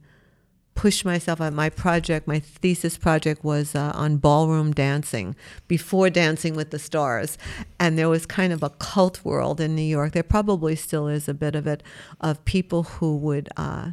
pushed 0.75 1.07
myself 1.07 1.41
on 1.41 1.55
my 1.55 1.71
project. 1.71 2.29
My 2.29 2.39
thesis 2.39 2.99
project 2.99 3.43
was 3.43 3.75
uh, 3.75 3.93
on 3.95 4.19
ballroom 4.19 4.73
dancing 4.73 5.35
before 5.67 6.11
Dancing 6.11 6.55
with 6.55 6.71
the 6.71 6.79
Stars, 6.79 7.39
and 7.81 7.99
there 7.99 8.09
was 8.09 8.27
kind 8.27 8.53
of 8.53 8.63
a 8.63 8.71
cult 8.71 9.25
world 9.25 9.61
in 9.61 9.75
New 9.75 9.83
York. 9.83 10.13
There 10.13 10.23
probably 10.23 10.77
still 10.77 11.09
is 11.09 11.29
a 11.29 11.35
bit 11.35 11.55
of 11.55 11.67
it 11.67 11.83
of 12.21 12.45
people 12.45 12.85
who 12.85 13.17
would 13.17 13.49
uh, 13.57 13.93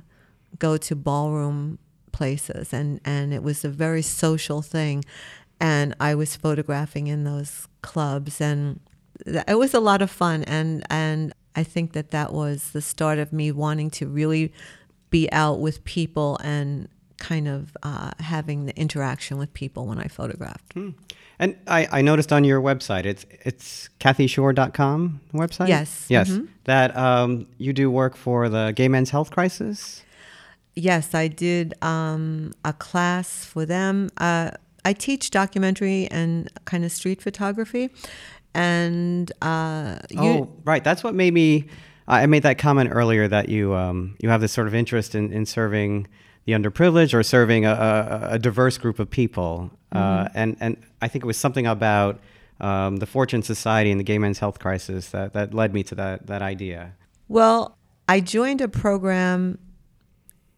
go 0.60 0.78
to 0.78 0.96
ballroom 0.96 1.80
places, 2.14 2.72
and 2.74 3.02
and 3.04 3.34
it 3.34 3.44
was 3.44 3.66
a 3.66 3.70
very 3.70 4.02
social 4.02 4.62
thing. 4.62 5.04
And 5.60 5.96
I 6.00 6.16
was 6.16 6.36
photographing 6.36 7.08
in 7.08 7.26
those 7.26 7.68
clubs, 7.82 8.40
and 8.42 8.80
it 9.26 9.58
was 9.58 9.74
a 9.74 9.80
lot 9.80 10.02
of 10.02 10.10
fun. 10.10 10.44
And 10.44 10.84
and 10.90 11.34
I 11.56 11.64
think 11.64 11.92
that 11.94 12.12
that 12.12 12.32
was 12.32 12.72
the 12.72 12.82
start 12.82 13.20
of 13.20 13.34
me 13.34 13.52
wanting 13.52 13.90
to 13.92 14.08
really 14.08 14.54
be 15.10 15.32
out 15.32 15.60
with 15.60 15.84
people 15.84 16.38
and 16.44 16.88
kind 17.18 17.48
of 17.48 17.78
uh, 17.84 18.12
having 18.20 18.66
the 18.66 18.76
interaction 18.78 19.38
with 19.38 19.54
people 19.54 19.86
when 19.86 20.00
I 20.00 20.08
photographed. 20.08 20.76
And 21.40 21.56
I, 21.68 21.88
I 21.92 22.02
noticed 22.02 22.32
on 22.32 22.44
your 22.44 22.62
website, 22.62 23.06
it's 23.06 23.26
it's 23.44 23.90
kathyshorr.com 24.00 25.20
website? 25.34 25.68
Yes. 25.68 26.06
Yes. 26.10 26.30
Mhm. 26.30 26.48
That 26.66 26.96
um, 26.96 27.48
you 27.58 27.74
do 27.74 27.90
work 27.90 28.16
for 28.16 28.50
the 28.50 28.72
Gay 28.76 28.88
Men's 28.88 29.10
Health 29.10 29.32
Crisis? 29.32 30.03
Yes, 30.76 31.14
I 31.14 31.28
did 31.28 31.74
um, 31.84 32.54
a 32.66 32.74
class 32.74 33.46
for 33.46 33.66
them. 33.66 34.10
Uh, 34.18 34.52
I 34.86 34.94
teach 34.94 35.30
documentary 35.30 36.08
and 36.10 36.50
kind 36.66 36.84
of 36.84 36.92
street 36.92 37.22
photography, 37.22 37.90
and 38.54 39.32
uh, 39.42 40.00
you, 40.10 40.20
oh, 40.20 40.50
right. 40.66 40.84
That's 40.84 41.04
what 41.04 41.16
made 41.16 41.34
me. 41.34 41.66
I 42.08 42.26
made 42.26 42.44
that 42.44 42.58
comment 42.58 42.90
earlier 42.92 43.28
that 43.28 43.50
you 43.50 43.74
um, 43.76 44.18
you 44.20 44.30
have 44.30 44.42
this 44.42 44.52
sort 44.52 44.68
of 44.68 44.76
interest 44.76 45.16
in, 45.16 45.32
in 45.32 45.46
serving 45.46 46.08
the 46.46 46.52
underprivileged 46.54 47.14
or 47.14 47.24
serving 47.24 47.66
a, 47.66 47.72
a, 47.72 48.28
a 48.34 48.40
diverse 48.40 48.78
group 48.78 49.00
of 49.00 49.10
people, 49.10 49.72
uh, 49.92 50.28
and 50.34 50.58
and 50.60 50.78
I 51.02 51.08
think 51.08 51.24
it 51.24 51.28
was 51.28 51.38
something 51.38 51.68
about 51.68 52.20
um, 52.60 52.98
the 52.98 53.06
Fortune 53.06 53.44
Society 53.44 53.92
and 53.92 54.00
the 54.00 54.04
Gay 54.04 54.18
Men's 54.18 54.40
Health 54.40 54.60
Crisis 54.60 55.10
that, 55.10 55.34
that 55.34 55.54
led 55.54 55.74
me 55.74 55.84
to 55.84 55.96
that 55.96 56.28
that 56.28 56.42
idea. 56.42 56.94
Well, 57.28 57.78
I 58.08 58.20
joined 58.20 58.62
a 58.62 58.68
program 58.68 59.60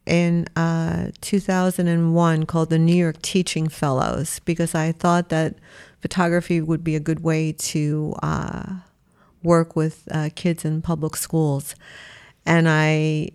in 0.06 0.46
uh, 0.56 1.10
2001 1.20 2.46
called 2.46 2.70
the 2.70 2.78
New 2.78 2.94
York 2.94 3.20
Teaching 3.22 3.68
Fellows 3.68 4.40
because 4.44 4.74
I 4.74 4.92
thought 4.92 5.28
that 5.30 5.56
photography 6.00 6.60
would 6.60 6.84
be 6.84 6.94
a 6.94 7.00
good 7.00 7.20
way 7.20 7.52
to 7.52 8.14
uh, 8.22 8.76
work 9.42 9.74
with 9.74 10.08
uh, 10.10 10.30
kids 10.34 10.64
in 10.64 10.82
public 10.82 11.16
schools. 11.16 11.74
And 12.44 12.68
I 12.68 13.30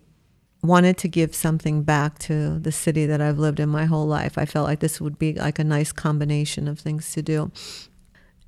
wanted 0.63 0.97
to 0.99 1.07
give 1.07 1.34
something 1.36 1.84
back 1.84 2.19
to 2.19 2.59
the 2.59 2.72
city 2.72 3.05
that 3.05 3.19
I've 3.19 3.39
lived 3.39 3.59
in 3.59 3.69
my 3.69 3.86
whole 3.86 4.05
life. 4.05 4.38
I 4.38 4.45
felt 4.45 4.67
like 4.67 4.80
this 4.80 5.01
would 5.01 5.17
be 5.17 5.34
like 5.34 5.59
a 5.59 5.63
nice 5.63 5.91
combination 5.91 6.67
of 6.67 6.80
things 6.80 7.11
to 7.13 7.22
do. 7.22 7.51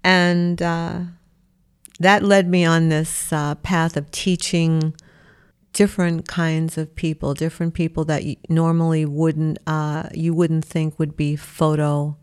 And 0.03 0.61
uh, 0.61 1.01
that 1.99 2.23
led 2.23 2.47
me 2.47 2.65
on 2.65 2.89
this 2.89 3.33
uh, 3.33 3.55
path 3.55 3.97
of 3.97 4.11
teaching 4.11 4.93
different 5.73 6.27
kinds 6.27 6.77
of 6.77 6.95
people, 6.95 7.33
different 7.33 7.73
people 7.73 8.05
that 8.05 8.23
you 8.23 8.35
normally 8.47 9.05
wouldn't 9.05 9.57
uh, 9.67 10.09
you 10.13 10.33
wouldn't 10.33 10.63
think 10.63 10.97
would 10.99 11.17
be 11.17 11.35
photo 11.35 12.15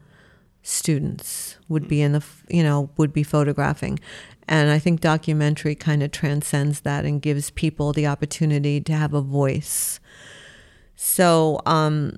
students 0.62 1.56
would 1.68 1.88
be 1.88 2.02
in 2.02 2.12
the 2.12 2.22
you 2.48 2.62
know 2.62 2.90
would 2.96 3.12
be 3.12 3.22
photographing 3.22 3.98
and 4.46 4.70
i 4.70 4.78
think 4.78 5.00
documentary 5.00 5.74
kind 5.74 6.02
of 6.02 6.10
transcends 6.10 6.80
that 6.80 7.04
and 7.06 7.22
gives 7.22 7.50
people 7.50 7.92
the 7.92 8.06
opportunity 8.06 8.78
to 8.80 8.92
have 8.92 9.14
a 9.14 9.22
voice 9.22 10.00
so 10.96 11.60
um, 11.64 12.14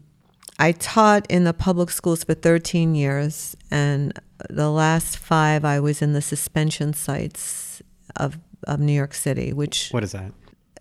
i 0.59 0.73
taught 0.73 1.25
in 1.31 1.45
the 1.45 1.55
public 1.55 1.89
schools 1.89 2.25
for 2.25 2.35
13 2.35 2.97
years 2.97 3.57
and 3.71 4.19
the 4.51 4.71
last 4.71 5.17
five 5.17 5.65
i 5.65 5.79
was 5.79 6.03
in 6.03 6.13
the 6.13 6.23
suspension 6.23 6.93
sites 6.93 7.81
of, 8.17 8.39
of 8.67 8.81
new 8.81 8.93
york 8.93 9.15
city 9.15 9.53
which 9.53 9.91
What 9.91 10.03
is 10.03 10.13
that? 10.13 10.33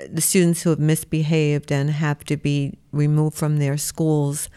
The 0.09 0.21
students 0.21 0.61
who 0.63 0.69
have 0.69 0.79
misbehaved 0.79 1.71
and 1.71 1.89
have 1.89 2.23
to 2.25 2.37
be 2.37 2.77
removed 2.91 3.37
from 3.37 3.57
their 3.57 3.77
schools 3.77 4.49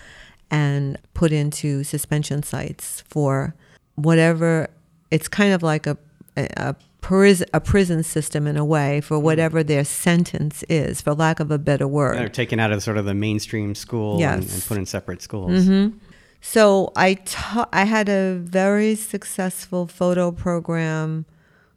and 0.50 0.98
put 1.14 1.32
into 1.32 1.84
suspension 1.84 2.42
sites 2.42 3.02
for 3.08 3.54
whatever 3.96 4.68
it's 5.10 5.28
kind 5.28 5.52
of 5.52 5.62
like 5.62 5.86
a 5.86 5.96
a, 6.36 6.74
prison, 7.00 7.46
a 7.54 7.60
prison 7.60 8.02
system 8.02 8.46
in 8.46 8.56
a 8.56 8.64
way 8.64 9.00
for 9.00 9.18
hmm. 9.18 9.24
whatever 9.24 9.62
their 9.62 9.84
sentence 9.84 10.64
is 10.68 11.00
for 11.00 11.14
lack 11.14 11.38
of 11.38 11.50
a 11.50 11.58
better 11.58 11.86
word 11.86 12.16
They're 12.16 12.28
taken 12.28 12.58
out 12.58 12.72
of 12.72 12.82
sort 12.82 12.96
of 12.96 13.04
the 13.04 13.14
mainstream 13.14 13.74
school 13.74 14.12
and, 14.14 14.42
Yes. 14.42 14.54
and 14.54 14.64
put 14.64 14.78
in 14.78 14.86
separate 14.86 15.22
schools. 15.22 15.52
Mm-hmm. 15.52 15.96
So 16.40 16.92
I 16.96 17.14
ta- 17.14 17.68
I 17.72 17.84
had 17.84 18.08
a 18.08 18.34
very 18.34 18.96
successful 18.96 19.86
photo 19.86 20.30
program 20.30 21.24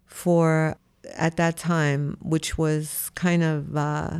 for 0.05 0.77
at 1.15 1.37
that 1.37 1.57
time, 1.57 2.17
which 2.21 2.57
was 2.57 3.11
kind 3.15 3.43
of 3.43 3.75
uh, 3.75 4.19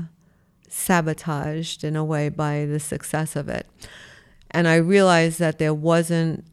sabotaged 0.70 1.84
in 1.84 1.96
a 1.96 2.04
way 2.04 2.30
by 2.30 2.66
the 2.66 2.80
success 2.80 3.36
of 3.36 3.50
it. 3.50 3.68
And 4.52 4.68
I 4.68 4.76
realized 4.76 5.40
that 5.40 5.60
there 5.60 5.74
wasn't 5.74 6.46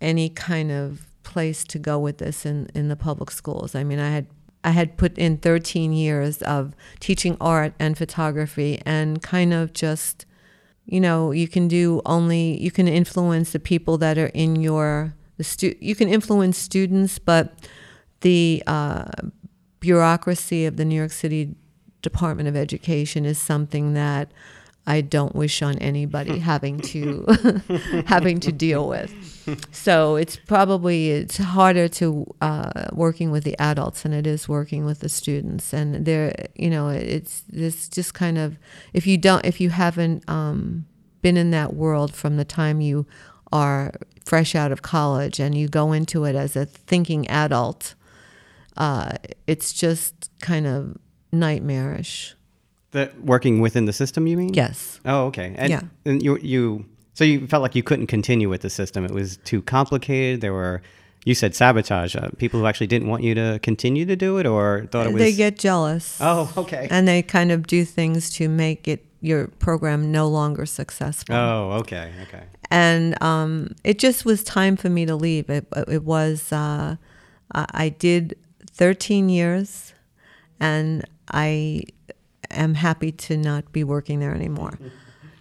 any 0.00 0.28
kind 0.28 0.70
of 0.70 1.06
place 1.22 1.64
to 1.64 1.78
go 1.78 1.98
with 1.98 2.18
this 2.18 2.46
in, 2.46 2.68
in 2.74 2.88
the 2.88 2.96
public 2.96 3.30
schools. 3.30 3.74
I 3.74 3.84
mean, 3.84 3.98
I 3.98 4.10
had 4.10 4.26
I 4.64 4.70
had 4.70 4.96
put 4.96 5.18
in 5.18 5.36
13 5.36 5.92
years 5.92 6.40
of 6.42 6.74
teaching 6.98 7.36
art 7.38 7.74
and 7.78 7.98
photography 7.98 8.80
and 8.86 9.22
kind 9.22 9.52
of 9.52 9.74
just 9.74 10.24
you 10.86 11.00
know 11.00 11.32
you 11.32 11.46
can 11.46 11.68
do 11.68 12.00
only 12.06 12.60
you 12.60 12.70
can 12.70 12.88
influence 12.88 13.52
the 13.52 13.58
people 13.58 13.98
that 13.98 14.16
are 14.16 14.28
in 14.28 14.56
your 14.56 15.14
the 15.36 15.44
stu- 15.44 15.76
you 15.80 15.94
can 15.94 16.08
influence 16.08 16.56
students 16.56 17.18
but 17.18 17.52
the 18.22 18.62
uh, 18.66 19.04
bureaucracy 19.84 20.64
of 20.64 20.78
the 20.78 20.84
New 20.84 20.94
York 20.94 21.12
City 21.12 21.54
Department 22.00 22.48
of 22.48 22.56
Education 22.56 23.26
is 23.26 23.36
something 23.36 23.92
that 23.92 24.32
I 24.86 25.02
don't 25.02 25.34
wish 25.34 25.60
on 25.60 25.76
anybody 25.76 26.38
having 26.52 26.80
to 26.92 27.26
having 28.06 28.40
to 28.40 28.50
deal 28.50 28.88
with. 28.88 29.12
So 29.72 30.16
it's 30.16 30.36
probably 30.36 31.10
it's 31.10 31.36
harder 31.36 31.86
to 32.00 32.34
uh, 32.40 32.86
working 32.92 33.30
with 33.30 33.44
the 33.44 33.58
adults 33.58 34.02
than 34.02 34.14
it 34.14 34.26
is 34.26 34.48
working 34.48 34.86
with 34.86 35.00
the 35.00 35.10
students, 35.10 35.74
and 35.74 36.06
there 36.06 36.34
you 36.54 36.70
know 36.70 36.88
it's 36.88 37.42
it's 37.52 37.90
just 37.90 38.14
kind 38.14 38.38
of 38.38 38.56
if 38.94 39.06
you 39.06 39.18
don't 39.18 39.44
if 39.44 39.60
you 39.60 39.68
haven't 39.68 40.26
um, 40.30 40.86
been 41.20 41.36
in 41.36 41.50
that 41.50 41.74
world 41.74 42.14
from 42.14 42.38
the 42.38 42.44
time 42.46 42.80
you 42.80 43.06
are 43.52 43.92
fresh 44.24 44.54
out 44.54 44.72
of 44.72 44.80
college 44.80 45.38
and 45.38 45.54
you 45.54 45.68
go 45.68 45.92
into 45.92 46.24
it 46.24 46.34
as 46.34 46.56
a 46.56 46.64
thinking 46.64 47.28
adult, 47.28 47.94
uh, 48.76 49.12
it's 49.46 49.72
just 49.72 50.30
kind 50.40 50.66
of 50.66 50.96
nightmarish. 51.32 52.34
The 52.92 53.10
working 53.22 53.60
within 53.60 53.86
the 53.86 53.92
system, 53.92 54.26
you 54.26 54.36
mean? 54.36 54.54
Yes. 54.54 55.00
Oh, 55.04 55.26
okay. 55.26 55.54
And, 55.56 55.70
Yeah. 55.70 55.80
And 56.04 56.22
you 56.22 56.38
you 56.38 56.86
so 57.14 57.24
you 57.24 57.46
felt 57.46 57.62
like 57.62 57.74
you 57.74 57.82
couldn't 57.82 58.06
continue 58.08 58.48
with 58.48 58.62
the 58.62 58.70
system. 58.70 59.04
It 59.04 59.10
was 59.10 59.36
too 59.38 59.62
complicated. 59.62 60.40
There 60.40 60.52
were 60.52 60.82
you 61.24 61.34
said 61.34 61.54
sabotage. 61.54 62.14
Uh, 62.14 62.28
people 62.38 62.60
who 62.60 62.66
actually 62.66 62.86
didn't 62.86 63.08
want 63.08 63.22
you 63.22 63.34
to 63.34 63.58
continue 63.62 64.04
to 64.04 64.14
do 64.14 64.36
it, 64.38 64.46
or 64.46 64.86
thought 64.90 65.06
it 65.06 65.12
was. 65.12 65.22
They 65.22 65.32
get 65.32 65.58
jealous. 65.58 66.18
Oh, 66.20 66.52
okay. 66.56 66.86
And 66.90 67.08
they 67.08 67.22
kind 67.22 67.50
of 67.50 67.66
do 67.66 67.84
things 67.84 68.30
to 68.34 68.48
make 68.48 68.86
it 68.86 69.06
your 69.20 69.48
program 69.58 70.12
no 70.12 70.28
longer 70.28 70.66
successful. 70.66 71.34
Oh, 71.34 71.70
okay, 71.80 72.12
okay. 72.24 72.44
and 72.70 73.20
um, 73.22 73.74
it 73.82 73.98
just 73.98 74.26
was 74.26 74.44
time 74.44 74.76
for 74.76 74.90
me 74.90 75.06
to 75.06 75.16
leave. 75.16 75.48
It, 75.48 75.66
it 75.88 76.04
was 76.04 76.52
uh, 76.52 76.96
I 77.54 77.66
I 77.72 77.88
did 77.88 78.36
13 78.74 79.28
years, 79.28 79.92
and 80.60 81.04
I 81.30 81.84
am 82.50 82.74
happy 82.74 83.10
to 83.12 83.36
not 83.36 83.72
be 83.72 83.84
working 83.84 84.20
there 84.20 84.34
anymore. 84.34 84.78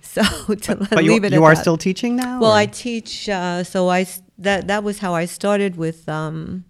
So 0.06 0.22
to 0.54 0.76
But 0.92 1.06
you, 1.06 1.14
leave 1.14 1.24
it 1.24 1.34
you 1.34 1.44
are 1.44 1.56
that. 1.56 1.62
still 1.62 1.78
teaching 1.78 2.16
now. 2.18 2.40
Well, 2.40 2.52
or- 2.52 2.56
I 2.58 2.68
teach. 2.68 3.28
Uh, 3.28 3.64
so 3.64 3.90
I 3.90 4.06
that 4.38 4.68
that 4.68 4.84
was 4.84 5.00
how 5.00 5.16
I 5.16 5.26
started 5.26 5.76
with 5.76 6.08
um, 6.08 6.66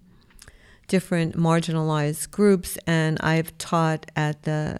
different 0.88 1.36
marginalized 1.36 2.32
groups, 2.32 2.78
and 2.88 3.18
I've 3.22 3.58
taught 3.58 4.10
at 4.16 4.44
the 4.44 4.78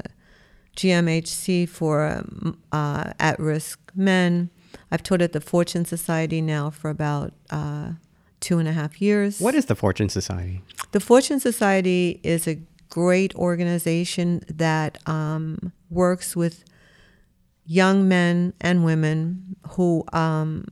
GMHC 0.78 1.68
for 1.68 2.06
um, 2.06 2.58
uh, 2.72 3.12
at-risk 3.20 3.80
men. 3.96 4.50
I've 4.92 5.04
taught 5.04 5.22
at 5.22 5.34
the 5.34 5.42
Fortune 5.42 5.84
Society 5.84 6.40
now 6.40 6.70
for 6.70 6.90
about 6.90 7.34
uh, 7.50 7.94
two 8.44 8.60
and 8.60 8.68
a 8.68 8.74
half 8.74 9.02
years. 9.02 9.40
What 9.40 9.56
is 9.56 9.66
the 9.66 9.76
Fortune 9.76 10.10
Society? 10.10 10.62
The 10.92 11.00
Fortune 11.00 11.40
Society 11.40 12.20
is 12.24 12.46
a 12.48 12.60
great 12.90 13.34
organization 13.36 14.44
that 14.50 14.98
um, 15.08 15.72
works 15.90 16.36
with 16.36 16.66
young 17.66 18.08
men 18.08 18.54
and 18.60 18.84
women 18.84 19.56
who 19.70 20.04
um, 20.12 20.66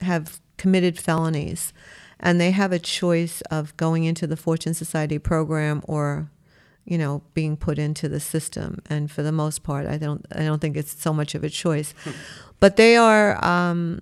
have 0.00 0.40
committed 0.56 0.98
felonies, 0.98 1.72
and 2.18 2.40
they 2.40 2.50
have 2.50 2.72
a 2.72 2.80
choice 2.80 3.40
of 3.42 3.74
going 3.76 4.02
into 4.04 4.26
the 4.26 4.36
Fortune 4.36 4.74
Society 4.74 5.18
program 5.18 5.82
or, 5.84 6.28
you 6.84 6.98
know, 6.98 7.22
being 7.32 7.56
put 7.56 7.78
into 7.78 8.08
the 8.08 8.20
system. 8.20 8.82
And 8.90 9.08
for 9.08 9.22
the 9.22 9.32
most 9.32 9.62
part, 9.62 9.86
I 9.86 9.98
don't, 9.98 10.26
I 10.34 10.42
don't 10.44 10.60
think 10.60 10.76
it's 10.76 11.00
so 11.00 11.12
much 11.12 11.36
of 11.36 11.44
a 11.44 11.48
choice, 11.48 11.94
but 12.58 12.74
they 12.74 12.96
are. 12.96 13.42
Um, 13.44 14.00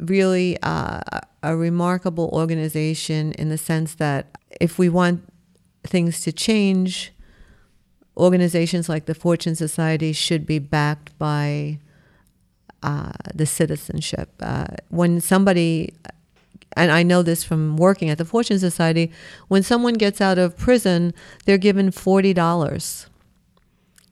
really 0.00 0.58
uh, 0.62 1.00
a 1.42 1.56
remarkable 1.56 2.30
organization 2.32 3.32
in 3.32 3.48
the 3.48 3.58
sense 3.58 3.94
that 3.96 4.38
if 4.60 4.78
we 4.78 4.88
want 4.88 5.22
things 5.84 6.20
to 6.22 6.32
change, 6.32 7.12
organizations 8.16 8.88
like 8.88 9.06
the 9.06 9.14
Fortune 9.14 9.54
Society 9.54 10.12
should 10.12 10.46
be 10.46 10.58
backed 10.58 11.16
by 11.18 11.78
uh, 12.82 13.12
the 13.34 13.46
citizenship. 13.46 14.30
Uh, 14.40 14.66
when 14.88 15.20
somebody, 15.20 15.94
and 16.76 16.90
I 16.90 17.02
know 17.02 17.22
this 17.22 17.44
from 17.44 17.76
working 17.76 18.10
at 18.10 18.18
the 18.18 18.24
Fortune 18.24 18.58
Society, 18.58 19.12
when 19.48 19.62
someone 19.62 19.94
gets 19.94 20.20
out 20.20 20.38
of 20.38 20.56
prison, 20.56 21.14
they're 21.44 21.58
given 21.58 21.90
forty 21.90 22.32
dollars. 22.32 23.06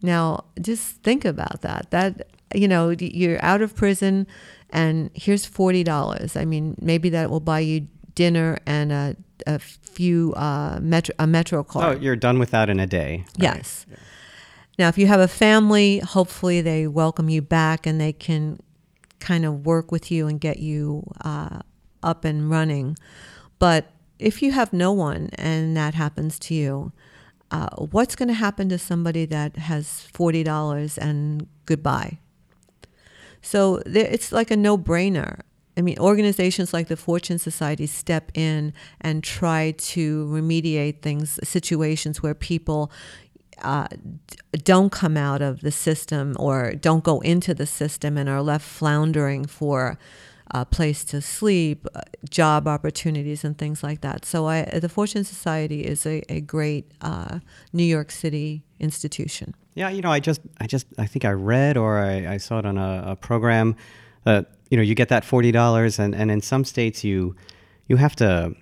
Now, 0.03 0.45
just 0.61 1.03
think 1.03 1.25
about 1.25 1.62
that. 1.62 1.91
That 1.91 2.29
you 2.55 2.68
know, 2.68 2.90
you're 2.90 3.42
out 3.44 3.62
of 3.62 3.74
prison, 3.74 4.26
and 4.70 5.11
here's 5.14 5.47
forty 5.47 5.84
dollars. 5.84 6.36
I 6.36 6.44
mean, 6.44 6.76
maybe 6.80 7.09
that 7.11 7.30
will 7.30 7.40
buy 7.40 7.61
you 7.61 7.88
dinner 8.14 8.59
and 8.66 8.90
a, 8.90 9.16
a 9.47 9.59
few 9.59 10.32
uh, 10.34 10.78
metro 10.80 11.14
a 11.18 11.26
metro 11.26 11.64
Oh, 11.74 11.92
you're 11.92 12.16
done 12.16 12.38
with 12.38 12.51
that 12.51 12.68
in 12.68 12.80
a 12.80 12.86
day. 12.86 13.24
Yes. 13.36 13.86
Now, 14.78 14.88
if 14.88 14.99
you 14.99 15.07
have 15.07 15.20
a 15.20 15.28
family, 15.28 16.01
hopefully 16.01 16.61
they 16.61 16.86
welcome 16.86 17.30
you 17.30 17.40
back 17.40 17.86
and 17.86 18.01
they 18.01 18.12
can 18.12 18.59
kind 19.20 19.47
of 19.47 19.64
work 19.64 19.90
with 19.90 20.11
you 20.11 20.26
and 20.26 20.40
get 20.40 20.59
you 20.59 21.03
uh, 21.22 21.61
up 22.03 22.24
and 22.24 22.51
running. 22.51 22.97
But 23.59 23.90
if 24.18 24.42
you 24.42 24.53
have 24.53 24.72
no 24.72 24.92
one 24.92 25.30
and 25.34 25.76
that 25.76 25.94
happens 25.94 26.38
to 26.40 26.55
you, 26.55 26.92
uh, 27.51 27.68
what's 27.76 28.16
going 28.16 28.28
to 28.28 28.34
happen 28.34 28.68
to 28.68 28.78
somebody 28.78 29.24
that 29.26 29.57
has 29.57 30.09
$40 30.12 30.99
and 30.99 31.47
goodbye? 31.64 32.18
So 33.47 33.80
there, 33.86 34.07
it's 34.07 34.32
like 34.32 34.51
a 34.51 34.57
no 34.57 34.76
brainer. 34.76 35.38
I 35.76 35.80
mean, 35.80 36.01
organizations 36.01 36.72
like 36.72 36.88
the 36.88 36.97
Fortune 36.97 37.38
Society 37.38 37.86
step 37.86 38.32
in 38.34 38.72
and 39.01 39.22
try 39.22 39.70
to 39.70 40.26
remediate 40.26 41.01
things, 41.01 41.38
situations 41.44 42.22
where 42.22 42.34
people 42.34 42.90
uh, 43.62 43.86
don't 44.64 44.90
come 44.90 45.16
out 45.16 45.42
of 45.42 45.61
the 45.61 45.70
system 45.70 46.34
or 46.40 46.72
don't 46.74 47.05
go 47.05 47.20
into 47.20 47.55
the 47.55 47.66
system 47.66 48.18
and 48.18 48.28
are 48.28 48.42
left 48.42 48.66
floundering 48.66 49.44
for 49.44 49.97
a 50.51 50.64
place 50.64 51.05
to 51.05 51.20
sleep, 51.20 51.86
uh, 51.94 52.01
job 52.28 52.66
opportunities, 52.66 53.44
and 53.44 53.57
things 53.59 53.84
like 53.84 54.01
that. 54.01 54.24
So, 54.24 54.49
I, 54.49 54.62
the 54.64 54.88
Fortune 54.88 55.22
Society 55.22 55.84
is 55.84 56.05
a, 56.05 56.22
a 56.28 56.40
great 56.40 56.90
uh, 57.01 57.38
New 57.72 57.84
York 57.84 58.11
City 58.11 58.66
institution. 58.79 59.55
Yeah, 59.74 59.91
you 59.91 60.03
know, 60.03 60.11
I 60.11 60.20
just, 60.20 60.41
I 60.61 60.66
just, 60.66 60.87
I 60.99 61.07
think 61.07 61.24
I 61.24 61.33
read 61.33 61.77
or 61.77 61.99
I, 61.99 62.35
I 62.35 62.37
saw 62.39 62.59
it 62.59 62.66
on 62.66 62.79
a, 62.79 63.05
a 63.09 63.16
program 63.16 63.77
that 64.24 64.53
you 64.70 64.77
know 64.77 64.83
you 64.83 64.95
get 64.95 65.09
that 65.09 65.24
forty 65.24 65.53
dollars, 65.53 65.99
and 65.99 66.14
and 66.14 66.31
in 66.31 66.41
some 66.41 66.64
states 66.64 67.05
you, 67.05 67.37
you 67.87 67.97
have 67.97 68.16
to 68.16 68.55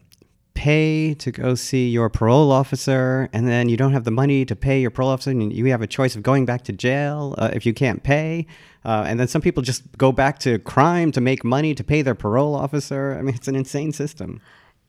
pay 0.55 1.15
to 1.15 1.33
go 1.33 1.55
see 1.55 1.89
your 1.89 2.09
parole 2.09 2.53
officer, 2.53 3.29
and 3.33 3.49
then 3.49 3.69
you 3.69 3.77
don't 3.77 3.93
have 3.93 4.05
the 4.05 4.11
money 4.11 4.45
to 4.45 4.55
pay 4.55 4.81
your 4.81 4.91
parole 4.91 5.11
officer, 5.11 5.31
and 5.31 5.53
you 5.53 5.67
have 5.67 5.83
a 5.83 5.87
choice 5.87 6.15
of 6.17 6.23
going 6.23 6.47
back 6.47 6.63
to 6.63 6.73
jail 6.73 7.35
uh, 7.39 7.51
if 7.53 7.67
you 7.67 7.75
can't 7.75 8.03
pay. 8.03 8.47
Uh, 8.85 9.05
and 9.07 9.19
then 9.19 9.27
some 9.27 9.41
people 9.41 9.63
just 9.63 9.83
go 9.97 10.13
back 10.13 10.39
to 10.39 10.59
crime 10.61 11.11
to 11.11 11.21
make 11.21 11.43
money 11.43 11.75
to 11.75 11.83
pay 11.83 12.03
their 12.03 12.15
parole 12.15 12.55
officer. 12.55 13.17
I 13.19 13.23
mean, 13.23 13.35
it's 13.35 13.49
an 13.49 13.57
insane 13.57 13.93
system. 13.93 14.41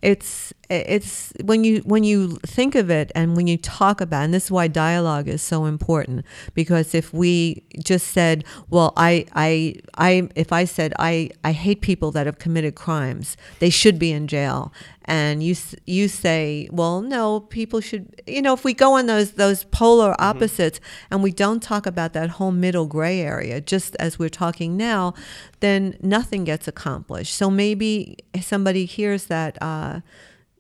It's 0.01 0.53
it's 0.69 1.31
when 1.43 1.63
you 1.63 1.79
when 1.79 2.03
you 2.03 2.37
think 2.45 2.75
of 2.75 2.89
it 2.89 3.11
and 3.15 3.35
when 3.35 3.47
you 3.47 3.57
talk 3.57 4.01
about 4.01 4.21
it, 4.21 4.25
and 4.25 4.33
this 4.33 4.45
is 4.45 4.51
why 4.51 4.67
dialogue 4.67 5.27
is 5.27 5.41
so 5.41 5.65
important 5.65 6.25
because 6.53 6.93
if 6.93 7.13
we 7.13 7.63
just 7.83 8.07
said 8.07 8.43
well 8.69 8.93
I 8.97 9.25
I 9.33 9.75
I 9.95 10.29
if 10.35 10.51
I 10.51 10.65
said 10.65 10.93
I 10.99 11.29
I 11.43 11.53
hate 11.53 11.81
people 11.81 12.11
that 12.11 12.25
have 12.25 12.39
committed 12.39 12.75
crimes 12.75 13.37
they 13.59 13.69
should 13.69 13.97
be 13.97 14.11
in 14.11 14.27
jail 14.27 14.71
and 15.06 15.43
you 15.43 15.56
you 15.86 16.08
say 16.08 16.68
well 16.72 17.01
no 17.01 17.39
people 17.39 17.80
should 17.80 18.22
you 18.26 18.41
know 18.41 18.53
if 18.53 18.64
we 18.64 18.74
go 18.74 18.93
on 18.93 19.06
those 19.06 19.34
those 19.34 19.64
polar 19.66 20.16
opposites 20.20 20.80
and 21.12 21.22
we 21.22 21.32
don't 21.32 21.62
talk 21.62 21.86
about 21.86 22.14
that 22.14 22.32
whole 22.32 22.51
middle 22.51 22.88
gray 22.88 23.22
area 23.22 23.62
just 23.62 23.95
as 23.97 24.18
we're 24.20 24.30
talking 24.30 24.76
now 24.76 25.14
then 25.60 25.97
nothing 26.01 26.43
gets 26.43 26.68
accomplished. 26.68 27.34
So 27.34 27.49
maybe 27.49 28.18
somebody 28.41 28.86
hears 28.86 29.26
that 29.26 29.58
uh, 29.62 30.01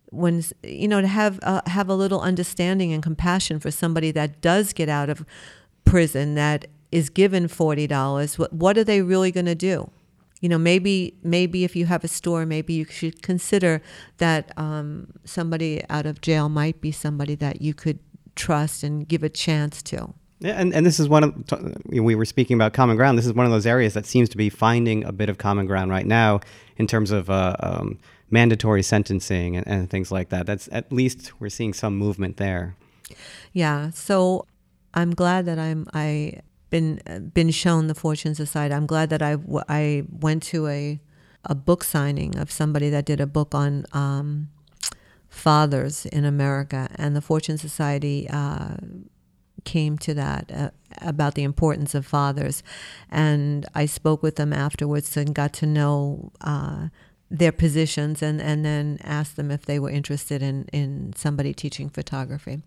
when 0.07 0.43
you 0.63 0.87
know 0.87 1.01
to 1.01 1.07
have 1.07 1.39
uh, 1.43 1.61
have 1.67 1.89
a 1.89 1.95
little 1.95 2.21
understanding 2.21 2.93
and 2.93 3.03
compassion 3.03 3.59
for 3.59 3.71
somebody 3.71 4.11
that 4.11 4.41
does 4.41 4.73
get 4.73 4.89
out 4.89 5.09
of 5.09 5.25
prison 5.83 6.35
that 6.35 6.65
is 6.91 7.09
given 7.09 7.47
forty 7.47 7.85
dollars 7.85 8.39
what 8.39 8.53
what 8.53 8.77
are 8.77 8.83
they 8.83 9.01
really 9.01 9.31
going 9.31 9.45
to 9.45 9.55
do 9.55 9.89
you 10.45 10.49
know 10.49 10.59
maybe 10.59 11.17
maybe 11.23 11.63
if 11.63 11.75
you 11.75 11.87
have 11.87 12.03
a 12.03 12.07
store 12.07 12.45
maybe 12.45 12.71
you 12.75 12.85
should 12.85 13.23
consider 13.23 13.81
that 14.17 14.51
um, 14.59 15.07
somebody 15.23 15.83
out 15.89 16.05
of 16.05 16.21
jail 16.21 16.49
might 16.49 16.79
be 16.81 16.91
somebody 16.91 17.33
that 17.33 17.63
you 17.63 17.73
could 17.73 17.97
trust 18.35 18.83
and 18.83 19.07
give 19.07 19.23
a 19.23 19.29
chance 19.29 19.81
to 19.81 20.13
Yeah, 20.41 20.53
and, 20.61 20.71
and 20.71 20.85
this 20.85 20.99
is 20.99 21.09
one 21.09 21.23
of 21.23 21.33
we 21.87 22.13
were 22.13 22.25
speaking 22.25 22.53
about 22.53 22.73
common 22.73 22.95
ground. 22.95 23.17
This 23.17 23.25
is 23.25 23.33
one 23.33 23.47
of 23.47 23.51
those 23.51 23.65
areas 23.65 23.95
that 23.95 24.05
seems 24.05 24.29
to 24.29 24.37
be 24.37 24.49
finding 24.51 25.03
a 25.03 25.11
bit 25.11 25.29
of 25.29 25.39
common 25.39 25.65
ground 25.65 25.89
right 25.89 26.05
now 26.05 26.41
in 26.77 26.85
terms 26.85 27.09
of 27.09 27.27
uh, 27.31 27.55
um, 27.61 27.97
mandatory 28.29 28.83
sentencing 28.83 29.57
and, 29.57 29.65
and 29.65 29.89
things 29.89 30.11
like 30.11 30.29
that. 30.29 30.45
That's 30.45 30.69
at 30.71 30.91
least 30.91 31.33
we're 31.39 31.49
seeing 31.49 31.73
some 31.73 31.97
movement 31.97 32.37
there. 32.37 32.75
Yeah, 33.51 33.89
so 33.89 34.45
I'm 34.93 35.15
glad 35.15 35.47
that 35.47 35.57
I'm 35.57 35.87
I 35.91 36.41
been 36.69 37.31
been 37.33 37.51
shown 37.51 37.87
the 37.87 37.95
Fortune 37.95 38.35
Society. 38.35 38.73
I'm 38.73 38.85
glad 38.85 39.09
that 39.09 39.21
I 39.21 39.37
I 39.69 40.03
went 40.09 40.43
to 40.43 40.67
a 40.67 40.99
a 41.43 41.55
book 41.55 41.83
signing 41.83 42.37
of 42.37 42.51
somebody 42.51 42.89
that 42.89 43.05
did 43.05 43.21
a 43.21 43.27
book 43.27 43.53
on 43.53 43.85
um, 43.93 44.49
fathers 45.29 46.05
in 46.07 46.25
America, 46.25 46.89
and 46.95 47.15
the 47.15 47.21
Fortune 47.21 47.57
Society 47.57 48.27
uh, 48.29 48.77
came 49.63 49.97
to 49.99 50.13
that 50.13 50.51
uh, 50.51 50.69
about 51.01 51.35
the 51.35 51.43
importance 51.43 51.93
of 51.93 52.05
fathers, 52.05 52.63
and 53.09 53.65
I 53.75 53.85
spoke 53.85 54.23
with 54.23 54.35
them 54.35 54.53
afterwards 54.53 55.15
and 55.17 55.33
got 55.33 55.53
to 55.53 55.65
know. 55.65 56.31
Uh, 56.41 56.89
their 57.31 57.51
positions 57.51 58.21
and, 58.21 58.39
and 58.39 58.63
then 58.63 58.99
asked 59.03 59.35
them 59.35 59.49
if 59.49 59.65
they 59.65 59.79
were 59.79 59.89
interested 59.89 60.43
in, 60.43 60.65
in 60.71 61.11
somebody 61.15 61.53
teaching 61.53 61.89
photography. 61.89 62.61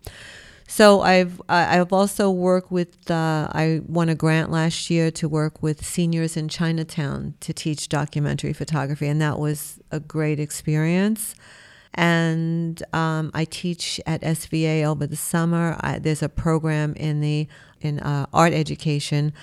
So 0.71 1.01
I've 1.01 1.41
I've 1.49 1.91
also 1.91 2.29
worked 2.29 2.71
with 2.71 3.09
uh, 3.09 3.49
I 3.51 3.81
won 3.87 4.07
a 4.07 4.13
grant 4.13 4.51
last 4.51 4.91
year 4.91 5.09
to 5.09 5.27
work 5.27 5.63
with 5.63 5.83
seniors 5.83 6.37
in 6.37 6.47
Chinatown 6.47 7.33
to 7.39 7.51
teach 7.53 7.89
documentary 7.89 8.53
photography, 8.53 9.07
and 9.07 9.19
that 9.19 9.39
was 9.39 9.79
a 9.89 9.99
great 9.99 10.39
experience. 10.39 11.33
And 11.95 12.83
um, 12.93 13.31
I 13.33 13.45
teach 13.45 13.99
at 14.05 14.21
SVA 14.21 14.85
over 14.85 15.07
the 15.07 15.15
summer. 15.15 15.75
I, 15.81 15.97
there's 15.97 16.21
a 16.21 16.29
program 16.29 16.93
in 16.93 17.19
the 17.19 17.47
in 17.81 17.99
uh, 17.99 18.27
art 18.31 18.53
education 18.53 19.33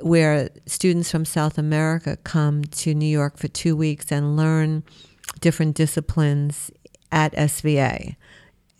where 0.00 0.48
students 0.66 1.10
from 1.10 1.24
South 1.24 1.58
America 1.58 2.16
come 2.22 2.62
to 2.62 2.94
New 2.94 3.10
York 3.10 3.36
for 3.36 3.48
two 3.48 3.74
weeks 3.74 4.12
and 4.12 4.36
learn 4.36 4.84
different 5.40 5.74
disciplines 5.74 6.70
at 7.10 7.32
SVA. 7.34 8.14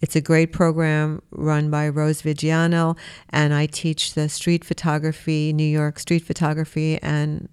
It's 0.01 0.14
a 0.14 0.20
great 0.20 0.53
program 0.53 1.22
run 1.30 1.70
by 1.70 1.88
Rose 1.88 2.22
Vigiano, 2.22 2.96
and 3.30 3.53
I 3.53 3.66
teach 3.66 4.14
the 4.14 4.28
street 4.28 4.64
photography, 4.64 5.53
New 5.53 5.64
York 5.64 5.99
street 5.99 6.24
photography, 6.24 6.99
and 7.03 7.49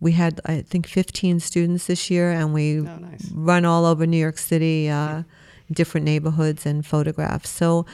we 0.00 0.12
had 0.12 0.40
I 0.44 0.62
think 0.62 0.86
15 0.86 1.38
students 1.40 1.86
this 1.86 2.10
year, 2.10 2.30
and 2.30 2.52
we 2.52 2.80
Oh, 2.80 2.82
nice. 2.98 3.30
run 3.32 3.64
all 3.64 3.84
over 3.84 4.06
New 4.06 4.16
York 4.18 4.38
City, 4.38 4.88
uh, 4.90 5.22
different 5.70 6.04
neighborhoods, 6.04 6.66
and 6.66 6.84
photograph. 6.84 7.46
So 7.46 7.86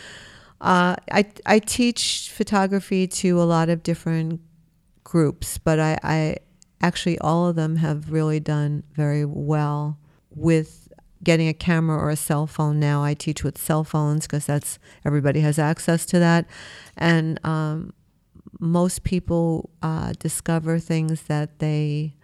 uh, 0.62 0.97
I 1.12 1.26
I 1.45 1.59
teach 1.59 2.30
photography 2.35 3.07
to 3.07 3.41
a 3.41 3.45
lot 3.45 3.68
of 3.68 3.82
different 3.82 4.41
groups, 5.03 5.59
but 5.59 5.78
I, 5.78 5.99
I 6.03 6.37
actually 6.80 7.18
all 7.18 7.49
of 7.49 7.57
them 7.57 7.76
have 7.76 8.11
really 8.11 8.41
done 8.41 8.82
very 8.95 9.24
well 9.26 9.99
with 10.35 10.84
getting 11.25 11.49
a 11.49 11.55
camera 11.55 11.99
or 11.99 12.11
a 12.11 12.16
cell 12.16 12.47
phone 12.47 12.79
now. 12.79 13.03
I 13.03 13.14
teach 13.14 13.43
with 13.43 13.59
cell 13.59 13.85
phones 13.85 14.27
because 14.27 14.47
that's 14.47 14.79
everybody 15.05 15.41
has 15.41 15.59
access 15.59 16.07
to 16.07 16.18
that, 16.18 16.47
and 16.97 17.45
um, 17.45 17.93
most 18.61 19.05
people 19.05 19.70
uh, 19.83 20.12
discover 20.18 20.79
things 20.79 21.22
that 21.22 21.59
they 21.59 22.14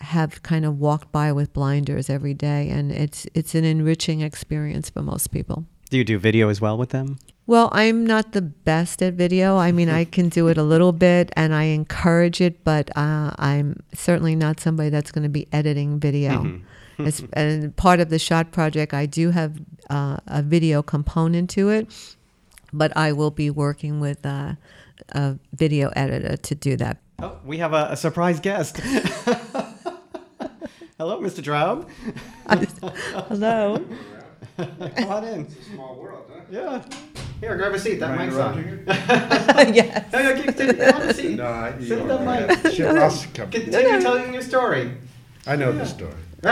have 0.00 0.42
kind 0.42 0.64
of 0.64 0.78
walked 0.78 1.12
by 1.12 1.32
with 1.32 1.52
blinders 1.52 2.08
every 2.10 2.34
day, 2.34 2.70
and 2.70 2.90
it's 2.92 3.26
it's 3.34 3.54
an 3.54 3.64
enriching 3.64 4.20
experience 4.20 4.90
for 4.90 5.02
most 5.02 5.28
people. 5.30 5.66
Do 5.90 5.98
you 5.98 6.04
do 6.04 6.18
video 6.18 6.48
as 6.48 6.60
well 6.60 6.78
with 6.78 6.88
them? 6.88 7.18
Well, 7.46 7.68
I'm 7.72 8.06
not 8.06 8.32
the 8.32 8.40
best 8.40 9.02
at 9.02 9.14
video. 9.14 9.58
I 9.58 9.72
mean, 9.72 9.90
I 9.90 10.04
can 10.04 10.28
do 10.28 10.48
it 10.48 10.56
a 10.56 10.62
little 10.62 10.92
bit 10.92 11.30
and 11.36 11.52
I 11.52 11.64
encourage 11.64 12.40
it, 12.40 12.62
but 12.64 12.96
uh, 12.96 13.32
I'm 13.36 13.82
certainly 13.92 14.36
not 14.36 14.60
somebody 14.60 14.90
that's 14.90 15.10
going 15.10 15.24
to 15.24 15.28
be 15.28 15.48
editing 15.52 15.98
video. 15.98 16.60
It's, 17.06 17.22
and 17.32 17.74
part 17.76 18.00
of 18.00 18.08
the 18.10 18.18
shot 18.18 18.50
project, 18.52 18.92
I 18.94 19.06
do 19.06 19.30
have 19.30 19.60
uh, 19.90 20.16
a 20.26 20.42
video 20.42 20.82
component 20.82 21.50
to 21.50 21.68
it, 21.70 21.88
but 22.72 22.96
I 22.96 23.12
will 23.12 23.30
be 23.30 23.50
working 23.50 24.00
with 24.00 24.24
uh, 24.24 24.54
a 25.10 25.36
video 25.54 25.90
editor 25.96 26.36
to 26.36 26.54
do 26.54 26.76
that. 26.76 26.98
Oh, 27.20 27.38
we 27.44 27.58
have 27.58 27.72
a, 27.72 27.88
a 27.90 27.96
surprise 27.96 28.40
guest. 28.40 28.78
Hello, 30.98 31.20
Mr. 31.20 31.42
Traub. 31.42 31.88
Hello. 33.28 33.84
Come 34.56 35.08
on 35.08 35.24
in. 35.24 35.48
Small 35.74 35.96
world, 35.96 36.24
huh? 36.32 36.40
Yeah. 36.50 36.82
Here, 37.40 37.56
grab 37.56 37.74
a 37.74 37.78
seat. 37.78 37.98
That 37.98 38.10
Am 38.10 38.18
I 38.18 38.26
mic's 38.26 38.36
on. 38.36 38.58
you? 38.58 38.84
yes. 39.74 40.12
No, 40.12 40.22
no, 40.22 40.34
keep 40.42 40.54
sitting. 40.56 40.76
Have 40.80 41.02
a 41.02 41.14
seat. 41.14 41.36
No, 41.36 41.46
I, 41.46 41.72
Sit 41.78 41.88
you 41.88 41.98
at 41.98 42.06
know, 42.06 42.18
that 42.24 42.50
I- 42.50 42.62
mic. 42.62 42.72
Chip 42.74 42.94
Ross 42.94 43.26
come. 43.26 43.50
Continue 43.50 44.00
telling 44.00 44.32
your 44.32 44.42
story. 44.42 44.92
I 45.46 45.56
know 45.56 45.72
the 45.72 45.84
story. 45.86 46.12
All 46.44 46.50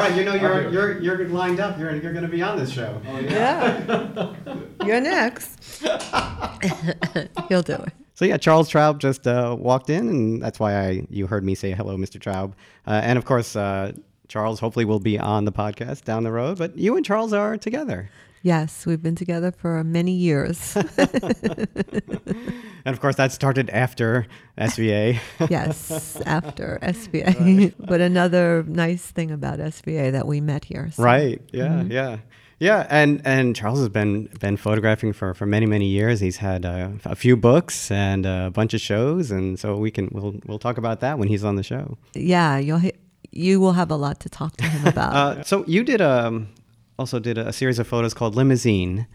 right, 0.00 0.14
you 0.16 0.24
know 0.24 0.34
you're 0.34 0.70
you're 0.70 1.00
you're 1.00 1.28
lined 1.28 1.58
up. 1.58 1.78
You're 1.78 1.96
you're 1.96 2.12
going 2.12 2.24
to 2.24 2.30
be 2.30 2.40
on 2.40 2.56
this 2.56 2.70
show. 2.70 3.00
Yeah. 3.04 4.32
You're 4.86 5.00
next. 5.00 5.82
He'll 7.48 7.62
do 7.62 7.74
it. 7.74 7.92
So 8.14 8.24
yeah, 8.24 8.36
Charles 8.36 8.70
Traub 8.70 8.98
just 8.98 9.26
uh, 9.26 9.56
walked 9.58 9.90
in, 9.90 10.08
and 10.08 10.42
that's 10.42 10.60
why 10.60 10.76
I 10.76 11.06
you 11.10 11.26
heard 11.26 11.44
me 11.44 11.54
say 11.56 11.72
hello, 11.72 11.96
Mr. 11.96 12.20
Traub. 12.20 12.52
Uh, 12.86 13.00
and 13.02 13.18
of 13.18 13.24
course, 13.24 13.56
uh, 13.56 13.92
Charles 14.28 14.60
hopefully 14.60 14.84
will 14.84 15.00
be 15.00 15.18
on 15.18 15.44
the 15.44 15.52
podcast 15.52 16.04
down 16.04 16.22
the 16.22 16.32
road. 16.32 16.58
But 16.58 16.78
you 16.78 16.96
and 16.96 17.04
Charles 17.04 17.32
are 17.32 17.56
together, 17.56 18.10
Yes, 18.42 18.86
we've 18.86 19.00
been 19.02 19.14
together 19.14 19.52
for 19.52 19.82
many 19.84 20.12
years. 20.12 20.76
and 21.86 22.86
of 22.86 23.00
course 23.00 23.16
that 23.16 23.32
started 23.32 23.70
after 23.70 24.26
SVA. 24.58 25.18
yes, 25.48 26.20
after 26.26 26.78
SVA. 26.82 27.72
but 27.78 28.00
another 28.00 28.64
nice 28.66 29.06
thing 29.10 29.30
about 29.30 29.58
SVA 29.58 30.12
that 30.12 30.26
we 30.26 30.40
met 30.40 30.64
here. 30.64 30.90
so- 30.92 31.02
Right. 31.02 31.40
Yeah. 31.52 31.82
Yeah. 31.84 32.18
Yeah. 32.58 32.86
And 32.90 33.20
and 33.24 33.56
Charles 33.56 33.80
has 33.80 33.88
been 33.88 34.28
been 34.40 34.56
photographing 34.56 35.12
for, 35.12 35.34
for 35.34 35.46
many 35.46 35.66
many 35.66 35.86
years. 35.86 36.20
He's 36.20 36.36
had 36.36 36.64
uh, 36.64 36.90
a 37.04 37.16
few 37.16 37.36
books 37.36 37.90
and 37.90 38.24
a 38.26 38.50
bunch 38.52 38.72
of 38.74 38.80
shows, 38.80 39.30
and 39.32 39.58
so 39.58 39.76
we 39.76 39.90
can 39.90 40.08
we'll 40.12 40.34
we'll 40.46 40.60
talk 40.60 40.78
about 40.78 41.00
that 41.00 41.18
when 41.18 41.28
he's 41.28 41.42
on 41.44 41.56
the 41.56 41.62
show. 41.64 41.98
Yeah, 42.14 42.58
you'll 42.58 42.80
you 43.32 43.58
will 43.60 43.72
have 43.72 43.90
a 43.90 43.96
lot 43.96 44.20
to 44.20 44.28
talk 44.28 44.56
to 44.58 44.64
him 44.64 44.86
about. 44.94 45.12
Uh, 45.14 45.42
so 45.42 45.64
you 45.66 45.82
did 45.82 46.00
um 46.00 46.48
also 46.98 47.18
did 47.18 47.38
a 47.38 47.52
series 47.52 47.78
of 47.78 47.86
photos 47.86 48.14
called 48.14 48.34
Limousine. 48.34 49.06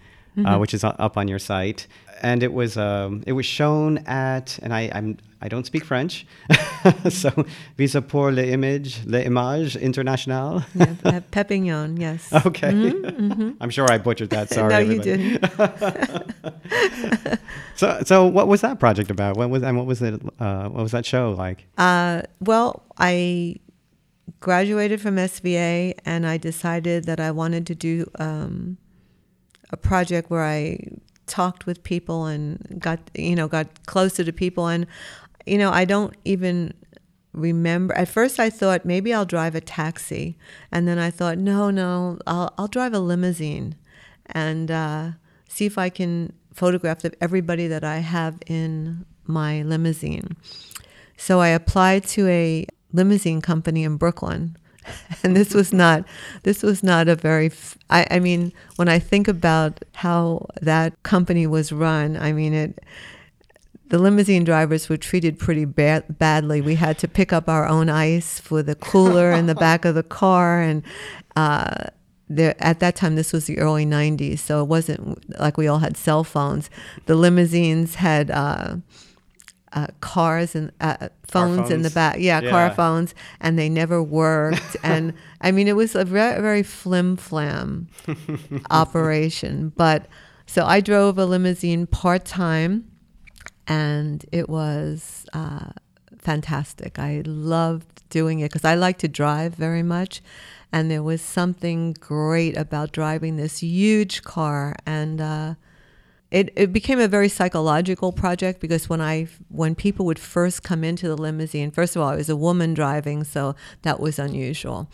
uh, 0.45 0.55
which 0.57 0.71
is 0.71 0.83
up 0.83 1.17
on 1.17 1.27
your 1.27 1.39
site, 1.39 1.87
and 2.21 2.43
it 2.43 2.53
was 2.53 2.77
um, 2.77 3.23
it 3.25 3.31
was 3.33 3.43
shown 3.45 3.97
at, 4.05 4.59
and 4.61 4.71
I 4.71 4.91
I'm 4.93 5.17
I 5.41 5.47
don't 5.47 5.65
speak 5.65 5.83
French, 5.83 6.27
so 7.09 7.31
Visa 7.75 8.03
pour 8.03 8.31
l'image, 8.31 9.03
l'image 9.05 9.75
internationale. 9.81 10.63
Yeah, 10.75 10.93
at 11.05 11.31
Perpignan, 11.31 11.97
yes. 11.99 12.31
okay, 12.45 12.69
I'm 13.61 13.71
sure 13.71 13.91
I 13.91 13.97
butchered 13.97 14.29
that. 14.29 14.49
Sorry, 14.49 14.69
no, 14.69 14.79
you 14.79 14.99
didn't. 15.01 15.43
So 17.75 18.01
so 18.05 18.25
what 18.25 18.47
was 18.47 18.61
that 18.61 18.79
project 18.79 19.11
about? 19.11 19.37
What 19.37 19.49
was 19.49 19.63
and 19.63 19.77
what 19.77 19.85
was 19.85 20.01
it? 20.01 20.21
Uh, 20.39 20.69
what 20.69 20.83
was 20.83 20.91
that 20.91 21.05
show 21.05 21.31
like? 21.31 21.65
Uh, 21.77 22.23
well, 22.41 22.83
I 22.97 23.55
graduated 24.39 25.01
from 25.01 25.15
SVA 25.15 25.93
and 26.05 26.25
I 26.25 26.37
decided 26.37 27.05
that 27.05 27.19
I 27.19 27.31
wanted 27.31 27.65
to 27.67 27.75
do 27.75 28.09
um, 28.19 28.77
a 29.69 29.77
project 29.77 30.29
where 30.29 30.43
I 30.43 30.79
talked 31.25 31.65
with 31.65 31.83
people 31.83 32.25
and 32.25 32.79
got 32.79 32.99
you 33.13 33.35
know 33.35 33.47
got 33.47 33.85
closer 33.85 34.23
to 34.23 34.31
people 34.31 34.67
and 34.67 34.87
you 35.45 35.57
know 35.57 35.71
I 35.71 35.83
don't 35.83 36.15
even 36.23 36.73
remember 37.33 37.93
at 37.95 38.07
first 38.07 38.39
I 38.39 38.49
thought 38.49 38.85
maybe 38.85 39.13
I'll 39.13 39.25
drive 39.25 39.53
a 39.53 39.61
taxi 39.61 40.37
and 40.71 40.87
then 40.87 40.97
I 40.97 41.11
thought 41.11 41.37
no 41.37 41.69
no 41.69 42.17
I'll 42.25 42.53
I'll 42.57 42.67
drive 42.67 42.93
a 42.93 42.99
limousine 42.99 43.75
and 44.27 44.71
uh, 44.71 45.11
see 45.49 45.65
if 45.65 45.77
I 45.77 45.89
can 45.89 46.33
photograph 46.53 47.03
everybody 47.21 47.67
that 47.67 47.83
I 47.83 47.97
have 47.97 48.39
in 48.47 49.05
my 49.25 49.61
limousine. 49.61 50.35
So 51.17 51.39
I 51.39 51.49
applied 51.49 52.03
to 52.05 52.27
a 52.27 52.65
limousine 52.97 53.41
company 53.41 53.83
in 53.83 53.97
Brooklyn. 53.97 54.57
And 55.23 55.35
this 55.35 55.53
was 55.53 55.73
not 55.73 56.05
this 56.43 56.63
was 56.63 56.81
not 56.81 57.09
a 57.09 57.15
very 57.15 57.51
I 57.89 58.19
mean 58.19 58.53
when 58.77 58.87
I 58.87 58.99
think 58.99 59.27
about 59.27 59.83
how 59.95 60.47
that 60.61 61.03
company 61.03 61.45
was 61.45 61.73
run 61.73 62.15
I 62.15 62.31
mean 62.31 62.53
it 62.53 62.79
the 63.89 63.97
limousine 63.97 64.43
drivers 64.43 64.89
were 64.89 64.97
treated 64.97 65.39
pretty 65.39 65.65
bad, 65.65 66.17
badly. 66.17 66.61
We 66.61 66.75
had 66.75 66.97
to 66.99 67.07
pick 67.07 67.31
up 67.31 67.47
our 67.47 67.67
own 67.67 67.89
ice 67.89 68.39
for 68.39 68.61
the 68.61 68.75
cooler 68.75 69.31
in 69.31 69.45
the 69.45 69.55
back 69.67 69.85
of 69.85 69.95
the 69.95 70.03
car, 70.03 70.61
and 70.61 70.83
uh, 71.35 71.85
there, 72.29 72.55
at 72.59 72.79
that 72.79 72.95
time, 72.95 73.15
this 73.15 73.31
was 73.31 73.45
the 73.45 73.59
early 73.59 73.85
'90s, 73.85 74.39
so 74.39 74.61
it 74.61 74.67
wasn't 74.67 75.39
like 75.39 75.57
we 75.57 75.67
all 75.67 75.79
had 75.79 75.95
cell 75.95 76.23
phones. 76.23 76.69
The 77.05 77.15
limousines 77.15 77.95
had 77.95 78.29
uh, 78.29 78.77
uh, 79.73 79.87
cars 80.01 80.55
and 80.55 80.71
uh, 80.79 81.09
phones, 81.23 81.69
in 81.69 81.81
the 81.81 81.89
back, 81.89 82.17
yeah, 82.19 82.41
car 82.41 82.71
phones, 82.71 83.13
and 83.39 83.57
they 83.59 83.69
never 83.69 84.01
worked. 84.01 84.77
and 84.83 85.13
I 85.41 85.51
mean, 85.51 85.67
it 85.67 85.75
was 85.75 85.95
a 85.95 86.05
very, 86.05 86.41
very 86.41 86.63
flim 86.63 87.17
flam 87.17 87.87
operation. 88.71 89.73
But 89.75 90.07
so 90.45 90.65
I 90.65 90.79
drove 90.79 91.17
a 91.17 91.25
limousine 91.25 91.87
part 91.87 92.25
time 92.25 92.89
and 93.67 94.25
it 94.31 94.49
was 94.49 95.25
uh, 95.33 95.71
fantastic. 96.17 96.97
I 96.99 97.23
loved 97.25 98.09
doing 98.09 98.39
it 98.39 98.51
because 98.51 98.63
I 98.65 98.75
like 98.75 98.97
to 98.99 99.07
drive 99.07 99.55
very 99.55 99.83
much, 99.83 100.21
and 100.71 100.89
there 100.89 101.03
was 101.03 101.21
something 101.21 101.93
great 101.99 102.55
about 102.57 102.91
driving 102.91 103.35
this 103.35 103.59
huge 103.59 104.23
car 104.23 104.75
and. 104.85 105.57
It, 106.29 106.51
it 106.57 106.73
became 106.73 106.99
a 106.99 107.07
very 107.07 107.29
psychological 107.29 108.11
project 108.11 108.59
because 108.59 108.89
when 108.89 108.99
I 108.99 109.27
when 109.47 109.75
people 109.75 110.05
would 110.07 110.19
first 110.19 110.61
come 110.61 110.83
into 110.83 111.07
the 111.07 111.15
limousine, 111.15 111.71
first 111.71 111.95
of 111.95 112.01
all, 112.01 112.09
I 112.09 112.15
was 112.15 112.29
a 112.29 112.35
woman 112.35 112.73
driving, 112.73 113.23
so 113.23 113.55
that 113.83 114.01
was 114.01 114.19
unusual, 114.19 114.89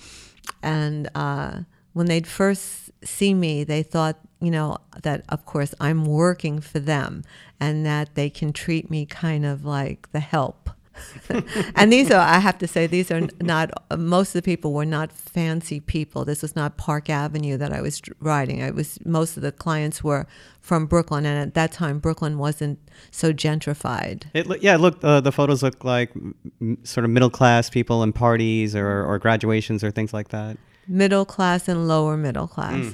and 0.61 1.09
uh, 1.15 1.61
when 1.93 2.05
they'd 2.05 2.27
first 2.27 2.91
see 3.03 3.33
me, 3.33 3.63
they 3.63 3.81
thought, 3.81 4.19
you 4.41 4.51
know, 4.51 4.77
that 5.01 5.23
of 5.29 5.45
course 5.45 5.73
I'm 5.79 6.05
working 6.05 6.61
for 6.61 6.79
them, 6.79 7.23
and 7.59 7.83
that 7.83 8.13
they 8.13 8.29
can 8.29 8.53
treat 8.53 8.91
me 8.91 9.07
kind 9.07 9.43
of 9.43 9.65
like 9.65 10.11
the 10.11 10.19
help. 10.19 10.69
and 11.75 11.91
these 11.91 12.11
are, 12.11 12.19
I 12.19 12.39
have 12.39 12.57
to 12.59 12.67
say, 12.67 12.87
these 12.87 13.09
are 13.11 13.27
not, 13.41 13.71
most 13.97 14.29
of 14.29 14.33
the 14.33 14.41
people 14.41 14.73
were 14.73 14.85
not 14.85 15.11
fancy 15.11 15.79
people. 15.79 16.25
This 16.25 16.41
was 16.41 16.55
not 16.55 16.77
Park 16.77 17.09
Avenue 17.09 17.57
that 17.57 17.73
I 17.73 17.81
was 17.81 18.01
riding. 18.19 18.61
I 18.63 18.71
was, 18.71 18.99
most 19.05 19.35
of 19.37 19.43
the 19.43 19.51
clients 19.51 20.03
were 20.03 20.27
from 20.61 20.85
Brooklyn. 20.85 21.25
And 21.25 21.37
at 21.39 21.53
that 21.55 21.71
time, 21.71 21.99
Brooklyn 21.99 22.37
wasn't 22.37 22.79
so 23.11 23.33
gentrified. 23.33 24.23
It 24.33 24.47
yeah, 24.61 24.77
look, 24.77 25.03
uh, 25.03 25.19
the 25.21 25.31
photos 25.31 25.63
look 25.63 25.83
like 25.83 26.11
m- 26.15 26.77
sort 26.83 27.05
of 27.05 27.11
middle 27.11 27.29
class 27.29 27.69
people 27.69 28.03
in 28.03 28.13
parties 28.13 28.75
or, 28.75 29.03
or 29.05 29.19
graduations 29.19 29.83
or 29.83 29.91
things 29.91 30.13
like 30.13 30.29
that. 30.29 30.57
middle 30.87 31.25
class 31.25 31.67
and 31.67 31.87
lower 31.87 32.17
middle 32.17 32.47
class. 32.47 32.93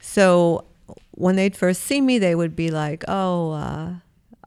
So 0.00 0.64
when 1.12 1.36
they'd 1.36 1.56
first 1.56 1.82
see 1.82 2.00
me, 2.00 2.18
they 2.18 2.34
would 2.34 2.54
be 2.54 2.70
like, 2.70 3.04
"Oh, 3.08 3.52
uh, 3.52 3.94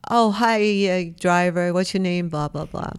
oh, 0.10 0.32
hi, 0.32 0.88
uh, 0.88 1.20
driver. 1.20 1.74
What's 1.74 1.94
your 1.94 2.02
name? 2.02 2.30
Blah 2.30 2.50
blah 2.50 2.66
blah." 2.66 2.92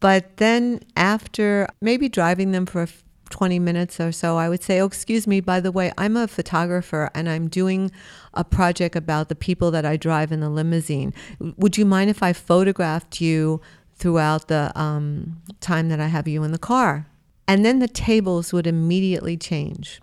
But 0.00 0.38
then 0.38 0.80
after 0.96 1.68
maybe 1.80 2.08
driving 2.08 2.52
them 2.52 2.66
for 2.66 2.86
20 3.30 3.58
minutes 3.58 4.00
or 4.00 4.12
so, 4.12 4.36
I 4.36 4.48
would 4.48 4.62
say, 4.62 4.80
"Oh, 4.80 4.86
excuse 4.86 5.26
me. 5.26 5.40
By 5.40 5.60
the 5.60 5.72
way, 5.72 5.92
I'm 5.96 6.16
a 6.16 6.26
photographer 6.26 7.10
and 7.14 7.28
I'm 7.28 7.48
doing 7.48 7.90
a 8.34 8.44
project 8.44 8.96
about 8.96 9.28
the 9.28 9.34
people 9.34 9.70
that 9.70 9.86
I 9.86 9.96
drive 9.96 10.32
in 10.32 10.40
the 10.40 10.50
limousine. 10.50 11.14
Would 11.56 11.78
you 11.78 11.84
mind 11.84 12.10
if 12.10 12.22
I 12.22 12.32
photographed 12.32 13.20
you 13.20 13.60
throughout 13.94 14.48
the 14.48 14.72
um, 14.78 15.42
time 15.60 15.88
that 15.90 16.00
I 16.00 16.08
have 16.08 16.26
you 16.26 16.42
in 16.42 16.52
the 16.52 16.58
car?" 16.58 17.06
And 17.46 17.64
then 17.64 17.78
the 17.78 17.88
tables 17.88 18.52
would 18.52 18.66
immediately 18.66 19.36
change. 19.36 20.00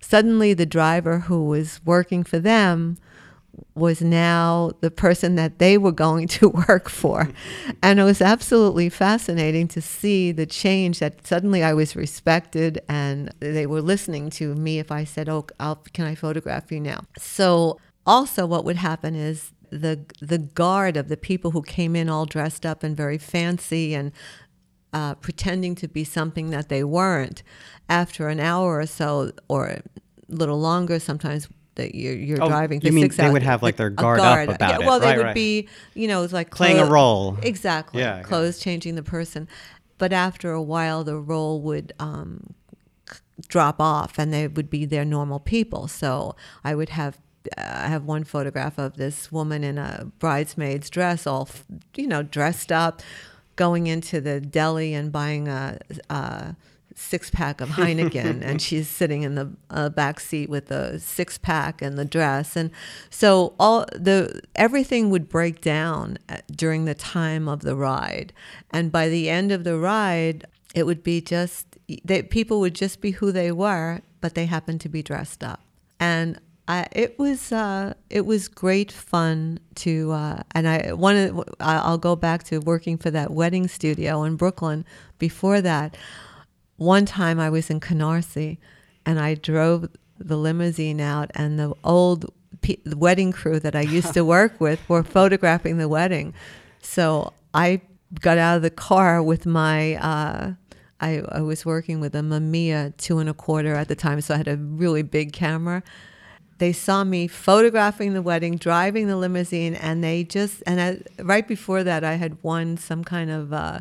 Suddenly, 0.00 0.54
the 0.54 0.66
driver 0.66 1.20
who 1.20 1.44
was 1.44 1.80
working 1.84 2.24
for 2.24 2.38
them 2.38 2.98
was 3.74 4.02
now 4.02 4.72
the 4.80 4.90
person 4.90 5.34
that 5.36 5.58
they 5.58 5.78
were 5.78 5.92
going 5.92 6.28
to 6.28 6.48
work 6.68 6.88
for. 6.88 7.30
And 7.82 7.98
it 7.98 8.04
was 8.04 8.20
absolutely 8.20 8.88
fascinating 8.88 9.68
to 9.68 9.80
see 9.80 10.32
the 10.32 10.46
change 10.46 10.98
that 10.98 11.26
suddenly 11.26 11.62
I 11.62 11.74
was 11.74 11.96
respected 11.96 12.80
and 12.88 13.32
they 13.40 13.66
were 13.66 13.82
listening 13.82 14.30
to 14.30 14.54
me 14.54 14.78
if 14.78 14.90
I 14.90 15.04
said, 15.04 15.28
Oh, 15.28 15.46
I'll, 15.58 15.76
can 15.92 16.06
I 16.06 16.14
photograph 16.14 16.70
you 16.70 16.80
now? 16.80 17.04
So, 17.18 17.78
also, 18.06 18.46
what 18.46 18.64
would 18.64 18.76
happen 18.76 19.14
is 19.14 19.52
the, 19.70 20.00
the 20.20 20.38
guard 20.38 20.96
of 20.96 21.08
the 21.08 21.16
people 21.16 21.52
who 21.52 21.62
came 21.62 21.94
in 21.94 22.08
all 22.08 22.26
dressed 22.26 22.66
up 22.66 22.82
and 22.82 22.96
very 22.96 23.18
fancy 23.18 23.94
and 23.94 24.10
uh, 24.92 25.14
pretending 25.16 25.74
to 25.76 25.88
be 25.88 26.04
something 26.04 26.50
that 26.50 26.68
they 26.68 26.82
weren't. 26.82 27.42
After 27.88 28.28
an 28.28 28.40
hour 28.40 28.78
or 28.78 28.86
so, 28.86 29.32
or 29.48 29.66
a 29.66 29.82
little 30.28 30.60
longer, 30.60 30.98
sometimes 30.98 31.48
that 31.76 31.94
you're, 31.94 32.14
you're 32.14 32.42
Oh, 32.42 32.48
driving. 32.48 32.80
you 32.82 32.92
mean 32.92 33.08
they 33.08 33.24
hours, 33.24 33.32
would 33.32 33.42
have, 33.42 33.62
like, 33.62 33.76
their 33.76 33.88
a 33.88 33.92
guard 33.92 34.20
up 34.20 34.48
about 34.56 34.70
yeah, 34.70 34.74
it. 34.76 34.86
Well, 34.86 35.00
they 35.00 35.06
Right, 35.06 35.16
would 35.18 35.26
right. 35.26 35.34
be, 35.34 35.68
you 35.94 36.08
know, 36.08 36.22
it's 36.22 36.32
like 36.32 36.50
Playing 36.50 36.78
a 36.78 36.84
role. 36.84 37.38
Exactly. 37.42 38.00
Yeah, 38.02 38.18
yeah. 38.18 38.22
Clothes 38.22 38.58
changing 38.58 38.94
the 38.94 39.02
person, 39.02 39.48
but 39.98 40.12
after 40.12 40.52
a 40.52 40.62
while, 40.62 41.04
the 41.04 41.16
role 41.16 41.60
would. 41.62 41.92
Um, 41.98 42.54
drop 43.48 43.80
off 43.80 44.18
and 44.18 44.34
they 44.34 44.46
would 44.46 44.68
be 44.68 44.84
their 44.84 45.04
normal 45.04 45.40
people 45.40 45.88
so 45.88 46.36
i 46.62 46.74
would 46.74 46.90
have 46.90 47.16
I 47.56 47.88
have 47.88 48.04
one 48.04 48.24
photograph 48.24 48.78
of 48.78 48.98
this 48.98 49.32
woman 49.32 49.64
in 49.64 49.78
a 49.78 50.12
bridesmaid's 50.18 50.90
dress, 50.90 51.26
all 51.26 51.48
you 51.96 52.06
know, 52.06 52.22
dressed 52.22 52.70
up, 52.70 53.00
going 53.56 53.86
into 53.86 54.20
the 54.20 54.40
deli 54.42 54.92
and 54.92 55.10
buying 55.10 55.48
a, 55.48 55.78
a 56.10 56.54
six 57.00 57.30
pack 57.30 57.60
of 57.60 57.70
Heineken, 57.70 58.42
and 58.42 58.60
she's 58.66 58.88
sitting 58.88 59.22
in 59.22 59.34
the 59.34 59.50
uh, 59.70 59.88
back 59.88 60.20
seat 60.20 60.48
with 60.50 60.66
the 60.66 60.98
six 61.00 61.38
pack 61.38 61.80
and 61.82 61.96
the 61.98 62.04
dress, 62.04 62.56
and 62.56 62.70
so 63.08 63.54
all 63.58 63.86
the 63.92 64.40
everything 64.54 65.10
would 65.10 65.28
break 65.28 65.60
down 65.60 66.18
at- 66.28 66.46
during 66.56 66.84
the 66.84 66.94
time 66.94 67.48
of 67.48 67.60
the 67.60 67.74
ride, 67.74 68.32
and 68.70 68.92
by 68.92 69.08
the 69.08 69.28
end 69.30 69.50
of 69.50 69.64
the 69.64 69.78
ride, 69.78 70.46
it 70.74 70.84
would 70.84 71.02
be 71.02 71.20
just 71.20 71.66
they, 72.04 72.22
people 72.22 72.60
would 72.60 72.74
just 72.74 73.00
be 73.00 73.12
who 73.12 73.32
they 73.32 73.50
were, 73.50 74.00
but 74.20 74.34
they 74.34 74.46
happened 74.46 74.80
to 74.82 74.88
be 74.88 75.02
dressed 75.02 75.42
up, 75.42 75.60
and 75.98 76.38
I, 76.68 76.86
it 76.92 77.18
was 77.18 77.50
uh, 77.50 77.94
it 78.10 78.26
was 78.26 78.46
great 78.46 78.92
fun 78.92 79.58
to 79.76 80.12
uh, 80.12 80.42
and 80.54 80.68
I 80.68 80.92
one 80.92 81.16
of- 81.16 81.48
I'll 81.58 81.98
go 81.98 82.14
back 82.14 82.44
to 82.44 82.58
working 82.60 82.96
for 82.98 83.10
that 83.10 83.32
wedding 83.32 83.66
studio 83.66 84.22
in 84.22 84.36
Brooklyn. 84.36 84.84
Before 85.18 85.60
that, 85.60 85.96
one 86.80 87.04
time 87.04 87.38
I 87.38 87.50
was 87.50 87.68
in 87.68 87.78
Canarsie, 87.78 88.56
and 89.04 89.20
I 89.20 89.34
drove 89.34 89.90
the 90.18 90.36
limousine 90.36 90.98
out, 90.98 91.30
and 91.34 91.58
the 91.58 91.74
old 91.84 92.32
pe- 92.62 92.80
the 92.84 92.96
wedding 92.96 93.32
crew 93.32 93.60
that 93.60 93.76
I 93.76 93.82
used 93.82 94.14
to 94.14 94.24
work 94.36 94.58
with 94.58 94.80
were 94.88 95.02
photographing 95.02 95.76
the 95.76 95.88
wedding. 95.88 96.32
So 96.80 97.34
I 97.52 97.82
got 98.20 98.38
out 98.38 98.56
of 98.56 98.62
the 98.62 98.70
car 98.70 99.22
with 99.22 99.44
my. 99.44 99.96
Uh, 99.96 100.54
I, 101.02 101.22
I 101.30 101.40
was 101.40 101.66
working 101.66 102.00
with 102.00 102.14
a 102.14 102.20
Mamiya 102.20 102.96
two 102.96 103.18
and 103.18 103.28
a 103.28 103.34
quarter 103.34 103.74
at 103.74 103.88
the 103.88 103.94
time, 103.94 104.20
so 104.22 104.34
I 104.34 104.38
had 104.38 104.48
a 104.48 104.56
really 104.56 105.02
big 105.02 105.34
camera 105.34 105.82
they 106.60 106.74
saw 106.74 107.04
me 107.04 107.26
photographing 107.26 108.12
the 108.12 108.20
wedding, 108.20 108.56
driving 108.56 109.06
the 109.06 109.16
limousine, 109.16 109.74
and 109.74 110.04
they 110.04 110.24
just 110.24 110.62
and 110.66 110.78
I, 110.78 111.22
right 111.22 111.48
before 111.48 111.82
that, 111.84 112.04
I 112.04 112.16
had 112.16 112.36
won 112.42 112.76
some 112.76 113.02
kind 113.02 113.30
of 113.30 113.50
uh, 113.50 113.80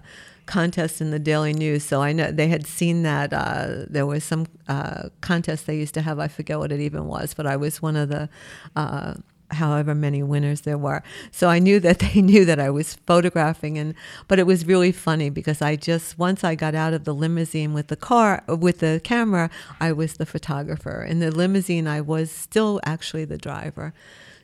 contest 0.49 0.99
in 0.99 1.11
the 1.11 1.19
Daily 1.19 1.53
News, 1.53 1.83
so 1.83 2.01
I 2.01 2.11
know 2.11 2.31
they 2.31 2.47
had 2.47 2.65
seen 2.65 3.03
that 3.03 3.31
uh, 3.31 3.85
there 3.87 4.07
was 4.07 4.23
some 4.23 4.47
uh, 4.67 5.09
contest 5.21 5.67
they 5.67 5.77
used 5.77 5.93
to 5.93 6.01
have. 6.01 6.17
I 6.17 6.27
forget 6.27 6.57
what 6.57 6.71
it 6.71 6.79
even 6.79 7.05
was, 7.05 7.35
but 7.35 7.45
I 7.45 7.55
was 7.55 7.81
one 7.81 7.95
of 7.95 8.09
the. 8.09 8.29
Uh, 8.75 9.13
however 9.51 9.95
many 9.95 10.21
winners 10.21 10.61
there 10.61 10.77
were 10.77 11.01
so 11.31 11.49
i 11.49 11.57
knew 11.57 11.79
that 11.79 11.97
they 12.05 12.21
knew 12.21 12.45
that 12.45 12.59
i 12.59 12.69
was 12.69 12.93
photographing 13.07 13.79
and 13.79 13.95
but 14.27 14.37
it 14.37 14.45
was 14.45 14.67
really 14.67 14.91
funny 14.91 15.27
because 15.31 15.59
i 15.59 15.75
just 15.75 16.19
once 16.19 16.43
i 16.43 16.53
got 16.53 16.75
out 16.75 16.93
of 16.93 17.03
the 17.03 17.15
limousine 17.15 17.73
with 17.73 17.87
the 17.87 17.95
car 17.95 18.43
with 18.47 18.77
the 18.77 19.01
camera 19.03 19.49
i 19.79 19.91
was 19.91 20.17
the 20.17 20.25
photographer 20.25 21.03
in 21.03 21.17
the 21.17 21.31
limousine 21.31 21.87
i 21.87 21.99
was 21.99 22.29
still 22.29 22.79
actually 22.85 23.25
the 23.25 23.39
driver 23.39 23.91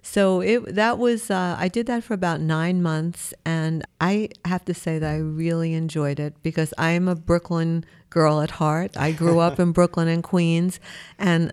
so 0.06 0.40
it 0.40 0.76
that 0.76 1.00
was 1.00 1.32
uh, 1.32 1.56
I 1.58 1.68
did 1.68 1.88
that 1.88 2.04
for 2.04 2.14
about 2.14 2.40
nine 2.40 2.84
months, 2.84 3.34
and 3.44 3.84
I 4.00 4.30
have 4.46 4.64
to 4.66 4.74
say 4.76 5.00
that 5.00 5.10
I 5.12 5.18
really 5.18 5.74
enjoyed 5.74 6.20
it 6.20 6.36
because 6.44 6.76
I 6.78 6.92
am 6.92 7.08
a 7.08 7.16
Brooklyn 7.16 7.84
girl 8.12 8.40
at 8.40 8.52
heart. 8.52 8.96
I 8.96 9.12
grew 9.12 9.40
up 9.40 9.60
in 9.60 9.72
Brooklyn 9.80 10.08
and 10.08 10.24
Queens, 10.24 10.80
and 11.18 11.52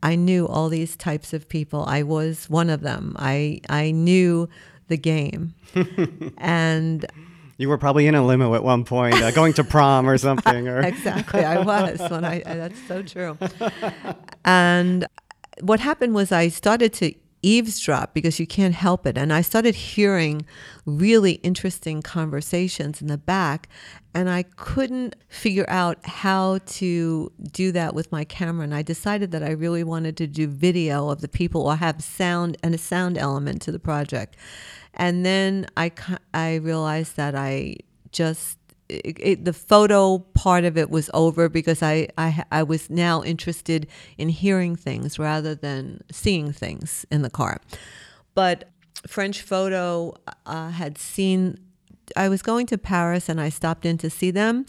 I 0.00 0.14
knew 0.14 0.46
all 0.46 0.68
these 0.68 0.96
types 0.96 1.32
of 1.32 1.48
people. 1.48 1.84
I 1.84 2.04
was 2.04 2.48
one 2.48 2.70
of 2.70 2.82
them. 2.82 3.16
I 3.18 3.60
I 3.68 3.90
knew 3.90 4.48
the 4.86 4.96
game, 4.96 5.54
and 6.38 7.04
You 7.58 7.68
were 7.68 7.78
probably 7.78 8.06
in 8.06 8.14
a 8.14 8.24
limo 8.24 8.54
at 8.54 8.62
one 8.62 8.84
point, 8.84 9.16
uh, 9.16 9.32
going 9.32 9.54
to 9.54 9.64
prom 9.64 10.08
or 10.08 10.18
something. 10.28 10.68
Or 10.68 10.82
exactly 10.82 11.44
i 11.44 11.58
was 11.58 11.98
when 12.08 12.24
i 12.24 12.42
that's 12.44 12.80
so 12.86 13.02
true 13.02 13.36
and 14.44 15.04
what 15.60 15.80
happened 15.80 16.14
was 16.14 16.30
i 16.30 16.48
started 16.48 16.92
to 16.92 17.12
eavesdrop 17.42 18.14
because 18.14 18.38
you 18.40 18.46
can't 18.46 18.74
help 18.74 19.06
it. 19.06 19.18
And 19.18 19.32
i 19.32 19.42
started 19.42 19.74
hearing 19.74 20.46
really 20.86 21.32
interesting 21.42 22.02
conversations 22.02 23.00
in 23.00 23.08
the 23.08 23.18
back 23.18 23.68
and 24.14 24.30
i 24.30 24.42
couldn't 24.42 25.16
figure 25.28 25.68
out 25.68 25.98
how 26.04 26.58
to 26.66 27.32
do 27.50 27.72
that 27.72 27.94
with 27.94 28.10
my 28.12 28.24
camera. 28.24 28.64
And 28.64 28.74
i 28.74 28.82
decided 28.82 29.32
that 29.32 29.42
i 29.42 29.50
really 29.50 29.84
wanted 29.84 30.16
to 30.18 30.26
do 30.26 30.46
video 30.46 31.08
of 31.08 31.20
the 31.20 31.28
people 31.28 31.66
or 31.66 31.76
have 31.76 32.02
sound 32.02 32.56
and 32.62 32.74
a 32.74 32.78
sound 32.78 33.18
element 33.18 33.62
to 33.62 33.72
the 33.72 33.78
project. 33.78 34.36
And 34.94 35.26
then 35.26 35.66
i 35.76 35.90
i 36.32 36.56
realized 36.56 37.16
that 37.16 37.34
i 37.34 37.76
just 38.12 38.58
it, 39.04 39.16
it, 39.20 39.44
the 39.44 39.52
photo 39.52 40.18
part 40.18 40.64
of 40.64 40.76
it 40.76 40.90
was 40.90 41.10
over 41.14 41.48
because 41.48 41.82
I, 41.82 42.08
I 42.18 42.44
I 42.50 42.62
was 42.62 42.90
now 42.90 43.22
interested 43.22 43.86
in 44.18 44.28
hearing 44.28 44.76
things 44.76 45.18
rather 45.18 45.54
than 45.54 46.02
seeing 46.10 46.52
things 46.52 47.06
in 47.10 47.22
the 47.22 47.30
car. 47.30 47.60
But 48.34 48.70
French 49.06 49.42
Photo 49.42 50.14
uh, 50.46 50.70
had 50.70 50.98
seen. 50.98 51.58
I 52.16 52.28
was 52.28 52.42
going 52.42 52.66
to 52.66 52.76
Paris 52.76 53.28
and 53.28 53.40
I 53.40 53.48
stopped 53.48 53.86
in 53.86 53.96
to 53.98 54.10
see 54.10 54.30
them, 54.30 54.66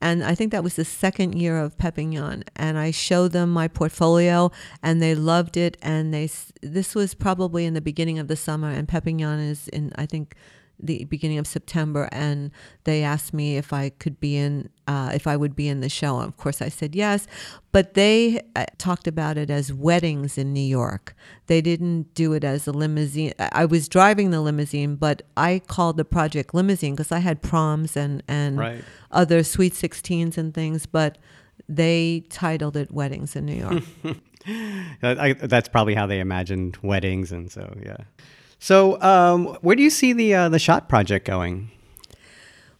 and 0.00 0.24
I 0.24 0.34
think 0.34 0.52
that 0.52 0.64
was 0.64 0.76
the 0.76 0.84
second 0.84 1.34
year 1.34 1.58
of 1.58 1.76
Perpignan. 1.76 2.44
And 2.54 2.78
I 2.78 2.90
showed 2.90 3.32
them 3.32 3.50
my 3.50 3.68
portfolio, 3.68 4.50
and 4.82 5.02
they 5.02 5.14
loved 5.14 5.56
it. 5.56 5.76
And 5.82 6.14
they 6.14 6.30
this 6.62 6.94
was 6.94 7.12
probably 7.12 7.66
in 7.66 7.74
the 7.74 7.80
beginning 7.80 8.18
of 8.18 8.28
the 8.28 8.36
summer, 8.36 8.70
and 8.70 8.88
Perpignan 8.88 9.40
is 9.40 9.68
in 9.68 9.92
I 9.96 10.06
think 10.06 10.36
the 10.78 11.04
beginning 11.04 11.38
of 11.38 11.46
September, 11.46 12.08
and 12.12 12.50
they 12.84 13.02
asked 13.02 13.32
me 13.32 13.56
if 13.56 13.72
I 13.72 13.90
could 13.90 14.20
be 14.20 14.36
in, 14.36 14.68
uh, 14.86 15.10
if 15.14 15.26
I 15.26 15.36
would 15.36 15.56
be 15.56 15.68
in 15.68 15.80
the 15.80 15.88
show. 15.88 16.18
And 16.18 16.28
of 16.28 16.36
course, 16.36 16.60
I 16.60 16.68
said 16.68 16.94
yes. 16.94 17.26
But 17.72 17.94
they 17.94 18.42
uh, 18.54 18.66
talked 18.78 19.06
about 19.06 19.38
it 19.38 19.50
as 19.50 19.72
weddings 19.72 20.36
in 20.38 20.52
New 20.52 20.60
York. 20.60 21.14
They 21.46 21.60
didn't 21.60 22.14
do 22.14 22.32
it 22.34 22.44
as 22.44 22.66
a 22.66 22.72
limousine. 22.72 23.32
I 23.38 23.64
was 23.64 23.88
driving 23.88 24.30
the 24.30 24.40
limousine, 24.40 24.96
but 24.96 25.22
I 25.36 25.60
called 25.66 25.96
the 25.96 26.04
project 26.04 26.54
limousine 26.54 26.94
because 26.94 27.12
I 27.12 27.18
had 27.20 27.42
proms 27.42 27.96
and 27.96 28.22
and 28.28 28.58
Right. 28.58 28.84
other 29.10 29.42
sweet 29.42 29.74
sixteens 29.74 30.38
and 30.38 30.52
things, 30.54 30.86
but. 30.86 31.18
They 31.68 32.22
titled 32.28 32.76
it 32.76 32.92
"Weddings 32.92 33.34
in 33.34 33.46
New 33.46 33.54
York." 33.54 33.82
I, 35.02 35.32
that's 35.32 35.68
probably 35.68 35.94
how 35.94 36.06
they 36.06 36.20
imagined 36.20 36.76
weddings, 36.82 37.32
and 37.32 37.50
so 37.50 37.74
yeah. 37.82 37.96
So, 38.66 39.00
um, 39.00 39.56
where 39.60 39.76
do 39.76 39.82
you 39.84 39.90
see 39.90 40.12
the 40.12 40.34
uh, 40.34 40.48
the 40.48 40.58
shot 40.58 40.88
project 40.88 41.24
going? 41.24 41.70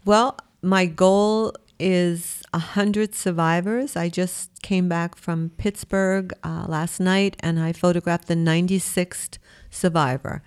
Well, 0.05 0.37
my 0.61 0.87
goal 0.87 1.55
is 1.79 2.43
a 2.53 2.59
hundred 2.59 3.15
survivors. 3.15 3.95
I 3.95 4.09
just 4.09 4.63
came 4.63 4.89
back 4.89 5.15
from 5.15 5.51
Pittsburgh 5.59 6.33
uh, 6.43 6.65
last 6.67 6.99
night, 6.99 7.37
and 7.39 7.61
I 7.61 7.73
photographed 7.73 8.27
the 8.27 8.35
96th 8.35 9.39
survivor. 9.71 10.43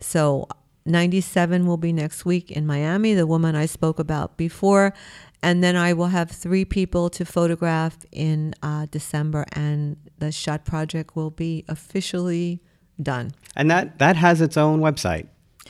So, 0.00 0.48
97 0.86 1.68
will 1.68 1.76
be 1.76 1.92
next 1.92 2.24
week 2.24 2.50
in 2.50 2.66
Miami, 2.66 3.14
the 3.14 3.28
woman 3.28 3.54
I 3.54 3.66
spoke 3.66 4.00
about 4.00 4.36
before, 4.36 4.92
and 5.40 5.62
then 5.62 5.76
I 5.76 5.92
will 5.92 6.08
have 6.08 6.32
three 6.32 6.64
people 6.64 7.10
to 7.10 7.24
photograph 7.24 7.96
in 8.10 8.56
uh, 8.60 8.86
December, 8.90 9.44
and 9.52 9.98
the 10.18 10.32
shot 10.32 10.64
project 10.64 11.14
will 11.14 11.30
be 11.30 11.64
officially 11.68 12.60
done. 13.02 13.32
And 13.56 13.70
that 13.70 13.98
that 13.98 14.16
has 14.16 14.40
its 14.40 14.56
own 14.56 14.80
website. 14.80 15.26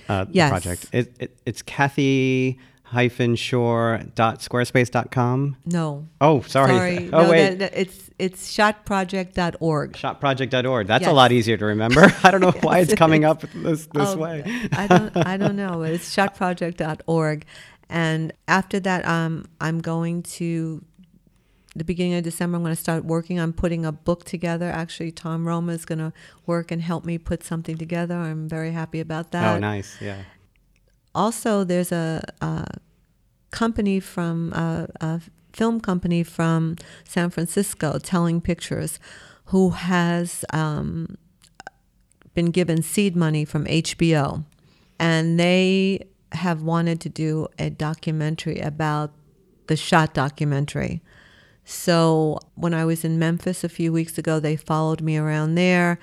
Uh, 0.08 0.26
Yes. 0.30 0.50
project. 0.50 0.86
It, 0.92 1.14
it, 1.20 1.36
it's 1.46 1.62
Kathy 1.62 2.58
hyphen 2.84 3.36
shorr 3.36 4.02
dot 4.16 4.40
squarespace.com. 4.40 5.56
No. 5.66 6.08
Oh, 6.20 6.40
sorry. 6.42 6.70
Sorry. 6.70 7.10
Oh, 7.12 7.22
no, 7.24 7.30
wait. 7.30 7.48
that- 7.50 7.58
that- 7.58 7.80
it's 7.80 8.10
it's 8.18 8.54
shotproject.org. 8.54 9.92
Shotproject.org. 9.92 10.86
That's 10.86 11.06
a 11.06 11.12
lot 11.12 11.32
easier 11.32 11.56
to 11.56 11.64
remember. 11.64 12.12
I 12.24 12.30
don't 12.30 12.40
know 12.40 12.50
why 12.62 12.80
it's 12.80 12.94
coming 12.94 13.24
up 13.24 13.40
this 13.54 13.86
this 13.86 14.08
Oh, 14.10 14.16
way. 14.16 14.42
I 14.72 14.86
don't 14.86 15.16
I 15.16 15.36
don't 15.36 15.56
know. 15.56 15.82
It's 15.82 16.14
shotproject.org. 16.14 17.44
And 17.88 18.32
after 18.46 18.78
that, 18.80 19.04
um, 19.06 19.46
I'm 19.60 19.80
going 19.80 20.22
to 20.38 20.84
the 21.74 21.84
beginning 21.84 22.14
of 22.14 22.24
December. 22.24 22.56
I'm 22.56 22.62
going 22.62 22.74
to 22.74 22.80
start 22.80 23.04
working 23.04 23.38
on 23.38 23.52
putting 23.52 23.84
a 23.84 23.92
book 23.92 24.24
together. 24.24 24.70
Actually, 24.70 25.12
Tom 25.12 25.46
Roma 25.46 25.72
is 25.72 25.84
going 25.84 25.98
to 25.98 26.12
work 26.46 26.70
and 26.70 26.82
help 26.82 27.04
me 27.04 27.18
put 27.18 27.44
something 27.44 27.76
together. 27.76 28.14
I'm 28.14 28.48
very 28.48 28.72
happy 28.72 29.00
about 29.00 29.30
that. 29.32 29.56
oh, 29.56 29.58
nice. 29.58 30.00
Yeah. 30.00 30.22
Also, 31.14 31.64
there's 31.64 31.92
a, 31.92 32.22
a 32.40 32.66
company 33.50 34.00
from 34.00 34.52
a, 34.52 34.88
a 35.00 35.20
film 35.52 35.80
company 35.80 36.22
from 36.22 36.76
San 37.04 37.30
Francisco, 37.30 37.98
Telling 37.98 38.40
Pictures, 38.40 38.98
who 39.46 39.70
has 39.70 40.44
um, 40.52 41.16
been 42.34 42.50
given 42.50 42.82
seed 42.82 43.16
money 43.16 43.44
from 43.44 43.64
HBO, 43.66 44.44
and 44.98 45.38
they 45.38 46.06
have 46.32 46.62
wanted 46.62 47.00
to 47.00 47.08
do 47.08 47.48
a 47.58 47.70
documentary 47.70 48.60
about 48.60 49.12
the 49.66 49.76
shot 49.76 50.14
documentary. 50.14 51.02
So 51.64 52.38
when 52.54 52.74
I 52.74 52.84
was 52.84 53.04
in 53.04 53.18
Memphis 53.18 53.64
a 53.64 53.68
few 53.68 53.92
weeks 53.92 54.18
ago, 54.18 54.40
they 54.40 54.56
followed 54.56 55.00
me 55.00 55.16
around 55.16 55.54
there, 55.54 55.98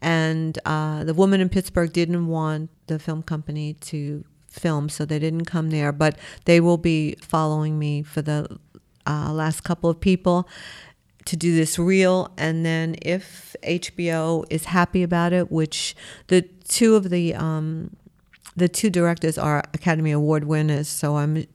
and 0.00 0.58
uh, 0.64 1.04
the 1.04 1.14
woman 1.14 1.40
in 1.40 1.48
Pittsburgh 1.48 1.92
didn't 1.92 2.26
want 2.26 2.70
the 2.86 2.98
film 2.98 3.22
company 3.22 3.74
to 3.74 4.24
film, 4.48 4.88
so 4.88 5.04
they 5.04 5.18
didn't 5.18 5.44
come 5.44 5.70
there. 5.70 5.92
But 5.92 6.18
they 6.44 6.60
will 6.60 6.78
be 6.78 7.16
following 7.20 7.78
me 7.78 8.02
for 8.02 8.22
the 8.22 8.58
uh, 9.06 9.32
last 9.32 9.62
couple 9.62 9.88
of 9.88 10.00
people 10.00 10.48
to 11.26 11.36
do 11.36 11.54
this 11.54 11.78
reel, 11.78 12.32
and 12.36 12.64
then 12.64 12.96
if 13.02 13.54
HBO 13.62 14.44
is 14.48 14.66
happy 14.66 15.02
about 15.02 15.32
it, 15.32 15.50
which 15.50 15.94
the 16.28 16.42
two 16.42 16.94
of 16.94 17.10
the 17.10 17.34
um, 17.34 17.96
the 18.56 18.68
two 18.68 18.90
directors 18.90 19.36
are 19.36 19.62
Academy 19.74 20.12
Award 20.12 20.44
winners, 20.44 20.88
so 20.88 21.16
I'm 21.16 21.46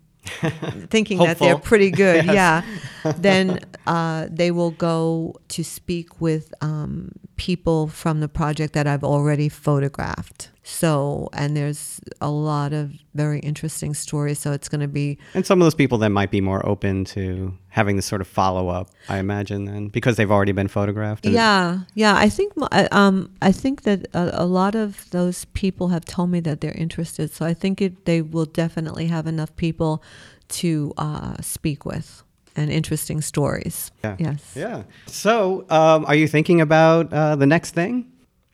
thinking 0.90 1.18
that 1.20 1.40
they're 1.40 1.58
pretty 1.58 1.92
good. 1.92 2.26
Yeah. 2.32 2.64
then 3.18 3.60
uh, 3.88 4.28
they 4.30 4.52
will 4.52 4.72
go 4.72 5.36
to 5.50 5.64
speak 5.64 6.22
with 6.22 6.54
um, 6.62 7.12
people 7.36 7.88
from 7.88 8.20
the 8.20 8.30
project 8.30 8.74
that 8.74 8.86
I've 8.86 9.04
already 9.04 9.50
photographed. 9.50 10.51
So, 10.64 11.30
and 11.34 11.58
there's 11.58 12.00
a 12.20 12.30
lot 12.30 12.72
of 12.72 12.94
very 13.16 13.40
interesting 13.40 13.96
stories. 13.96 14.38
So 14.38 14.52
it's 14.52 14.70
going 14.70 14.82
to 14.82 14.88
be 14.88 15.18
And 15.34 15.46
some 15.46 15.60
of 15.60 15.66
those 15.66 15.74
people 15.74 15.98
then 15.98 16.14
might 16.14 16.30
be 16.30 16.40
more 16.40 16.64
open 16.66 17.04
to 17.06 17.58
having 17.70 17.96
this 17.96 18.06
sort 18.06 18.22
of 18.22 18.28
follow 18.28 18.70
up, 18.70 18.92
I 19.10 19.18
imagine, 19.18 19.66
then 19.66 19.88
because 19.88 20.18
they've 20.18 20.30
already 20.30 20.52
been 20.52 20.68
photographed. 20.68 21.26
Yeah, 21.26 21.80
yeah. 21.96 22.16
I 22.16 22.30
think 22.30 22.54
um, 22.92 23.32
I 23.42 23.52
think 23.52 23.84
that 23.84 24.06
a, 24.14 24.44
a 24.44 24.46
lot 24.46 24.76
of 24.76 25.10
those 25.10 25.46
people 25.46 25.88
have 25.88 26.06
told 26.06 26.30
me 26.30 26.40
that 26.42 26.62
they're 26.62 26.72
interested. 26.74 27.32
So 27.32 27.46
I 27.46 27.56
think 27.56 27.82
it, 27.82 28.06
they 28.06 28.22
will 28.22 28.46
definitely 28.46 29.08
have 29.08 29.26
enough 29.26 29.56
people 29.56 30.04
to 30.50 30.94
uh, 30.98 31.42
speak 31.42 31.86
with 31.86 32.24
and 32.56 32.70
interesting 32.70 33.22
stories. 33.22 33.92
Yeah. 34.04 34.16
Yes. 34.20 34.54
Yeah. 34.56 34.84
So, 35.08 35.66
um, 35.70 36.06
are 36.06 36.16
you 36.16 36.28
thinking 36.28 36.62
about 36.62 37.12
uh, 37.14 37.36
the 37.36 37.48
next 37.48 37.72
thing? 37.72 38.11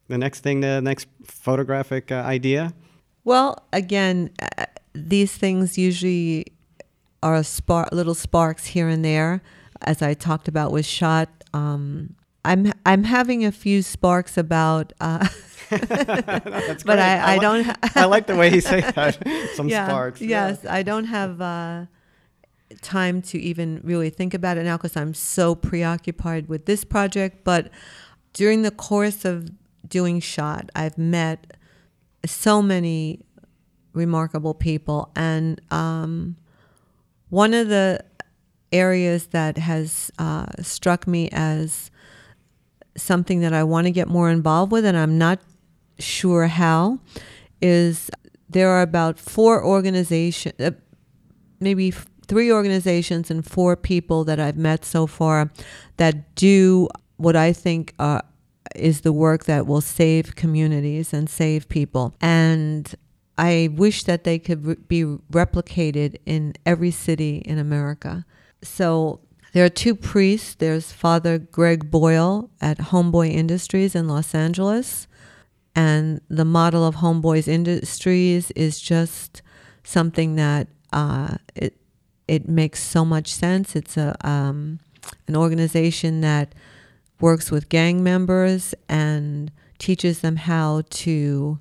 The 0.08 0.18
next 0.18 0.40
thing, 0.42 0.62
the 0.62 0.82
next 0.82 1.08
photographic 1.24 2.12
uh, 2.12 2.16
idea? 2.16 2.74
Well, 3.24 3.66
again, 3.74 4.30
uh, 4.58 4.66
these 4.94 5.36
things 5.36 5.78
usually 5.78 6.46
are 7.22 7.44
spar- 7.44 7.90
little 7.92 8.16
sparks 8.16 8.68
here 8.68 8.88
and 8.88 9.04
there, 9.04 9.42
as 9.82 10.02
I 10.02 10.14
talked 10.14 10.48
about 10.48 10.72
with 10.72 10.86
shot. 10.86 11.30
Um, 11.54 12.16
I'm 12.46 12.72
I'm 12.86 13.04
having 13.04 13.44
a 13.46 13.52
few 13.52 13.82
sparks 13.82 14.38
about. 14.38 14.94
Uh, 15.02 15.28
But. 15.70 17.00
I- 17.00 17.18
I 17.18 17.34
li- 17.36 17.40
don't 17.42 17.64
ha- 17.70 17.76
I 17.96 18.06
like 18.06 18.28
the 18.28 18.36
way 18.38 18.50
he 18.50 18.62
say 18.62 18.80
that. 18.96 19.18
Some 19.56 19.68
yeah, 19.68 19.88
sparks. 19.88 20.22
yeah. 20.22 20.48
Yes, 20.50 20.66
I 20.66 20.82
don't 20.84 21.06
have 21.06 21.42
uh, 21.42 21.86
time 22.82 23.22
to 23.24 23.38
even 23.40 23.82
really 23.84 24.10
think 24.10 24.34
about 24.34 24.58
it 24.58 24.64
now 24.64 24.78
because 24.78 24.96
I'm 24.96 25.14
so 25.14 25.56
preoccupied 25.56 26.48
with 26.48 26.66
this 26.66 26.86
project. 26.86 27.44
But 27.44 27.70
during 28.34 28.62
the 28.62 28.72
course 28.72 29.26
of 29.26 29.50
doing 29.90 30.20
shot, 30.20 30.70
I've 30.76 30.98
met 30.98 31.58
so 32.26 32.62
many 32.62 33.22
remarkable 33.94 34.54
people, 34.54 35.12
and 35.16 35.62
um, 35.72 36.36
one 37.30 37.54
of 37.54 37.68
the 37.68 38.04
areas 38.72 39.28
that 39.28 39.58
has 39.58 40.12
uh, 40.20 40.46
struck 40.62 41.08
me 41.08 41.30
as 41.32 41.90
something 42.96 43.42
that 43.42 43.54
I 43.54 43.64
want 43.64 43.86
to 43.86 43.92
get 43.92 44.08
more 44.08 44.30
involved 44.30 44.72
with, 44.72 44.86
and 44.86 44.98
I'm 44.98 45.18
not 45.18 45.40
sure 46.00 46.48
how, 46.48 47.00
is 47.62 48.10
there 48.50 48.70
are 48.70 48.82
about 48.82 49.20
four 49.20 49.64
organizations, 49.64 50.60
uh, 50.60 50.72
maybe 51.60 51.92
three 52.28 52.52
organizations 52.52 53.32
and 53.32 53.46
four 53.46 53.76
people 53.76 54.24
that 54.26 54.40
I've 54.40 54.58
met 54.58 54.86
so 54.86 55.08
far 55.08 55.52
that 55.98 56.36
do 56.36 56.90
what 57.18 57.36
I 57.36 57.54
think 57.54 57.94
uh, 58.00 58.22
is 58.78 59.02
the 59.02 59.14
work 59.14 59.46
that 59.46 59.68
will 59.68 59.82
save 59.82 60.36
communities 60.36 61.14
and 61.14 61.30
save 61.30 61.68
people. 61.70 62.16
And 62.22 62.94
I 63.38 63.70
wish 63.74 64.04
that 64.04 64.24
they 64.24 64.40
could 64.40 64.66
re- 64.66 64.76
be 64.88 65.04
replicated 65.32 66.18
in 66.26 66.54
every 66.66 66.92
city 66.92 67.38
in 67.38 67.60
America. 67.60 68.26
So 68.62 69.22
there 69.54 69.64
are 69.66 69.70
two 69.70 69.96
priests. 69.96 70.56
There's 70.56 70.92
Father 70.92 71.38
Greg 71.38 71.92
Boyle 71.92 72.50
at 72.62 72.78
Homeboy 72.78 73.32
Industries 73.32 73.96
in 73.96 74.08
Los 74.08 74.34
Angeles. 74.34 75.08
And 75.76 76.22
the 76.30 76.46
model 76.46 76.86
of 76.86 76.96
Homeboys 76.96 77.48
Industries 77.48 78.52
is 78.52 78.80
just 78.80 79.42
something 79.84 80.36
that 80.36 80.68
uh, 80.92 81.38
it, 81.56 81.78
it 82.28 82.50
makes 82.50 82.82
so 82.82 83.06
much 83.06 83.32
sense. 83.32 83.76
It's 83.76 83.98
a, 83.98 84.16
um, 84.28 84.80
an 85.28 85.36
organization 85.36 86.22
that 86.22 86.54
works 87.20 87.52
with 87.52 87.70
gang 87.70 88.04
members 88.04 88.74
and 88.88 89.52
teaches 89.78 90.20
them 90.20 90.36
how 90.36 90.84
to 90.90 91.60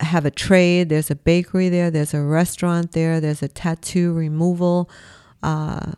have 0.00 0.24
a 0.24 0.30
trade. 0.30 0.88
There's 0.88 1.10
a 1.10 1.16
bakery 1.16 1.68
there, 1.68 1.90
there's 1.90 2.14
a 2.14 2.22
restaurant 2.22 2.92
there, 2.92 3.20
there's 3.20 3.42
a 3.42 3.48
tattoo 3.48 4.12
removal 4.12 4.90
uh, 5.42 5.92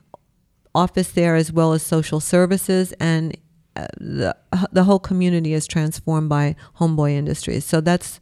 office 0.75 1.11
there, 1.11 1.37
as 1.37 1.53
well 1.53 1.73
as 1.73 1.83
social 1.83 2.21
services. 2.21 2.93
And 3.01 3.37
uh, 3.77 3.87
the, 3.99 4.37
the 4.73 4.85
whole 4.85 4.99
community 4.99 5.53
is 5.53 5.67
transformed 5.67 6.29
by 6.29 6.57
Homeboy 6.79 7.13
Industries. 7.13 7.65
So 7.65 7.81
that's 7.81 8.21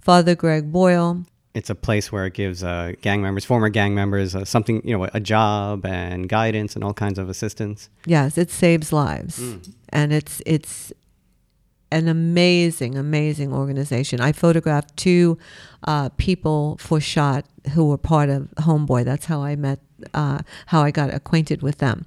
Father 0.00 0.34
Greg 0.34 0.72
Boyle. 0.72 1.24
It's 1.56 1.70
a 1.70 1.74
place 1.74 2.12
where 2.12 2.26
it 2.26 2.34
gives 2.34 2.62
uh, 2.62 2.92
gang 3.00 3.22
members, 3.22 3.46
former 3.46 3.70
gang 3.70 3.94
members, 3.94 4.36
uh, 4.36 4.44
something, 4.44 4.82
you 4.84 4.94
know, 4.96 5.08
a 5.14 5.20
job 5.20 5.86
and 5.86 6.28
guidance 6.28 6.74
and 6.74 6.84
all 6.84 6.92
kinds 6.92 7.18
of 7.18 7.30
assistance. 7.30 7.88
Yes, 8.04 8.36
it 8.36 8.50
saves 8.50 8.92
lives, 8.92 9.40
and 9.88 10.12
it's 10.12 10.42
it's 10.44 10.92
an 11.90 12.08
amazing, 12.08 12.98
amazing 12.98 13.52
organization. 13.52 14.20
I 14.20 14.32
photographed 14.32 14.96
two 14.96 15.38
uh, 15.84 16.10
people 16.16 16.76
for 16.78 17.00
shot 17.00 17.46
who 17.72 17.88
were 17.88 17.98
part 17.98 18.28
of 18.28 18.48
Homeboy. 18.58 19.04
That's 19.04 19.26
how 19.26 19.42
I 19.42 19.56
met, 19.56 19.78
uh, 20.12 20.40
how 20.66 20.82
I 20.82 20.90
got 20.90 21.14
acquainted 21.14 21.62
with 21.62 21.78
them. 21.78 22.04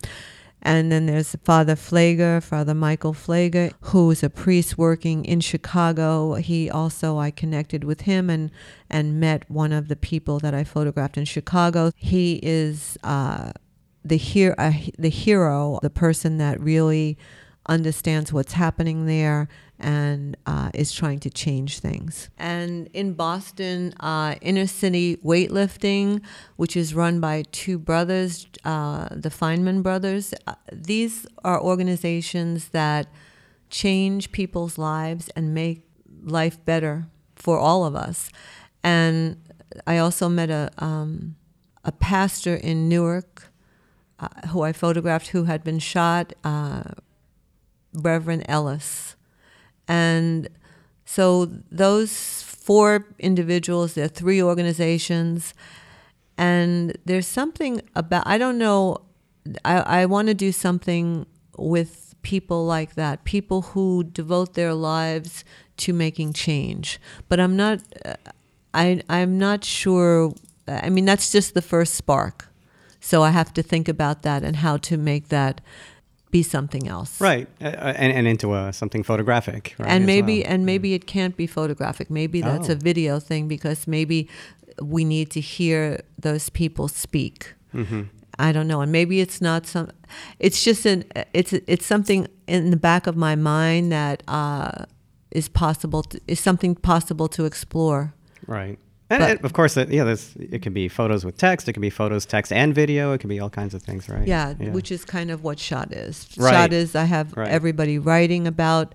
And 0.62 0.91
then 0.91 1.05
there's 1.05 1.36
Father 1.43 1.76
Pfleger, 1.76 2.43
Father 2.43 2.74
Michael 2.74 3.14
Pfleger, 3.14 3.72
who's 3.82 4.24
a 4.24 4.30
priest 4.30 4.78
working 4.78 5.24
in 5.24 5.39
Chicago. 5.39 6.36
He 6.36 6.70
also, 6.70 7.18
I 7.18 7.32
connected 7.32 7.84
with 7.84 8.01
him 8.01 8.30
and, 8.30 8.51
and 8.89 9.20
met 9.20 9.49
one 9.49 9.72
of 9.72 9.88
the 9.88 9.95
people 9.95 10.39
that 10.39 10.53
I 10.53 10.64
photographed 10.64 11.18
in 11.18 11.26
Chicago. 11.26 11.91
He 11.95 12.39
is 12.43 12.97
uh, 13.03 13.53
the, 14.03 14.18
hero, 14.18 14.55
uh, 14.57 14.74
the 14.97 15.10
hero, 15.10 15.80
the 15.82 15.89
person 15.89 16.38
that 16.39 16.60
really 16.60 17.18
understands 17.70 18.34
what's 18.34 18.53
happening 18.53 19.05
there 19.05 19.47
and 19.80 20.36
uh, 20.45 20.72
is 20.74 20.91
trying 20.91 21.20
to 21.20 21.30
change 21.30 21.80
things. 21.80 22.30
And 22.38 22.89
in 22.93 23.13
Boston, 23.13 23.93
uh, 23.99 24.36
inner 24.41 24.67
city 24.67 25.17
weightlifting, 25.17 26.22
which 26.57 26.76
is 26.76 26.93
run 26.93 27.22
by 27.22 27.45
two 27.51 27.78
brothers, 27.78 28.47
uh, 28.65 29.07
the 29.11 29.30
Feinman 29.30 29.82
brothers, 29.82 30.34
uh, 30.47 30.55
these 30.74 31.26
are 31.45 31.61
organizations 31.61 32.70
that 32.70 33.07
change 33.70 34.32
people's 34.34 34.78
lives 34.78 35.30
and 35.36 35.53
make 35.53 35.88
life 36.24 36.63
better 36.65 37.07
for 37.36 37.57
all 37.57 37.86
of 37.86 37.95
us. 37.95 38.30
And 38.84 39.38
I 39.88 39.99
also 39.99 40.28
met 40.28 40.49
a, 40.49 40.72
um, 40.78 41.36
a 41.86 41.91
pastor 41.91 42.55
in 42.55 42.89
Newark 42.89 43.49
uh, 44.20 44.47
who 44.47 44.63
I 44.63 44.74
photographed 44.74 45.28
who 45.30 45.45
had 45.45 45.63
been 45.63 45.80
shot, 45.80 46.34
uh, 46.43 46.84
Reverend 47.93 48.45
Ellis. 48.47 49.15
And 49.87 50.49
so 51.05 51.45
those 51.71 52.43
four 52.43 53.07
individuals, 53.17 53.95
there 53.95 54.05
are 54.05 54.09
three 54.09 54.41
organizations, 54.41 55.53
and 56.37 56.95
there's 57.05 57.27
something 57.27 57.81
about, 57.95 58.23
I 58.27 58.37
don't 58.37 58.57
know, 58.57 59.01
I, 59.65 60.01
I 60.01 60.05
want 60.05 60.27
to 60.27 60.33
do 60.33 60.51
something 60.51 61.25
with 61.57 62.15
people 62.21 62.65
like 62.65 62.95
that, 62.95 63.23
people 63.23 63.61
who 63.61 64.03
devote 64.03 64.53
their 64.53 64.73
lives 64.73 65.43
to 65.77 65.93
making 65.93 66.33
change. 66.33 66.99
But 67.27 67.39
I'm 67.39 67.55
not, 67.55 67.81
uh, 68.05 68.15
I, 68.73 69.01
I'm 69.09 69.37
not 69.37 69.63
sure, 69.63 70.33
I 70.67 70.89
mean, 70.89 71.05
that's 71.05 71.31
just 71.31 71.55
the 71.55 71.61
first 71.61 71.95
spark. 71.95 72.47
So 72.99 73.23
I 73.23 73.31
have 73.31 73.53
to 73.53 73.63
think 73.63 73.87
about 73.87 74.21
that 74.23 74.43
and 74.43 74.57
how 74.57 74.77
to 74.77 74.97
make 74.97 75.29
that 75.29 75.61
be 76.32 76.43
something 76.43 76.88
else. 76.88 77.19
Right. 77.19 77.47
Uh, 77.61 77.65
uh, 77.67 77.93
and, 77.97 78.13
and 78.13 78.27
into 78.27 78.51
uh, 78.51 78.71
something 78.71 79.03
photographic. 79.03 79.75
Right, 79.80 79.89
and 79.89 80.05
maybe 80.05 80.41
well. 80.41 80.51
and 80.53 80.65
maybe 80.65 80.93
it 80.93 81.05
can't 81.07 81.36
be 81.36 81.47
photographic. 81.47 82.09
Maybe 82.09 82.41
that's 82.41 82.69
Oh. 82.69 82.73
a 82.73 82.75
video 82.75 83.19
thing 83.19 83.47
because 83.47 83.88
maybe 83.88 84.27
we 84.82 85.03
need 85.03 85.30
to 85.32 85.39
hear 85.41 86.01
those 86.21 86.49
people 86.49 86.88
speak. 86.88 87.53
Mm-hmm. 87.73 88.01
I 88.38 88.51
don't 88.53 88.67
know, 88.67 88.80
and 88.82 88.91
maybe 88.91 89.19
it's 89.19 89.41
not 89.41 89.65
some. 89.67 89.89
It's 90.39 90.63
just 90.63 90.86
an. 90.86 91.03
It's 91.34 91.51
it's 91.53 91.86
something 91.86 92.27
in 92.47 92.71
the 92.71 92.77
back 92.77 93.05
of 93.07 93.15
my 93.17 93.36
mind 93.36 93.91
that 93.91 94.23
uh, 94.27 94.86
is 95.32 95.49
possible. 95.49 96.03
To, 96.03 96.19
is 96.27 96.39
something 96.39 96.75
possible 96.75 97.27
to 97.30 97.45
explore. 97.45 98.13
Right. 98.47 98.80
And, 99.10 99.22
But- 99.22 99.32
and 99.32 99.45
of 99.45 99.53
course, 99.53 99.76
it, 99.78 99.89
yeah, 99.89 100.03
there's, 100.03 100.36
it 100.36 100.62
could 100.62 100.74
be 100.74 100.88
photos 100.88 101.26
with 101.26 101.38
text. 101.38 101.68
It 101.68 101.74
can 101.74 101.82
be 101.82 101.89
photos, 101.89 102.26
text, 102.26 102.51
and 102.53 102.76
video. 102.76 103.12
It 103.14 103.20
can 103.20 103.30
be 103.30 103.39
all 103.39 103.49
kinds 103.49 103.74
of 103.74 103.82
things, 103.82 104.07
right? 104.07 104.28
Yeah, 104.28 104.53
which 104.53 104.91
is 104.91 105.03
kind 105.05 105.32
of 105.32 105.43
what 105.43 105.57
shot 105.60 105.91
is. 105.93 106.28
Right. 106.38 106.51
Shot 106.51 106.74
is 106.74 106.95
I 106.95 107.05
have 107.05 107.36
Right. 107.36 107.47
everybody 107.49 107.97
writing 107.97 108.45
about 108.47 108.93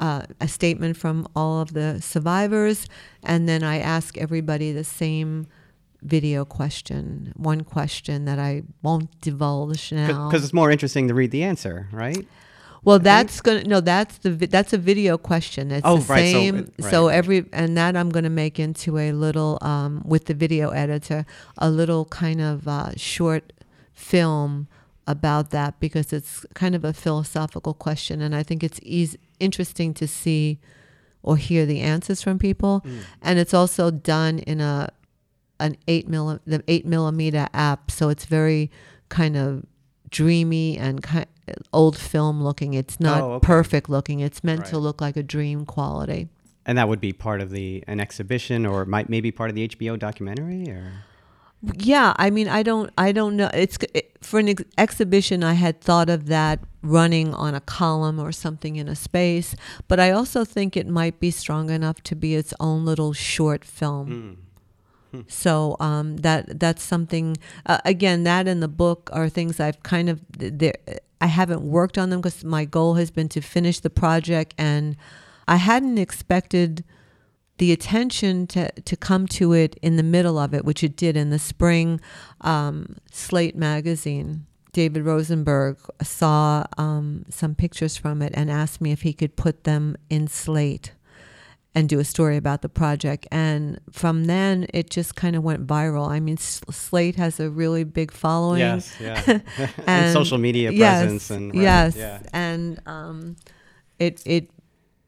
uh, 0.00 0.22
a 0.40 0.48
statement 0.48 0.96
from 0.96 1.26
all 1.34 1.60
of 1.60 1.72
the 1.72 2.00
survivors, 2.02 2.86
and 3.22 3.48
then 3.48 3.62
I 3.62 3.78
ask 3.78 4.18
everybody 4.18 4.72
the 4.72 4.84
same 4.84 5.46
video 6.02 6.44
question, 6.44 7.32
one 7.36 7.62
question 7.62 8.24
that 8.26 8.38
I 8.38 8.64
won't 8.82 9.08
divulge 9.22 9.92
now. 9.92 10.28
because 10.28 10.44
it's 10.44 10.52
more 10.52 10.70
interesting 10.70 11.08
to 11.08 11.14
read 11.14 11.30
the 11.30 11.42
answer, 11.44 11.88
right? 11.92 12.26
Well, 12.84 12.98
that's 12.98 13.40
gonna 13.40 13.64
no, 13.64 13.80
that's 13.80 14.18
the 14.18 14.30
vi- 14.32 14.46
that's 14.46 14.72
a 14.72 14.78
video 14.78 15.16
question. 15.18 15.70
It's 15.70 15.82
Oh, 15.84 15.98
the 15.98 16.12
right, 16.12 16.32
so 16.32 16.38
same. 16.38 16.56
it- 16.58 16.74
right, 16.80 16.90
so 16.90 17.08
every 17.08 17.46
and 17.52 17.76
that 17.76 17.96
I'm 17.96 18.10
gonna 18.10 18.30
make 18.30 18.58
into 18.58 18.98
a 18.98 19.12
little 19.12 19.58
um, 19.62 20.02
with 20.04 20.26
the 20.26 20.34
video 20.34 20.70
editor, 20.70 21.24
a 21.58 21.70
little 21.70 22.04
kind 22.06 22.40
of 22.40 22.68
uh, 22.68 22.90
short 22.96 23.52
film 23.92 24.68
about 25.06 25.50
that 25.50 25.78
because 25.80 26.12
it's 26.12 26.46
kind 26.54 26.74
of 26.74 26.84
a 26.84 26.92
philosophical 26.92 27.74
question, 27.74 28.20
and 28.22 28.34
I 28.34 28.42
think 28.42 28.62
it's 28.64 28.80
easy, 28.82 29.18
interesting 29.40 29.92
to 29.94 30.06
see 30.08 30.58
or 31.22 31.36
hear 31.36 31.64
the 31.66 31.80
answers 31.80 32.22
from 32.22 32.38
people, 32.38 32.82
Mm. 32.84 32.98
and 33.22 33.38
it's 33.38 33.54
also 33.54 33.90
done 33.90 34.38
in 34.40 34.60
a 34.60 34.90
an 35.60 35.76
eight 35.86 36.10
milli- 36.10 36.40
the 36.46 36.62
eight 36.68 36.84
millimeter 36.84 37.46
app, 37.54 37.90
so 37.90 38.08
it's 38.08 38.24
very 38.24 38.70
kind 39.08 39.36
of 39.36 39.64
dreamy 40.10 40.76
and 40.76 41.02
kind 41.02 41.26
old 41.72 41.96
film 41.96 42.42
looking. 42.42 42.74
It's 42.74 42.98
not 43.00 43.20
Oh, 43.22 43.32
okay. 43.34 43.46
perfect 43.46 43.88
looking. 43.88 44.20
It's 44.20 44.42
meant 44.44 44.66
to 44.66 44.78
look 44.78 45.00
like 45.00 45.16
a 45.16 45.22
dream 45.22 45.64
quality. 45.66 46.28
And 46.66 46.78
that 46.78 46.88
would 46.88 47.00
be 47.00 47.12
part 47.12 47.40
of 47.40 47.50
the 47.50 47.84
an 47.86 48.00
exhibition, 48.00 48.64
or 48.66 48.84
might 48.86 49.08
maybe 49.10 49.30
part 49.30 49.50
of 49.50 49.56
the 49.56 49.68
HBO 49.68 49.98
documentary, 49.98 50.70
or 50.70 50.92
Yeah, 51.76 52.14
I 52.16 52.30
mean, 52.30 52.48
I 52.48 52.62
don't, 52.62 52.90
I 52.96 53.12
don't 53.12 53.36
know. 53.36 53.50
It's 53.52 53.76
it, 53.94 54.12
for 54.22 54.38
an 54.40 54.48
ex- 54.48 54.64
exhibition. 54.78 55.42
I 55.44 55.54
had 55.54 55.80
thought 55.80 56.08
of 56.08 56.26
that 56.26 56.60
running 56.82 57.32
on 57.34 57.54
a 57.54 57.60
column 57.60 58.18
or 58.18 58.32
something 58.32 58.76
in 58.76 58.88
a 58.88 58.94
space, 58.96 59.54
but 59.88 59.98
I 60.00 60.10
also 60.10 60.44
think 60.44 60.76
it 60.76 60.86
might 60.86 61.20
be 61.20 61.30
strong 61.30 61.70
enough 61.70 62.02
to 62.04 62.14
be 62.16 62.34
its 62.34 62.52
own 62.60 62.84
little 62.84 63.12
short 63.12 63.64
film. 63.64 64.06
Hmm. 64.06 64.40
So 65.28 65.76
um, 65.80 66.18
that 66.18 66.60
that's 66.60 66.82
something. 66.82 67.36
Uh, 67.66 67.78
again, 67.84 68.24
that 68.24 68.48
and 68.48 68.62
the 68.62 68.68
book 68.68 69.10
are 69.12 69.28
things 69.28 69.60
I've 69.60 69.82
kind 69.82 70.08
of. 70.08 70.20
I 71.20 71.26
haven't 71.26 71.62
worked 71.62 71.96
on 71.96 72.10
them 72.10 72.20
because 72.20 72.44
my 72.44 72.64
goal 72.64 72.94
has 72.94 73.10
been 73.10 73.28
to 73.30 73.40
finish 73.40 73.80
the 73.80 73.90
project, 73.90 74.54
and 74.58 74.96
I 75.48 75.56
hadn't 75.56 75.98
expected 75.98 76.84
the 77.58 77.72
attention 77.72 78.46
to, 78.48 78.70
to 78.72 78.96
come 78.96 79.26
to 79.28 79.52
it 79.52 79.78
in 79.80 79.96
the 79.96 80.02
middle 80.02 80.38
of 80.38 80.54
it, 80.54 80.64
which 80.64 80.82
it 80.82 80.96
did 80.96 81.16
in 81.16 81.30
the 81.30 81.38
spring, 81.38 82.00
um, 82.40 82.96
Slate 83.12 83.56
magazine, 83.56 84.46
David 84.74 85.04
Rosenberg 85.04 85.78
saw 86.02 86.64
um, 86.76 87.24
some 87.30 87.54
pictures 87.54 87.96
from 87.96 88.20
it 88.20 88.32
and 88.34 88.50
asked 88.50 88.80
me 88.80 88.90
if 88.90 89.02
he 89.02 89.12
could 89.12 89.36
put 89.36 89.64
them 89.64 89.96
in 90.10 90.26
Slate 90.26 90.92
and 91.74 91.88
do 91.88 91.98
a 91.98 92.04
story 92.04 92.36
about 92.36 92.62
the 92.62 92.68
project. 92.68 93.26
And 93.32 93.80
from 93.90 94.26
then, 94.26 94.66
it 94.72 94.90
just 94.90 95.16
kind 95.16 95.34
of 95.34 95.42
went 95.42 95.66
viral. 95.66 96.08
I 96.08 96.20
mean, 96.20 96.36
Slate 96.36 97.16
has 97.16 97.40
a 97.40 97.50
really 97.50 97.84
big 97.84 98.12
following. 98.12 98.60
Yes, 98.60 98.94
yeah. 99.00 99.40
and, 99.86 100.12
social 100.12 100.38
media 100.38 100.70
presence 100.70 101.30
yes, 101.30 101.30
and 101.30 101.54
right, 101.54 101.62
yes, 101.62 101.96
yeah. 101.96 102.22
and 102.32 102.80
um, 102.86 103.36
it 103.98 104.22
it 104.24 104.50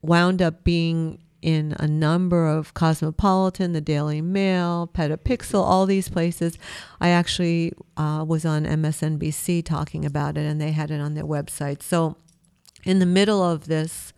wound 0.01 0.41
up 0.41 0.63
being 0.63 1.19
in 1.41 1.75
a 1.79 1.87
number 1.87 2.47
of 2.47 2.73
Cosmopolitan, 2.73 3.73
the 3.73 3.81
Daily 3.81 4.21
Mail, 4.21 4.89
Petapixel, 4.93 5.61
all 5.61 5.85
these 5.85 6.09
places. 6.09 6.57
I 6.99 7.09
actually 7.09 7.73
uh, 7.95 8.25
was 8.27 8.43
on 8.43 8.65
MSNBC 8.65 9.63
talking 9.63 10.03
about 10.03 10.37
it, 10.37 10.41
and 10.41 10.59
they 10.59 10.71
had 10.71 10.91
it 10.91 10.99
on 10.99 11.13
their 11.13 11.25
website. 11.25 11.81
So, 11.81 12.17
in 12.83 12.99
the 12.99 13.05
middle 13.05 13.43
of 13.43 13.67
this, 13.67 14.13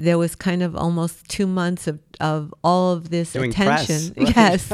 there 0.00 0.18
was 0.18 0.34
kind 0.34 0.62
of 0.62 0.74
almost 0.74 1.28
two 1.28 1.46
months 1.46 1.86
of, 1.86 2.00
of 2.20 2.54
all 2.64 2.92
of 2.92 3.10
this 3.10 3.32
Doing 3.32 3.50
attention. 3.50 4.14
press, 4.14 4.36
right? 4.36 4.36
Yes, 4.36 4.72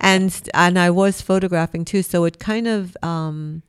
and 0.00 0.50
and 0.54 0.78
I 0.78 0.90
was 0.90 1.20
photographing 1.20 1.84
too, 1.84 2.02
so 2.02 2.24
it 2.24 2.38
kind 2.38 2.66
of. 2.68 2.96
Um, 3.02 3.62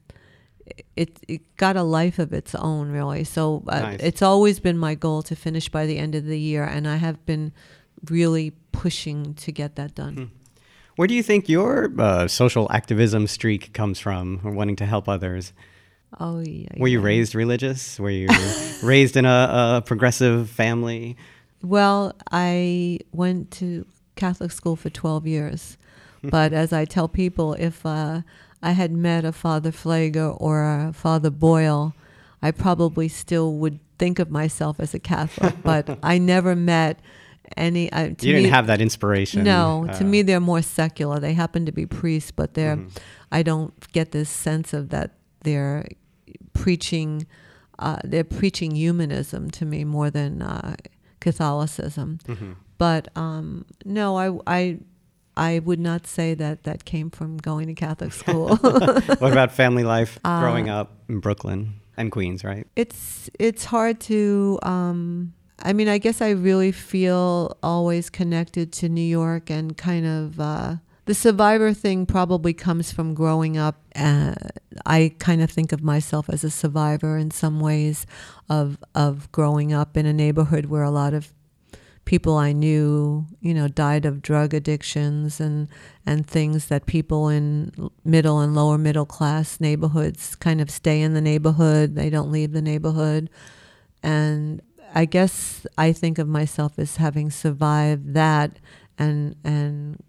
it, 0.95 1.19
it 1.27 1.41
got 1.57 1.75
a 1.75 1.83
life 1.83 2.17
of 2.17 2.31
its 2.31 2.55
own, 2.55 2.91
really. 2.91 3.23
So 3.25 3.63
uh, 3.67 3.79
Nice. 3.79 3.99
it's 3.99 4.21
always 4.21 4.59
been 4.59 4.77
my 4.77 4.95
goal 4.95 5.21
to 5.23 5.35
finish 5.35 5.67
by 5.67 5.85
the 5.85 5.97
end 5.97 6.15
of 6.15 6.25
the 6.25 6.39
year, 6.39 6.63
and 6.63 6.87
I 6.87 6.95
have 6.95 7.25
been 7.25 7.51
really 8.09 8.51
pushing 8.71 9.33
to 9.35 9.51
get 9.51 9.75
that 9.75 9.95
done. 9.95 10.15
Hmm. 10.15 10.23
Where 10.95 11.07
do 11.07 11.13
you 11.13 11.23
think 11.23 11.49
your 11.49 11.91
uh, 11.99 12.27
social 12.27 12.71
activism 12.71 13.27
streak 13.27 13.73
comes 13.73 13.99
from, 13.99 14.39
or 14.43 14.51
wanting 14.51 14.77
to 14.77 14.85
help 14.85 15.09
others? 15.09 15.51
Oh 16.19 16.39
yeah. 16.39 16.67
Were 16.77 16.87
you 16.87 16.99
raised 16.99 17.35
religious? 17.35 17.99
Were 17.99 18.09
you 18.09 18.27
raised 18.83 19.15
in 19.15 19.25
a, 19.25 19.77
a 19.77 19.83
progressive 19.85 20.49
family? 20.49 21.15
Well, 21.63 22.13
I 22.31 22.99
went 23.11 23.51
to 23.51 23.85
Catholic 24.15 24.51
school 24.51 24.75
for 24.75 24.89
12 24.89 25.27
years. 25.27 25.77
But 26.23 26.53
as 26.53 26.71
I 26.71 26.85
tell 26.85 27.07
people, 27.07 27.55
if 27.55 27.83
uh, 27.83 28.21
I 28.61 28.73
had 28.73 28.91
met 28.91 29.25
a 29.25 29.31
Father 29.31 29.71
Pfleger 29.71 30.39
or 30.39 30.63
a 30.63 30.93
Father 30.93 31.31
Boyle, 31.31 31.95
I 32.43 32.51
probably 32.51 33.07
still 33.07 33.55
would 33.55 33.79
think 33.97 34.19
of 34.19 34.29
myself 34.29 34.79
as 34.79 34.93
a 34.93 34.99
Catholic. 34.99 35.55
but 35.63 35.97
I 36.03 36.19
never 36.19 36.55
met 36.55 36.99
any. 37.57 37.91
Uh, 37.91 38.09
to 38.09 38.27
you 38.27 38.33
didn't 38.33 38.43
me- 38.43 38.49
have 38.49 38.67
that 38.67 38.81
inspiration. 38.81 39.43
No, 39.43 39.87
uh, 39.89 39.97
to 39.97 40.03
me 40.03 40.21
they're 40.21 40.39
more 40.39 40.61
secular. 40.61 41.19
They 41.19 41.33
happen 41.33 41.65
to 41.65 41.71
be 41.71 41.87
priests, 41.87 42.29
but 42.29 42.53
they're. 42.53 42.77
Mm-hmm. 42.77 42.97
I 43.31 43.41
don't 43.41 43.73
get 43.91 44.11
this 44.11 44.29
sense 44.29 44.73
of 44.73 44.89
that 44.89 45.15
they're 45.41 45.87
preaching. 46.63 47.25
Uh, 47.79 47.97
they're 48.03 48.23
preaching 48.39 48.71
humanism 48.75 49.49
to 49.51 49.65
me 49.65 49.83
more 49.83 50.09
than 50.11 50.41
uh, 50.41 50.75
Catholicism. 51.19 52.19
Mm-hmm. 52.27 52.51
But 52.77 53.07
um, 53.15 53.65
no, 53.85 54.17
I, 54.17 54.27
I, 54.47 54.79
I 55.37 55.59
would 55.59 55.79
not 55.79 56.05
say 56.07 56.33
that 56.35 56.63
that 56.63 56.85
came 56.85 57.09
from 57.09 57.37
going 57.37 57.67
to 57.67 57.73
Catholic 57.73 58.13
school. 58.21 58.55
what 58.57 59.31
about 59.31 59.51
family 59.51 59.83
life 59.83 60.19
Uh, 60.23 60.39
growing 60.41 60.69
up 60.69 60.87
in 61.09 61.19
Brooklyn 61.19 61.73
and 61.97 62.11
Queens, 62.11 62.43
right? 62.43 62.65
it's 62.75 63.29
it's 63.39 63.65
hard 63.65 63.99
to 63.99 64.59
um 64.63 65.33
I 65.63 65.73
mean 65.73 65.87
I 65.89 65.97
guess 65.99 66.21
I 66.21 66.31
really 66.31 66.71
feel 66.71 67.57
always 67.61 68.09
connected 68.09 68.71
to 68.79 68.89
New 68.89 69.09
York 69.21 69.49
and 69.51 69.75
kind 69.77 70.05
of 70.05 70.39
uh 70.39 70.75
the 71.11 71.15
survivor 71.15 71.73
thing 71.73 72.05
probably 72.05 72.53
comes 72.53 72.93
from 72.93 73.13
growing 73.13 73.57
up. 73.57 73.81
Uh, 73.97 74.33
I 74.85 75.13
kind 75.19 75.41
of 75.41 75.51
think 75.51 75.73
of 75.73 75.83
myself 75.83 76.29
as 76.29 76.45
a 76.45 76.49
survivor 76.49 77.17
in 77.17 77.31
some 77.31 77.59
ways 77.59 78.05
of 78.47 78.77
of 78.95 79.29
growing 79.33 79.73
up 79.73 79.97
in 79.97 80.05
a 80.05 80.13
neighborhood 80.13 80.67
where 80.67 80.83
a 80.83 80.89
lot 80.89 81.13
of 81.13 81.33
people 82.05 82.37
I 82.37 82.53
knew, 82.53 83.25
you 83.41 83.53
know, 83.53 83.67
died 83.67 84.05
of 84.05 84.21
drug 84.21 84.53
addictions 84.53 85.41
and 85.41 85.67
and 86.05 86.25
things 86.25 86.67
that 86.67 86.85
people 86.85 87.27
in 87.27 87.73
middle 88.05 88.39
and 88.39 88.55
lower 88.55 88.77
middle 88.77 89.05
class 89.05 89.59
neighborhoods 89.59 90.37
kind 90.37 90.61
of 90.61 90.71
stay 90.71 91.01
in 91.01 91.13
the 91.13 91.19
neighborhood. 91.19 91.95
They 91.95 92.09
don't 92.09 92.31
leave 92.31 92.53
the 92.53 92.61
neighborhood. 92.61 93.29
And 94.01 94.61
I 94.95 95.03
guess 95.03 95.67
I 95.77 95.91
think 95.91 96.19
of 96.19 96.29
myself 96.29 96.79
as 96.79 96.95
having 96.95 97.31
survived 97.31 98.13
that 98.13 98.59
and 98.97 99.35
and 99.43 100.01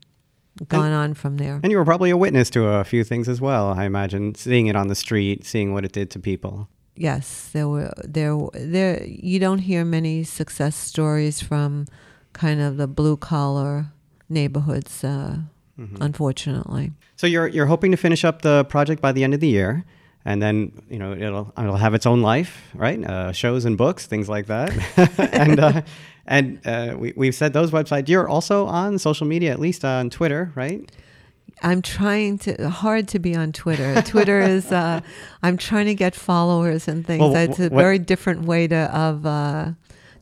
gone 0.69 0.93
on 0.93 1.15
from 1.15 1.37
there. 1.37 1.61
And 1.63 1.71
you 1.71 1.79
were 1.79 1.85
probably 1.85 2.11
a 2.11 2.17
witness 2.17 2.51
to 2.51 2.67
a 2.67 2.85
few 2.85 3.05
things 3.05 3.29
as 3.29 3.41
well, 3.41 3.69
I 3.69 3.85
imagine, 3.85 4.35
seeing 4.35 4.67
it 4.67 4.77
on 4.77 4.89
the 4.89 4.95
street, 4.95 5.45
seeing 5.45 5.73
what 5.73 5.85
it 5.85 5.93
did 5.93 6.11
to 6.13 6.19
people. 6.19 6.69
Yes, 6.95 7.51
there 7.53 7.69
were 7.69 7.93
there 8.05 8.37
there 8.55 9.03
you 9.05 9.39
don't 9.39 9.61
hear 9.61 9.85
many 9.85 10.25
success 10.25 10.77
stories 10.77 11.41
from 11.41 11.87
kind 12.35 12.61
of 12.61 12.77
the 12.77 12.87
blue 12.87 13.17
collar 13.17 13.87
neighborhoods 14.29 15.03
uh, 15.03 15.39
unfortunately. 16.01 16.93
So 17.17 17.27
you're 17.27 17.49
you're 17.49 17.67
hoping 17.67 17.91
to 17.93 17.97
finish 17.97 18.25
up 18.25 18.43
the 18.43 18.65
project 18.65 19.01
by 19.01 19.13
the 19.13 19.25
end 19.25 19.35
of 19.35 19.41
the 19.41 19.49
year, 19.49 19.85
and 20.25 20.43
then 20.43 20.73
you 20.89 20.99
know 20.99 21.13
it'll 21.13 21.53
it'll 21.57 21.77
have 21.77 21.95
its 21.95 22.07
own 22.07 22.23
life, 22.23 22.63
right? 22.75 23.03
Uh, 23.03 23.33
shows 23.33 23.65
and 23.65 23.77
books, 23.77 24.07
things 24.07 24.29
like 24.29 24.47
that, 24.47 24.71
and 25.33 25.61
uh, 25.61 25.83
and 26.27 26.61
uh, 26.65 26.97
we 26.99 27.13
we've 27.17 27.35
said 27.35 27.53
those 27.53 27.71
websites. 27.71 28.09
You're 28.09 28.29
also 28.29 28.67
on 28.67 28.99
social 28.99 29.27
media, 29.27 29.53
at 29.53 29.61
least 29.61 29.85
on 29.85 30.11
Twitter, 30.11 30.53
right? 30.55 30.91
I'm 31.63 31.83
trying 31.83 32.39
to 32.39 32.69
hard 32.71 33.09
to 33.09 33.19
be 33.19 33.37
on 33.37 33.53
Twitter. 33.53 34.03
Twitter 34.07 34.41
is 34.41 34.73
uh, 34.73 35.01
I'm 35.43 35.57
trying 35.57 35.87
to 35.87 35.95
get 35.95 36.15
followers 36.15 36.89
and 36.89 37.07
things. 37.07 37.21
Well, 37.21 37.37
it's 37.37 37.59
a 37.59 37.69
what- 37.69 37.81
very 37.81 37.99
different 37.99 38.45
way 38.45 38.67
to 38.69 38.77
of 38.97 39.27
uh, 39.27 39.73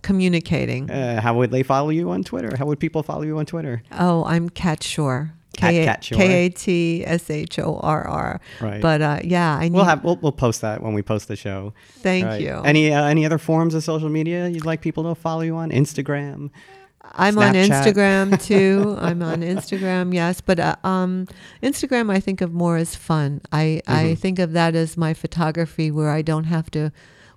communicating. 0.03 0.91
Uh, 0.91 1.21
how 1.21 1.35
would 1.37 1.51
they 1.51 1.63
follow 1.63 1.91
you 1.91 2.11
on 2.11 2.25
Twitter? 2.25 2.57
How 2.57 2.67
would 2.67 2.81
people 2.81 3.03
follow 3.03 3.23
you 3.23 3.39
on 3.39 3.47
Twitter? 3.47 3.83
Oh, 3.93 4.25
I'm 4.25 4.51
KatShorr. 4.51 5.33
K- 5.57 5.87
KatShorr. 5.87 6.17
K 6.17 6.47
A 6.47 6.49
T 6.51 7.05
S 7.07 7.29
H 7.31 7.59
O 7.59 7.79
R 7.83 8.07
R. 8.07 8.41
Right. 8.61 8.81
But 8.81 9.03
uh, 9.03 9.19
yeah, 9.25 9.57
I 9.57 9.65
need. 9.65 9.73
We'll 9.73 9.85
have 9.85 10.05
we'll, 10.05 10.17
we'll 10.17 10.33
post 10.33 10.61
that 10.61 10.83
when 10.83 10.95
we 10.95 11.03
post 11.03 11.29
the 11.29 11.37
show. 11.37 11.75
Thank 11.99 12.25
Right. 12.27 12.41
you. 12.41 12.61
Any 12.65 12.93
uh, 12.93 13.05
any 13.05 13.27
other 13.27 13.39
forms 13.39 13.75
of 13.75 13.83
social 13.83 14.09
media 14.09 14.49
you'd 14.49 14.65
like 14.67 14.81
people 14.81 15.05
to 15.05 15.15
follow 15.15 15.43
you 15.43 15.57
on? 15.57 15.71
Instagram. 15.71 16.51
I'm 17.13 17.39
on 17.39 17.55
Instagram 17.55 18.41
too. 18.47 18.97
I'm 19.01 19.23
on 19.23 19.41
Instagram, 19.41 20.15
yes, 20.15 20.41
but 20.41 20.61
uh, 20.61 20.77
um, 20.85 21.27
Instagram 21.63 22.11
I 22.13 22.21
think 22.21 22.41
of 22.41 22.53
more 22.53 22.77
as 22.77 22.95
fun. 22.95 23.41
I 23.51 23.81
Mm-hmm. 23.87 23.93
I 23.93 24.15
think 24.15 24.39
of 24.39 24.53
that 24.53 24.75
as 24.77 24.97
my 24.97 25.15
photography 25.15 25.91
where 25.91 26.11
I 26.11 26.23
don't 26.23 26.45
have 26.45 26.71
to 26.73 26.93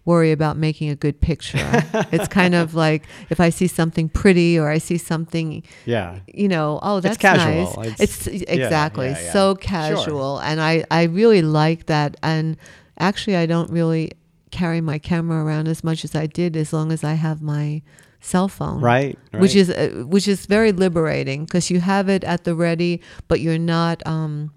worry 0.06 0.32
about 0.32 0.58
making 0.58 0.89
a 0.89 0.95
good 0.95 1.20
picture. 1.22 1.58
it's 2.12 2.28
kind 2.28 2.54
of 2.56 2.76
like 2.76 3.04
if 3.30 3.39
I 3.39 3.49
see 3.49 3.68
something 3.68 4.10
pretty 4.10 4.60
or 4.60 4.70
I 4.70 4.78
see 4.78 4.97
something, 4.97 5.64
Yeah. 5.86 6.20
you 6.28 6.47
know, 6.47 6.80
oh 6.84 6.99
that's 6.99 7.22
nice. 7.24 7.72
It's- 7.78 8.28
It's, 8.28 8.43
exactly 8.47 9.08
yeah, 9.08 9.22
yeah. 9.22 9.32
so 9.34 9.54
Sure. 9.54 9.56
casual, 9.56 10.39
and 10.39 10.60
I 10.62 10.84
I 10.91 11.04
really 11.04 11.41
like 11.41 11.86
that. 11.88 12.18
And 12.22 12.58
actually, 12.99 13.36
I 13.38 13.45
don't 13.45 13.72
really 13.72 14.12
carry 14.51 14.82
my 14.82 14.99
camera 14.99 15.43
around 15.43 15.68
as 15.68 15.84
much 15.84 16.04
as 16.06 16.14
I 16.16 16.28
did 16.28 16.56
as 16.56 16.72
long 16.74 16.91
as 16.91 17.04
I 17.04 17.14
have 17.14 17.41
my 17.41 17.82
cell 18.22 18.47
phone 18.47 18.80
Right. 18.80 19.18
which 19.34 19.56
is 19.56 19.70
uh, 19.70 20.04
which 20.08 20.28
is 20.28 20.45
very 20.45 20.72
liberating 20.72 21.43
because 21.45 21.70
you 21.72 21.80
have 21.82 22.08
it 22.10 22.24
at 22.24 22.43
the 22.43 22.56
ready, 22.56 23.01
but 23.28 23.39
you're 23.39 23.58
not. 23.58 24.06
Um, 24.06 24.51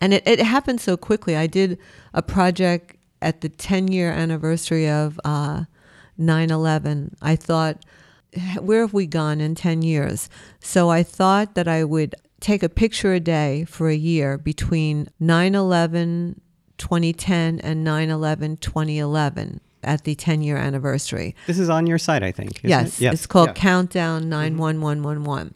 and 0.00 0.12
it, 0.12 0.26
it 0.26 0.38
happened 0.40 0.80
so 0.80 0.96
quickly. 0.96 1.36
I 1.36 1.46
did 1.46 1.78
a 2.12 2.22
project 2.22 2.95
at 3.26 3.40
the 3.40 3.48
10 3.48 3.88
year 3.88 4.10
anniversary 4.12 4.88
of 4.88 5.20
uh, 5.24 5.64
9/11. 6.18 7.14
I 7.20 7.34
thought, 7.34 7.84
where 8.60 8.82
have 8.82 8.94
we 8.94 9.06
gone 9.06 9.40
in 9.40 9.54
10 9.56 9.82
years? 9.82 10.30
So 10.60 10.90
I 10.90 11.02
thought 11.02 11.56
that 11.56 11.66
I 11.66 11.82
would 11.82 12.14
take 12.38 12.62
a 12.62 12.68
picture 12.68 13.12
a 13.12 13.20
day 13.20 13.64
for 13.64 13.88
a 13.88 13.96
year 13.96 14.38
between 14.38 15.08
9/11 15.20 16.40
2010 16.78 17.58
and 17.60 17.84
9/11 17.84 18.60
2011 18.60 19.60
at 19.82 20.04
the 20.04 20.14
10 20.14 20.42
year 20.42 20.56
anniversary. 20.56 21.34
This 21.46 21.58
is 21.58 21.68
on 21.68 21.86
your 21.86 21.98
site, 21.98 22.22
I 22.22 22.30
think. 22.30 22.60
Yes, 22.62 23.00
it? 23.00 23.12
it's 23.12 23.26
called 23.26 23.48
Yeah. 23.48 23.54
Countdown 23.54 24.28
91111. 24.28 25.54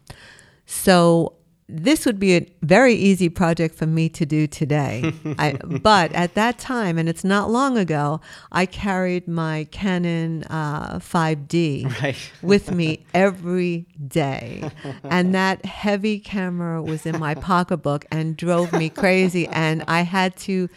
So 0.66 1.35
this 1.71 2.05
would 2.05 2.18
be 2.18 2.37
a 2.37 2.47
very 2.62 2.95
easy 2.95 3.29
project 3.29 3.75
for 3.75 3.87
me 3.87 4.09
to 4.11 4.27
do 4.27 4.47
today. 4.47 5.12
I, 5.39 5.53
but 5.83 6.12
at 6.12 6.35
that 6.35 6.59
time, 6.59 6.99
and 6.99 7.09
it's 7.09 7.25
not 7.25 7.51
long 7.51 7.79
ago, 7.79 8.21
I 8.53 8.66
carried 8.66 9.29
my 9.29 9.66
Canon 9.71 10.45
uh, 10.45 10.99
5D 10.99 12.01
Right. 12.01 12.16
with 12.43 12.71
me 12.73 13.05
every 13.14 13.87
day. 14.07 14.71
And 15.05 15.35
that 15.35 15.64
heavy 15.64 16.18
camera 16.18 16.83
was 16.83 17.07
in 17.07 17.18
my 17.18 17.35
pocketbook 17.35 18.05
and 18.11 18.37
drove 18.37 18.73
me 18.73 18.89
crazy. 18.91 19.47
And 19.49 19.85
I 19.87 20.03
had 20.03 20.37
to 20.39 20.68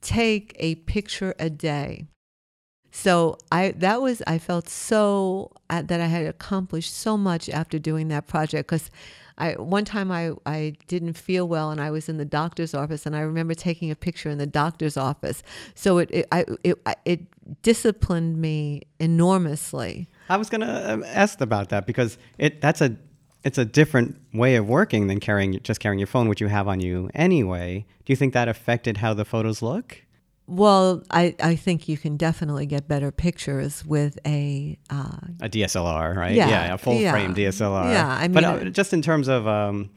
take 0.00 0.54
a 0.58 0.76
picture 0.76 1.34
a 1.38 1.50
day. 1.50 2.06
So 2.90 3.36
I 3.52 3.72
that 3.76 4.00
was 4.00 4.22
I 4.26 4.38
felt 4.38 4.70
so 4.70 5.52
uh, 5.68 5.82
that 5.82 6.00
I 6.00 6.06
had 6.06 6.24
accomplished 6.24 6.94
so 6.94 7.18
much 7.18 7.50
after 7.50 7.78
doing 7.78 8.08
that 8.08 8.26
project 8.26 8.68
because 8.68 8.90
I 9.38 9.52
one 9.52 9.84
time 9.84 10.10
I 10.10 10.32
I 10.46 10.74
didn't 10.86 11.14
feel 11.14 11.46
well 11.46 11.70
and 11.70 11.80
I 11.80 11.90
was 11.90 12.08
in 12.08 12.16
the 12.16 12.24
doctor's 12.24 12.74
office 12.74 13.06
and 13.06 13.14
I 13.14 13.20
remember 13.20 13.54
taking 13.54 13.90
a 13.90 13.96
picture 13.96 14.30
in 14.30 14.38
the 14.38 14.46
doctor's 14.46 14.96
office. 14.96 15.42
So 15.74 15.98
it 15.98 16.10
it 16.10 16.26
I, 16.32 16.44
it, 16.64 16.78
it 17.04 17.62
disciplined 17.62 18.38
me 18.38 18.82
enormously. 18.98 20.08
I 20.28 20.36
was 20.36 20.48
gonna 20.48 20.84
um, 20.86 21.04
ask 21.04 21.40
about 21.40 21.68
that 21.70 21.86
because 21.86 22.18
it 22.38 22.60
that's 22.60 22.80
a 22.80 22.96
it's 23.44 23.58
a 23.58 23.64
different 23.64 24.16
way 24.32 24.56
of 24.56 24.68
working 24.68 25.06
than 25.06 25.20
carrying 25.20 25.60
just 25.62 25.80
carrying 25.80 25.98
your 25.98 26.08
phone, 26.08 26.28
which 26.28 26.40
you 26.40 26.48
have 26.48 26.66
on 26.66 26.80
you 26.80 27.10
anyway. 27.14 27.86
Do 28.04 28.12
you 28.12 28.16
think 28.16 28.32
that 28.32 28.48
affected 28.48 28.96
how 28.98 29.14
the 29.14 29.24
photos 29.24 29.62
look? 29.62 30.02
Well, 30.48 31.02
I, 31.10 31.34
I 31.42 31.56
think 31.56 31.88
you 31.88 31.96
can 31.98 32.16
definitely 32.16 32.66
get 32.66 32.86
better 32.86 33.10
pictures 33.10 33.84
with 33.84 34.18
a 34.24 34.78
uh, 34.90 35.16
A 35.40 35.48
DSLR, 35.48 36.14
right? 36.14 36.34
Yeah, 36.34 36.74
a 36.74 36.78
full 36.78 36.94
yeah. 37.00 37.10
frame 37.10 37.34
DSLR. 37.34 37.92
Yeah, 37.92 38.08
I 38.08 38.28
but 38.28 38.44
mean, 38.44 38.68
uh, 38.68 38.70
just 38.70 38.92
in 38.92 39.02
terms 39.02 39.26
of 39.26 39.48
um, 39.48 39.90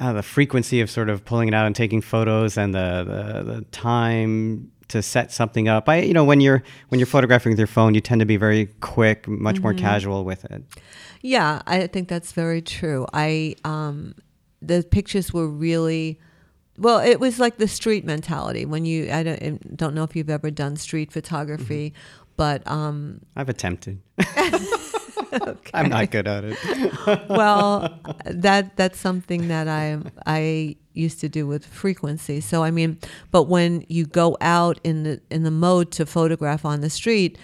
uh, 0.00 0.12
the 0.12 0.22
frequency 0.24 0.80
of 0.80 0.90
sort 0.90 1.08
of 1.08 1.24
pulling 1.24 1.46
it 1.48 1.54
out 1.54 1.66
and 1.66 1.76
taking 1.76 2.00
photos, 2.00 2.58
and 2.58 2.74
the, 2.74 3.04
the 3.44 3.52
the 3.54 3.60
time 3.70 4.72
to 4.88 5.02
set 5.02 5.32
something 5.32 5.68
up. 5.68 5.88
I, 5.88 6.00
you 6.02 6.12
know, 6.12 6.24
when 6.24 6.40
you're 6.40 6.62
when 6.88 6.98
you're 6.98 7.06
photographing 7.06 7.50
with 7.52 7.58
your 7.58 7.68
phone, 7.68 7.94
you 7.94 8.00
tend 8.00 8.18
to 8.20 8.26
be 8.26 8.36
very 8.36 8.66
quick, 8.80 9.28
much 9.28 9.60
more 9.60 9.72
Mm-hmm. 9.72 9.84
casual 9.84 10.24
with 10.24 10.44
it. 10.46 10.64
Yeah, 11.22 11.62
I 11.66 11.86
think 11.86 12.08
that's 12.08 12.32
very 12.32 12.60
true. 12.60 13.06
I 13.12 13.54
um, 13.64 14.16
the 14.60 14.82
pictures 14.82 15.32
were 15.32 15.46
really 15.48 16.18
well. 16.78 16.98
It 17.00 17.20
was 17.20 17.38
like 17.38 17.56
the 17.58 17.68
street 17.68 18.04
mentality 18.04 18.64
when 18.64 18.84
you. 18.84 19.10
I 19.10 19.22
don't, 19.22 19.42
I 19.42 19.58
don't 19.74 19.94
know 19.94 20.04
if 20.04 20.14
you've 20.16 20.30
ever 20.30 20.50
done 20.50 20.76
street 20.76 21.12
photography, 21.12 21.90
Mm-hmm. 21.90 22.32
but 22.36 22.66
um, 22.66 23.20
I've 23.36 23.48
attempted. 23.48 24.00
I'm 25.74 25.88
not 25.88 26.10
good 26.10 26.28
at 26.28 26.44
it. 26.44 26.58
well, 27.28 27.98
that 28.24 28.76
that's 28.76 28.98
something 28.98 29.48
that 29.48 29.68
I 29.68 29.98
I 30.26 30.76
used 30.92 31.20
to 31.20 31.28
do 31.28 31.46
with 31.46 31.66
frequency. 31.66 32.40
So 32.40 32.62
I 32.62 32.70
mean, 32.70 32.98
but 33.30 33.44
when 33.44 33.84
you 33.88 34.06
go 34.06 34.36
out 34.40 34.78
in 34.84 35.02
the 35.02 35.20
in 35.30 35.42
the 35.42 35.50
mode 35.50 35.90
to 35.92 36.06
photograph 36.06 36.64
on 36.64 36.80
the 36.80 36.90
street, 36.90 37.36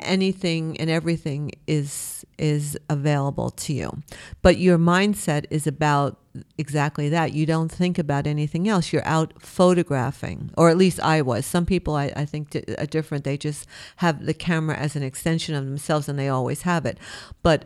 anything 0.00 0.76
and 0.80 0.90
everything 0.90 1.52
is 1.66 2.24
is 2.38 2.76
available 2.90 3.50
to 3.50 3.72
you. 3.72 4.02
But 4.42 4.58
your 4.58 4.78
mindset 4.78 5.46
is 5.50 5.66
about 5.66 6.18
exactly 6.58 7.08
that. 7.08 7.32
You 7.32 7.46
don't 7.46 7.70
think 7.70 7.98
about 7.98 8.26
anything 8.26 8.68
else. 8.68 8.92
You're 8.92 9.06
out 9.06 9.34
photographing, 9.40 10.50
or 10.56 10.70
at 10.70 10.76
least 10.76 11.00
I 11.00 11.22
was. 11.22 11.46
Some 11.46 11.66
people 11.66 11.94
I, 11.94 12.12
I 12.16 12.24
think 12.24 12.56
are 12.78 12.86
different. 12.86 13.24
They 13.24 13.36
just 13.36 13.66
have 13.96 14.26
the 14.26 14.34
camera 14.34 14.76
as 14.76 14.96
an 14.96 15.02
extension 15.02 15.54
of 15.54 15.64
themselves, 15.64 16.08
and 16.08 16.18
they 16.18 16.28
always 16.28 16.62
have 16.62 16.86
it. 16.86 16.98
But 17.42 17.64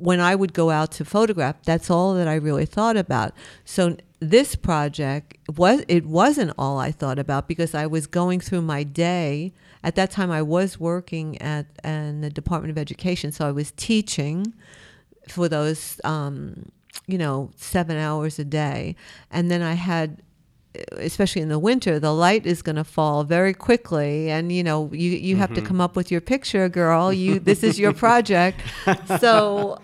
when 0.00 0.20
I 0.20 0.34
would 0.34 0.52
go 0.52 0.70
out 0.70 0.92
to 0.92 1.04
photograph, 1.04 1.62
that's 1.64 1.90
all 1.90 2.14
that 2.14 2.28
I 2.28 2.34
really 2.34 2.66
thought 2.66 2.96
about. 2.96 3.32
So 3.64 3.96
this 4.20 4.54
project 4.54 5.36
was 5.56 5.82
it 5.88 6.06
wasn't 6.06 6.52
all 6.58 6.78
I 6.78 6.92
thought 6.92 7.18
about 7.18 7.48
because 7.48 7.74
I 7.74 7.86
was 7.86 8.06
going 8.06 8.40
through 8.40 8.62
my 8.62 8.82
day. 8.82 9.52
At 9.82 9.94
that 9.96 10.10
time, 10.10 10.30
I 10.30 10.42
was 10.42 10.78
working 10.78 11.40
at 11.40 11.66
in 11.82 12.20
the 12.20 12.30
Department 12.30 12.70
of 12.70 12.78
Education, 12.78 13.32
so 13.32 13.46
I 13.46 13.50
was 13.50 13.72
teaching 13.72 14.54
for 15.28 15.48
those 15.48 16.00
um, 16.04 16.70
you 17.10 17.18
know 17.18 17.50
seven 17.56 17.96
hours 17.96 18.38
a 18.38 18.44
day, 18.44 18.96
and 19.30 19.50
then 19.50 19.62
I 19.62 19.74
had 19.74 20.22
especially 20.92 21.42
in 21.42 21.48
the 21.48 21.58
winter, 21.58 21.98
the 21.98 22.12
light 22.12 22.46
is 22.46 22.62
going 22.62 22.76
to 22.76 22.84
fall 22.84 23.24
very 23.24 23.52
quickly, 23.52 24.30
and 24.30 24.52
you 24.52 24.62
know 24.62 24.90
you 24.92 25.10
you 25.10 25.36
have 25.36 25.52
to 25.54 25.62
come 25.62 25.80
up 25.80 25.96
with 25.96 26.10
your 26.10 26.20
picture, 26.20 26.68
girl. 26.68 27.12
You 27.12 27.40
this 27.40 27.62
is 27.62 27.78
your 27.78 27.92
project, 27.92 28.60
so 29.18 29.78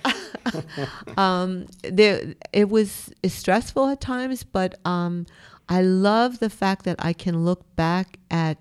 um, 1.16 1.66
there 1.82 2.34
it 2.52 2.68
was 2.68 3.12
stressful 3.24 3.88
at 3.88 4.00
times, 4.00 4.44
but 4.44 4.78
um, 4.84 5.26
I 5.68 5.82
love 5.82 6.38
the 6.38 6.50
fact 6.50 6.84
that 6.84 6.96
I 6.98 7.12
can 7.12 7.44
look 7.44 7.64
back 7.76 8.18
at. 8.30 8.58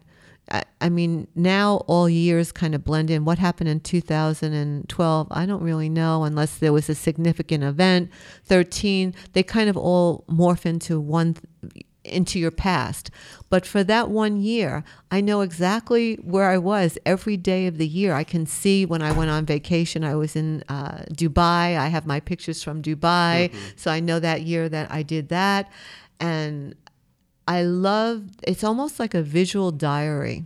I, 0.52 0.64
I 0.80 0.90
mean, 0.90 1.28
now 1.36 1.78
all 1.88 2.08
years 2.08 2.52
kind 2.52 2.76
of 2.76 2.84
blend 2.84 3.10
in. 3.10 3.26
What 3.26 3.40
happened 3.40 3.70
in 3.70 3.80
2012? 3.80 5.28
I 5.32 5.46
don't 5.46 5.64
really 5.64 5.90
know 5.90 6.24
unless 6.24 6.58
there 6.58 6.74
was 6.74 6.90
a 6.90 6.96
significant 6.96 7.64
event. 7.64 8.12
13, 8.46 9.16
they 9.34 9.44
kind 9.44 9.70
of 9.70 9.78
all 9.78 10.24
morph 10.30 10.66
into 10.66 11.00
one 11.00 11.36
into 12.04 12.40
your 12.40 12.52
past. 12.52 13.10
But 13.50 13.66
for 13.66 13.84
that 13.84 14.10
one 14.10 14.40
year, 14.40 14.84
I 15.12 15.22
know 15.22 15.42
exactly 15.42 16.16
where 16.18 16.50
I 16.50 16.58
was 16.58 16.98
every 17.06 17.36
day 17.36 17.66
of 17.66 17.78
the 17.80 17.88
year. 17.88 18.14
I 18.14 18.24
can 18.24 18.46
see 18.46 18.86
when 18.86 19.02
I 19.02 19.12
went 19.12 19.32
on 19.32 19.46
vacation, 19.46 20.04
I 20.04 20.16
was 20.16 20.36
in 20.36 20.64
uh, 20.70 21.04
Dubai. 21.12 21.78
I 21.78 21.88
have 21.88 22.06
my 22.06 22.20
pictures 22.20 22.64
from 22.64 22.84
Dubai. 22.84 23.52
So 23.76 23.92
I 23.92 24.00
know 24.00 24.20
that 24.20 24.44
year 24.44 24.70
that 24.70 24.92
I 24.92 25.02
did 25.04 25.30
that. 25.30 25.72
And 26.20 26.76
I 27.48 27.64
love 27.64 28.24
it's 28.44 28.64
almost 28.64 29.00
like 29.00 29.14
a 29.14 29.22
visual 29.22 29.72
diary 29.72 30.46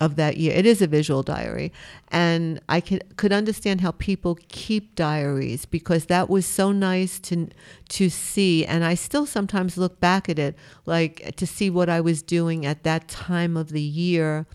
of 0.00 0.16
that 0.16 0.36
year. 0.36 0.52
It 0.54 0.66
is 0.66 0.82
a 0.82 0.86
visual 0.86 1.22
diary. 1.22 1.72
And 2.08 2.60
I 2.68 2.80
could 2.80 3.16
could 3.16 3.32
understand 3.32 3.80
how 3.80 3.92
people 3.92 4.38
keep 4.48 4.94
diaries 4.94 5.64
because 5.64 6.06
that 6.06 6.28
was 6.28 6.46
so 6.46 6.72
nice 6.72 7.18
to 7.20 7.48
to 7.90 8.08
see 8.08 8.64
and 8.64 8.84
I 8.84 8.94
still 8.94 9.26
sometimes 9.26 9.76
look 9.76 10.00
back 10.00 10.28
at 10.28 10.38
it 10.38 10.56
like 10.86 11.36
to 11.36 11.46
see 11.46 11.70
what 11.70 11.88
I 11.88 12.00
was 12.00 12.22
doing 12.22 12.66
at 12.66 12.82
that 12.84 13.08
time 13.08 13.56
of 13.56 13.70
the 13.70 13.82
year 13.82 14.46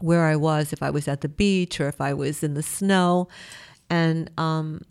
where 0.00 0.24
I 0.24 0.36
was 0.36 0.72
if 0.72 0.82
I 0.82 0.90
was 0.90 1.06
at 1.06 1.20
the 1.20 1.28
beach 1.28 1.80
or 1.80 1.88
if 1.88 2.00
I 2.00 2.12
was 2.12 2.42
in 2.42 2.54
the 2.54 2.62
snow 2.62 3.28
and 3.88 4.30
um 4.36 4.82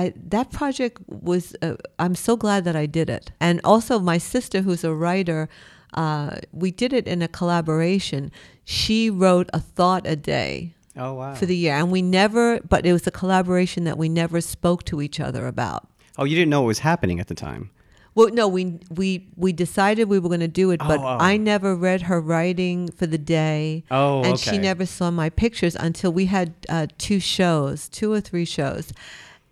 I, 0.00 0.12
that 0.34 0.48
project 0.60 0.96
was 1.08 1.44
uh, 1.62 1.76
i'm 1.98 2.14
so 2.14 2.36
glad 2.44 2.60
that 2.66 2.76
i 2.76 2.86
did 2.98 3.08
it 3.18 3.24
and 3.40 3.60
also 3.72 3.98
my 4.12 4.18
sister 4.34 4.58
who's 4.62 4.84
a 4.84 4.94
writer 5.02 5.48
uh, 5.94 6.30
we 6.52 6.70
did 6.82 6.92
it 6.92 7.06
in 7.08 7.22
a 7.22 7.28
collaboration 7.28 8.30
she 8.64 9.10
wrote 9.22 9.48
a 9.54 9.60
thought 9.76 10.04
a 10.06 10.16
day 10.16 10.74
Oh 10.98 11.12
wow! 11.14 11.34
for 11.34 11.46
the 11.46 11.56
year 11.56 11.74
and 11.80 11.90
we 11.96 12.02
never 12.02 12.60
but 12.60 12.84
it 12.86 12.92
was 12.92 13.06
a 13.06 13.10
collaboration 13.10 13.84
that 13.84 13.96
we 14.02 14.08
never 14.08 14.40
spoke 14.40 14.84
to 14.90 15.00
each 15.06 15.18
other 15.20 15.46
about 15.46 15.82
oh, 16.18 16.24
you 16.24 16.34
didn't 16.38 16.50
know 16.50 16.62
what 16.62 16.68
was 16.68 16.80
happening 16.90 17.18
at 17.20 17.28
the 17.28 17.34
time. 17.48 17.70
well 18.14 18.28
no 18.40 18.46
we 18.48 18.62
we 19.00 19.08
we 19.44 19.50
decided 19.52 20.02
we 20.08 20.18
were 20.18 20.28
going 20.34 20.40
to 20.52 20.56
do 20.62 20.70
it 20.74 20.80
but 20.92 21.00
Oh, 21.00 21.04
oh. 21.12 21.18
i 21.32 21.36
never 21.52 21.70
read 21.88 22.00
her 22.10 22.20
writing 22.32 22.78
for 22.98 23.06
the 23.14 23.22
day 23.42 23.84
Oh, 23.90 24.18
and 24.26 24.34
okay. 24.34 24.50
she 24.50 24.58
never 24.70 24.84
saw 24.96 25.10
my 25.10 25.28
pictures 25.44 25.74
until 25.88 26.10
we 26.20 26.24
had 26.36 26.48
uh, 26.76 26.86
two 27.06 27.20
shows 27.20 27.88
two 27.98 28.10
or 28.16 28.20
three 28.28 28.44
shows 28.58 28.86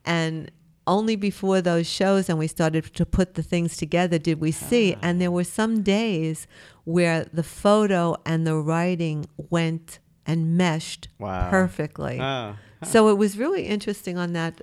and 0.05 0.51
only 0.87 1.17
before 1.17 1.63
those 1.63 1.87
shows 1.87 2.29
and 2.29 2.39
we 2.39 2.47
started 2.47 2.85
to 2.95 3.07
put 3.07 3.35
the 3.35 3.43
things 3.43 3.77
together 3.77 4.19
did 4.19 4.39
we 4.41 4.51
see 4.51 4.95
ah. 4.95 4.99
and 5.03 5.21
there 5.21 5.31
were 5.31 5.45
some 5.45 5.83
days 5.83 6.47
where 6.85 7.25
the 7.33 7.43
photo 7.43 8.15
and 8.27 8.47
the 8.47 8.55
writing 8.57 9.25
went 9.51 9.99
and 10.27 10.57
meshed 10.59 11.09
Wow. 11.19 11.49
perfectly 11.49 12.19
Oh. 12.21 12.57
so 12.83 13.09
it 13.09 13.17
was 13.17 13.39
really 13.39 13.63
interesting 13.67 14.19
on 14.19 14.35
that 14.35 14.61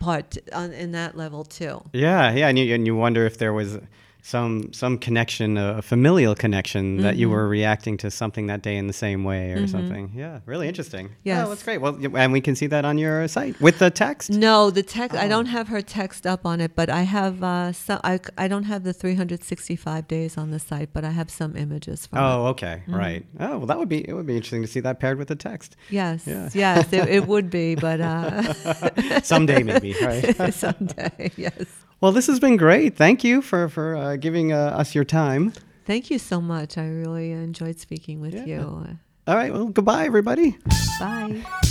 part 0.00 0.36
on 0.52 0.72
in 0.72 0.90
that 0.92 1.16
level 1.16 1.44
too 1.44 1.80
Yeah, 1.92 2.32
yeah, 2.32 2.48
and 2.48 2.58
you, 2.58 2.74
and 2.74 2.84
you 2.86 2.96
wonder 2.96 3.24
if 3.24 3.38
there 3.38 3.52
was 3.52 3.78
some 4.24 4.72
some 4.72 4.98
connection, 4.98 5.58
a 5.58 5.82
familial 5.82 6.34
connection 6.34 6.98
that 6.98 7.14
Mm-hmm. 7.14 7.20
you 7.20 7.28
were 7.30 7.48
reacting 7.48 7.96
to 7.98 8.10
something 8.10 8.46
that 8.46 8.62
day 8.62 8.76
in 8.76 8.86
the 8.86 8.92
same 8.92 9.24
way 9.24 9.50
or 9.52 9.66
something. 9.66 10.12
Yeah, 10.14 10.40
really 10.46 10.68
interesting. 10.68 11.10
Yeah, 11.24 11.44
oh, 11.44 11.48
that's 11.48 11.64
great. 11.64 11.78
Well, 11.78 11.98
and 12.16 12.32
we 12.32 12.40
can 12.40 12.54
see 12.54 12.68
that 12.68 12.84
on 12.84 12.98
your 12.98 13.26
site 13.28 13.60
with 13.60 13.78
the 13.80 13.90
text. 13.90 14.30
No, 14.30 14.70
the 14.70 14.82
text. 14.84 15.16
I 15.18 15.26
Oh. 15.26 15.28
don't 15.28 15.46
have 15.46 15.66
her 15.68 15.82
text 15.82 16.26
up 16.26 16.46
on 16.46 16.60
it, 16.60 16.74
but 16.76 16.88
I 16.88 17.02
have. 17.02 17.42
Uh, 17.42 17.72
some, 17.72 18.00
I 18.04 18.20
I 18.38 18.46
don't 18.48 18.64
have 18.64 18.84
the 18.84 18.92
365 18.92 20.06
days 20.06 20.38
on 20.38 20.50
the 20.52 20.58
site, 20.60 20.90
but 20.92 21.04
I 21.04 21.10
have 21.10 21.28
some 21.30 21.56
images 21.56 22.06
from 22.06 22.18
it. 22.18 22.22
Oh, 22.22 22.46
okay, 22.54 22.82
Mm-hmm. 22.86 22.94
right. 22.94 23.26
Oh, 23.40 23.58
well, 23.58 23.66
that 23.66 23.78
would 23.78 23.88
be 23.88 24.08
it. 24.08 24.12
Would 24.14 24.26
be 24.26 24.36
interesting 24.36 24.62
to 24.62 24.68
see 24.68 24.80
that 24.80 25.00
paired 25.00 25.18
with 25.18 25.28
the 25.28 25.36
text 25.36 25.76
Yes, 25.90 26.26
Yeah. 26.26 26.48
yes, 26.54 26.92
it, 26.92 27.08
it 27.08 27.26
would 27.26 27.50
be, 27.50 27.74
but 27.74 28.00
uh, 28.00 28.52
someday, 29.22 29.62
maybe. 29.64 29.94
Right. 30.02 30.54
someday, 30.54 31.30
yes. 31.36 31.81
Well, 32.02 32.10
this 32.10 32.26
has 32.26 32.40
been 32.40 32.56
great. 32.56 32.96
Thank 32.96 33.22
you 33.22 33.40
for 33.40 33.68
for 33.68 33.94
uh, 33.94 34.16
giving 34.16 34.52
uh, 34.52 34.74
us 34.76 34.92
your 34.92 35.04
time. 35.04 35.52
Thank 35.86 36.10
you 36.10 36.18
so 36.18 36.40
much. 36.40 36.76
I 36.76 36.88
really 36.88 37.30
enjoyed 37.30 37.78
speaking 37.78 38.20
with 38.20 38.34
yeah. 38.34 38.44
you. 38.44 38.98
All 39.28 39.36
right. 39.36 39.52
Well, 39.52 39.66
goodbye, 39.66 40.04
everybody. 40.04 40.58
Bye. 40.98 41.44
Bye. 41.44 41.62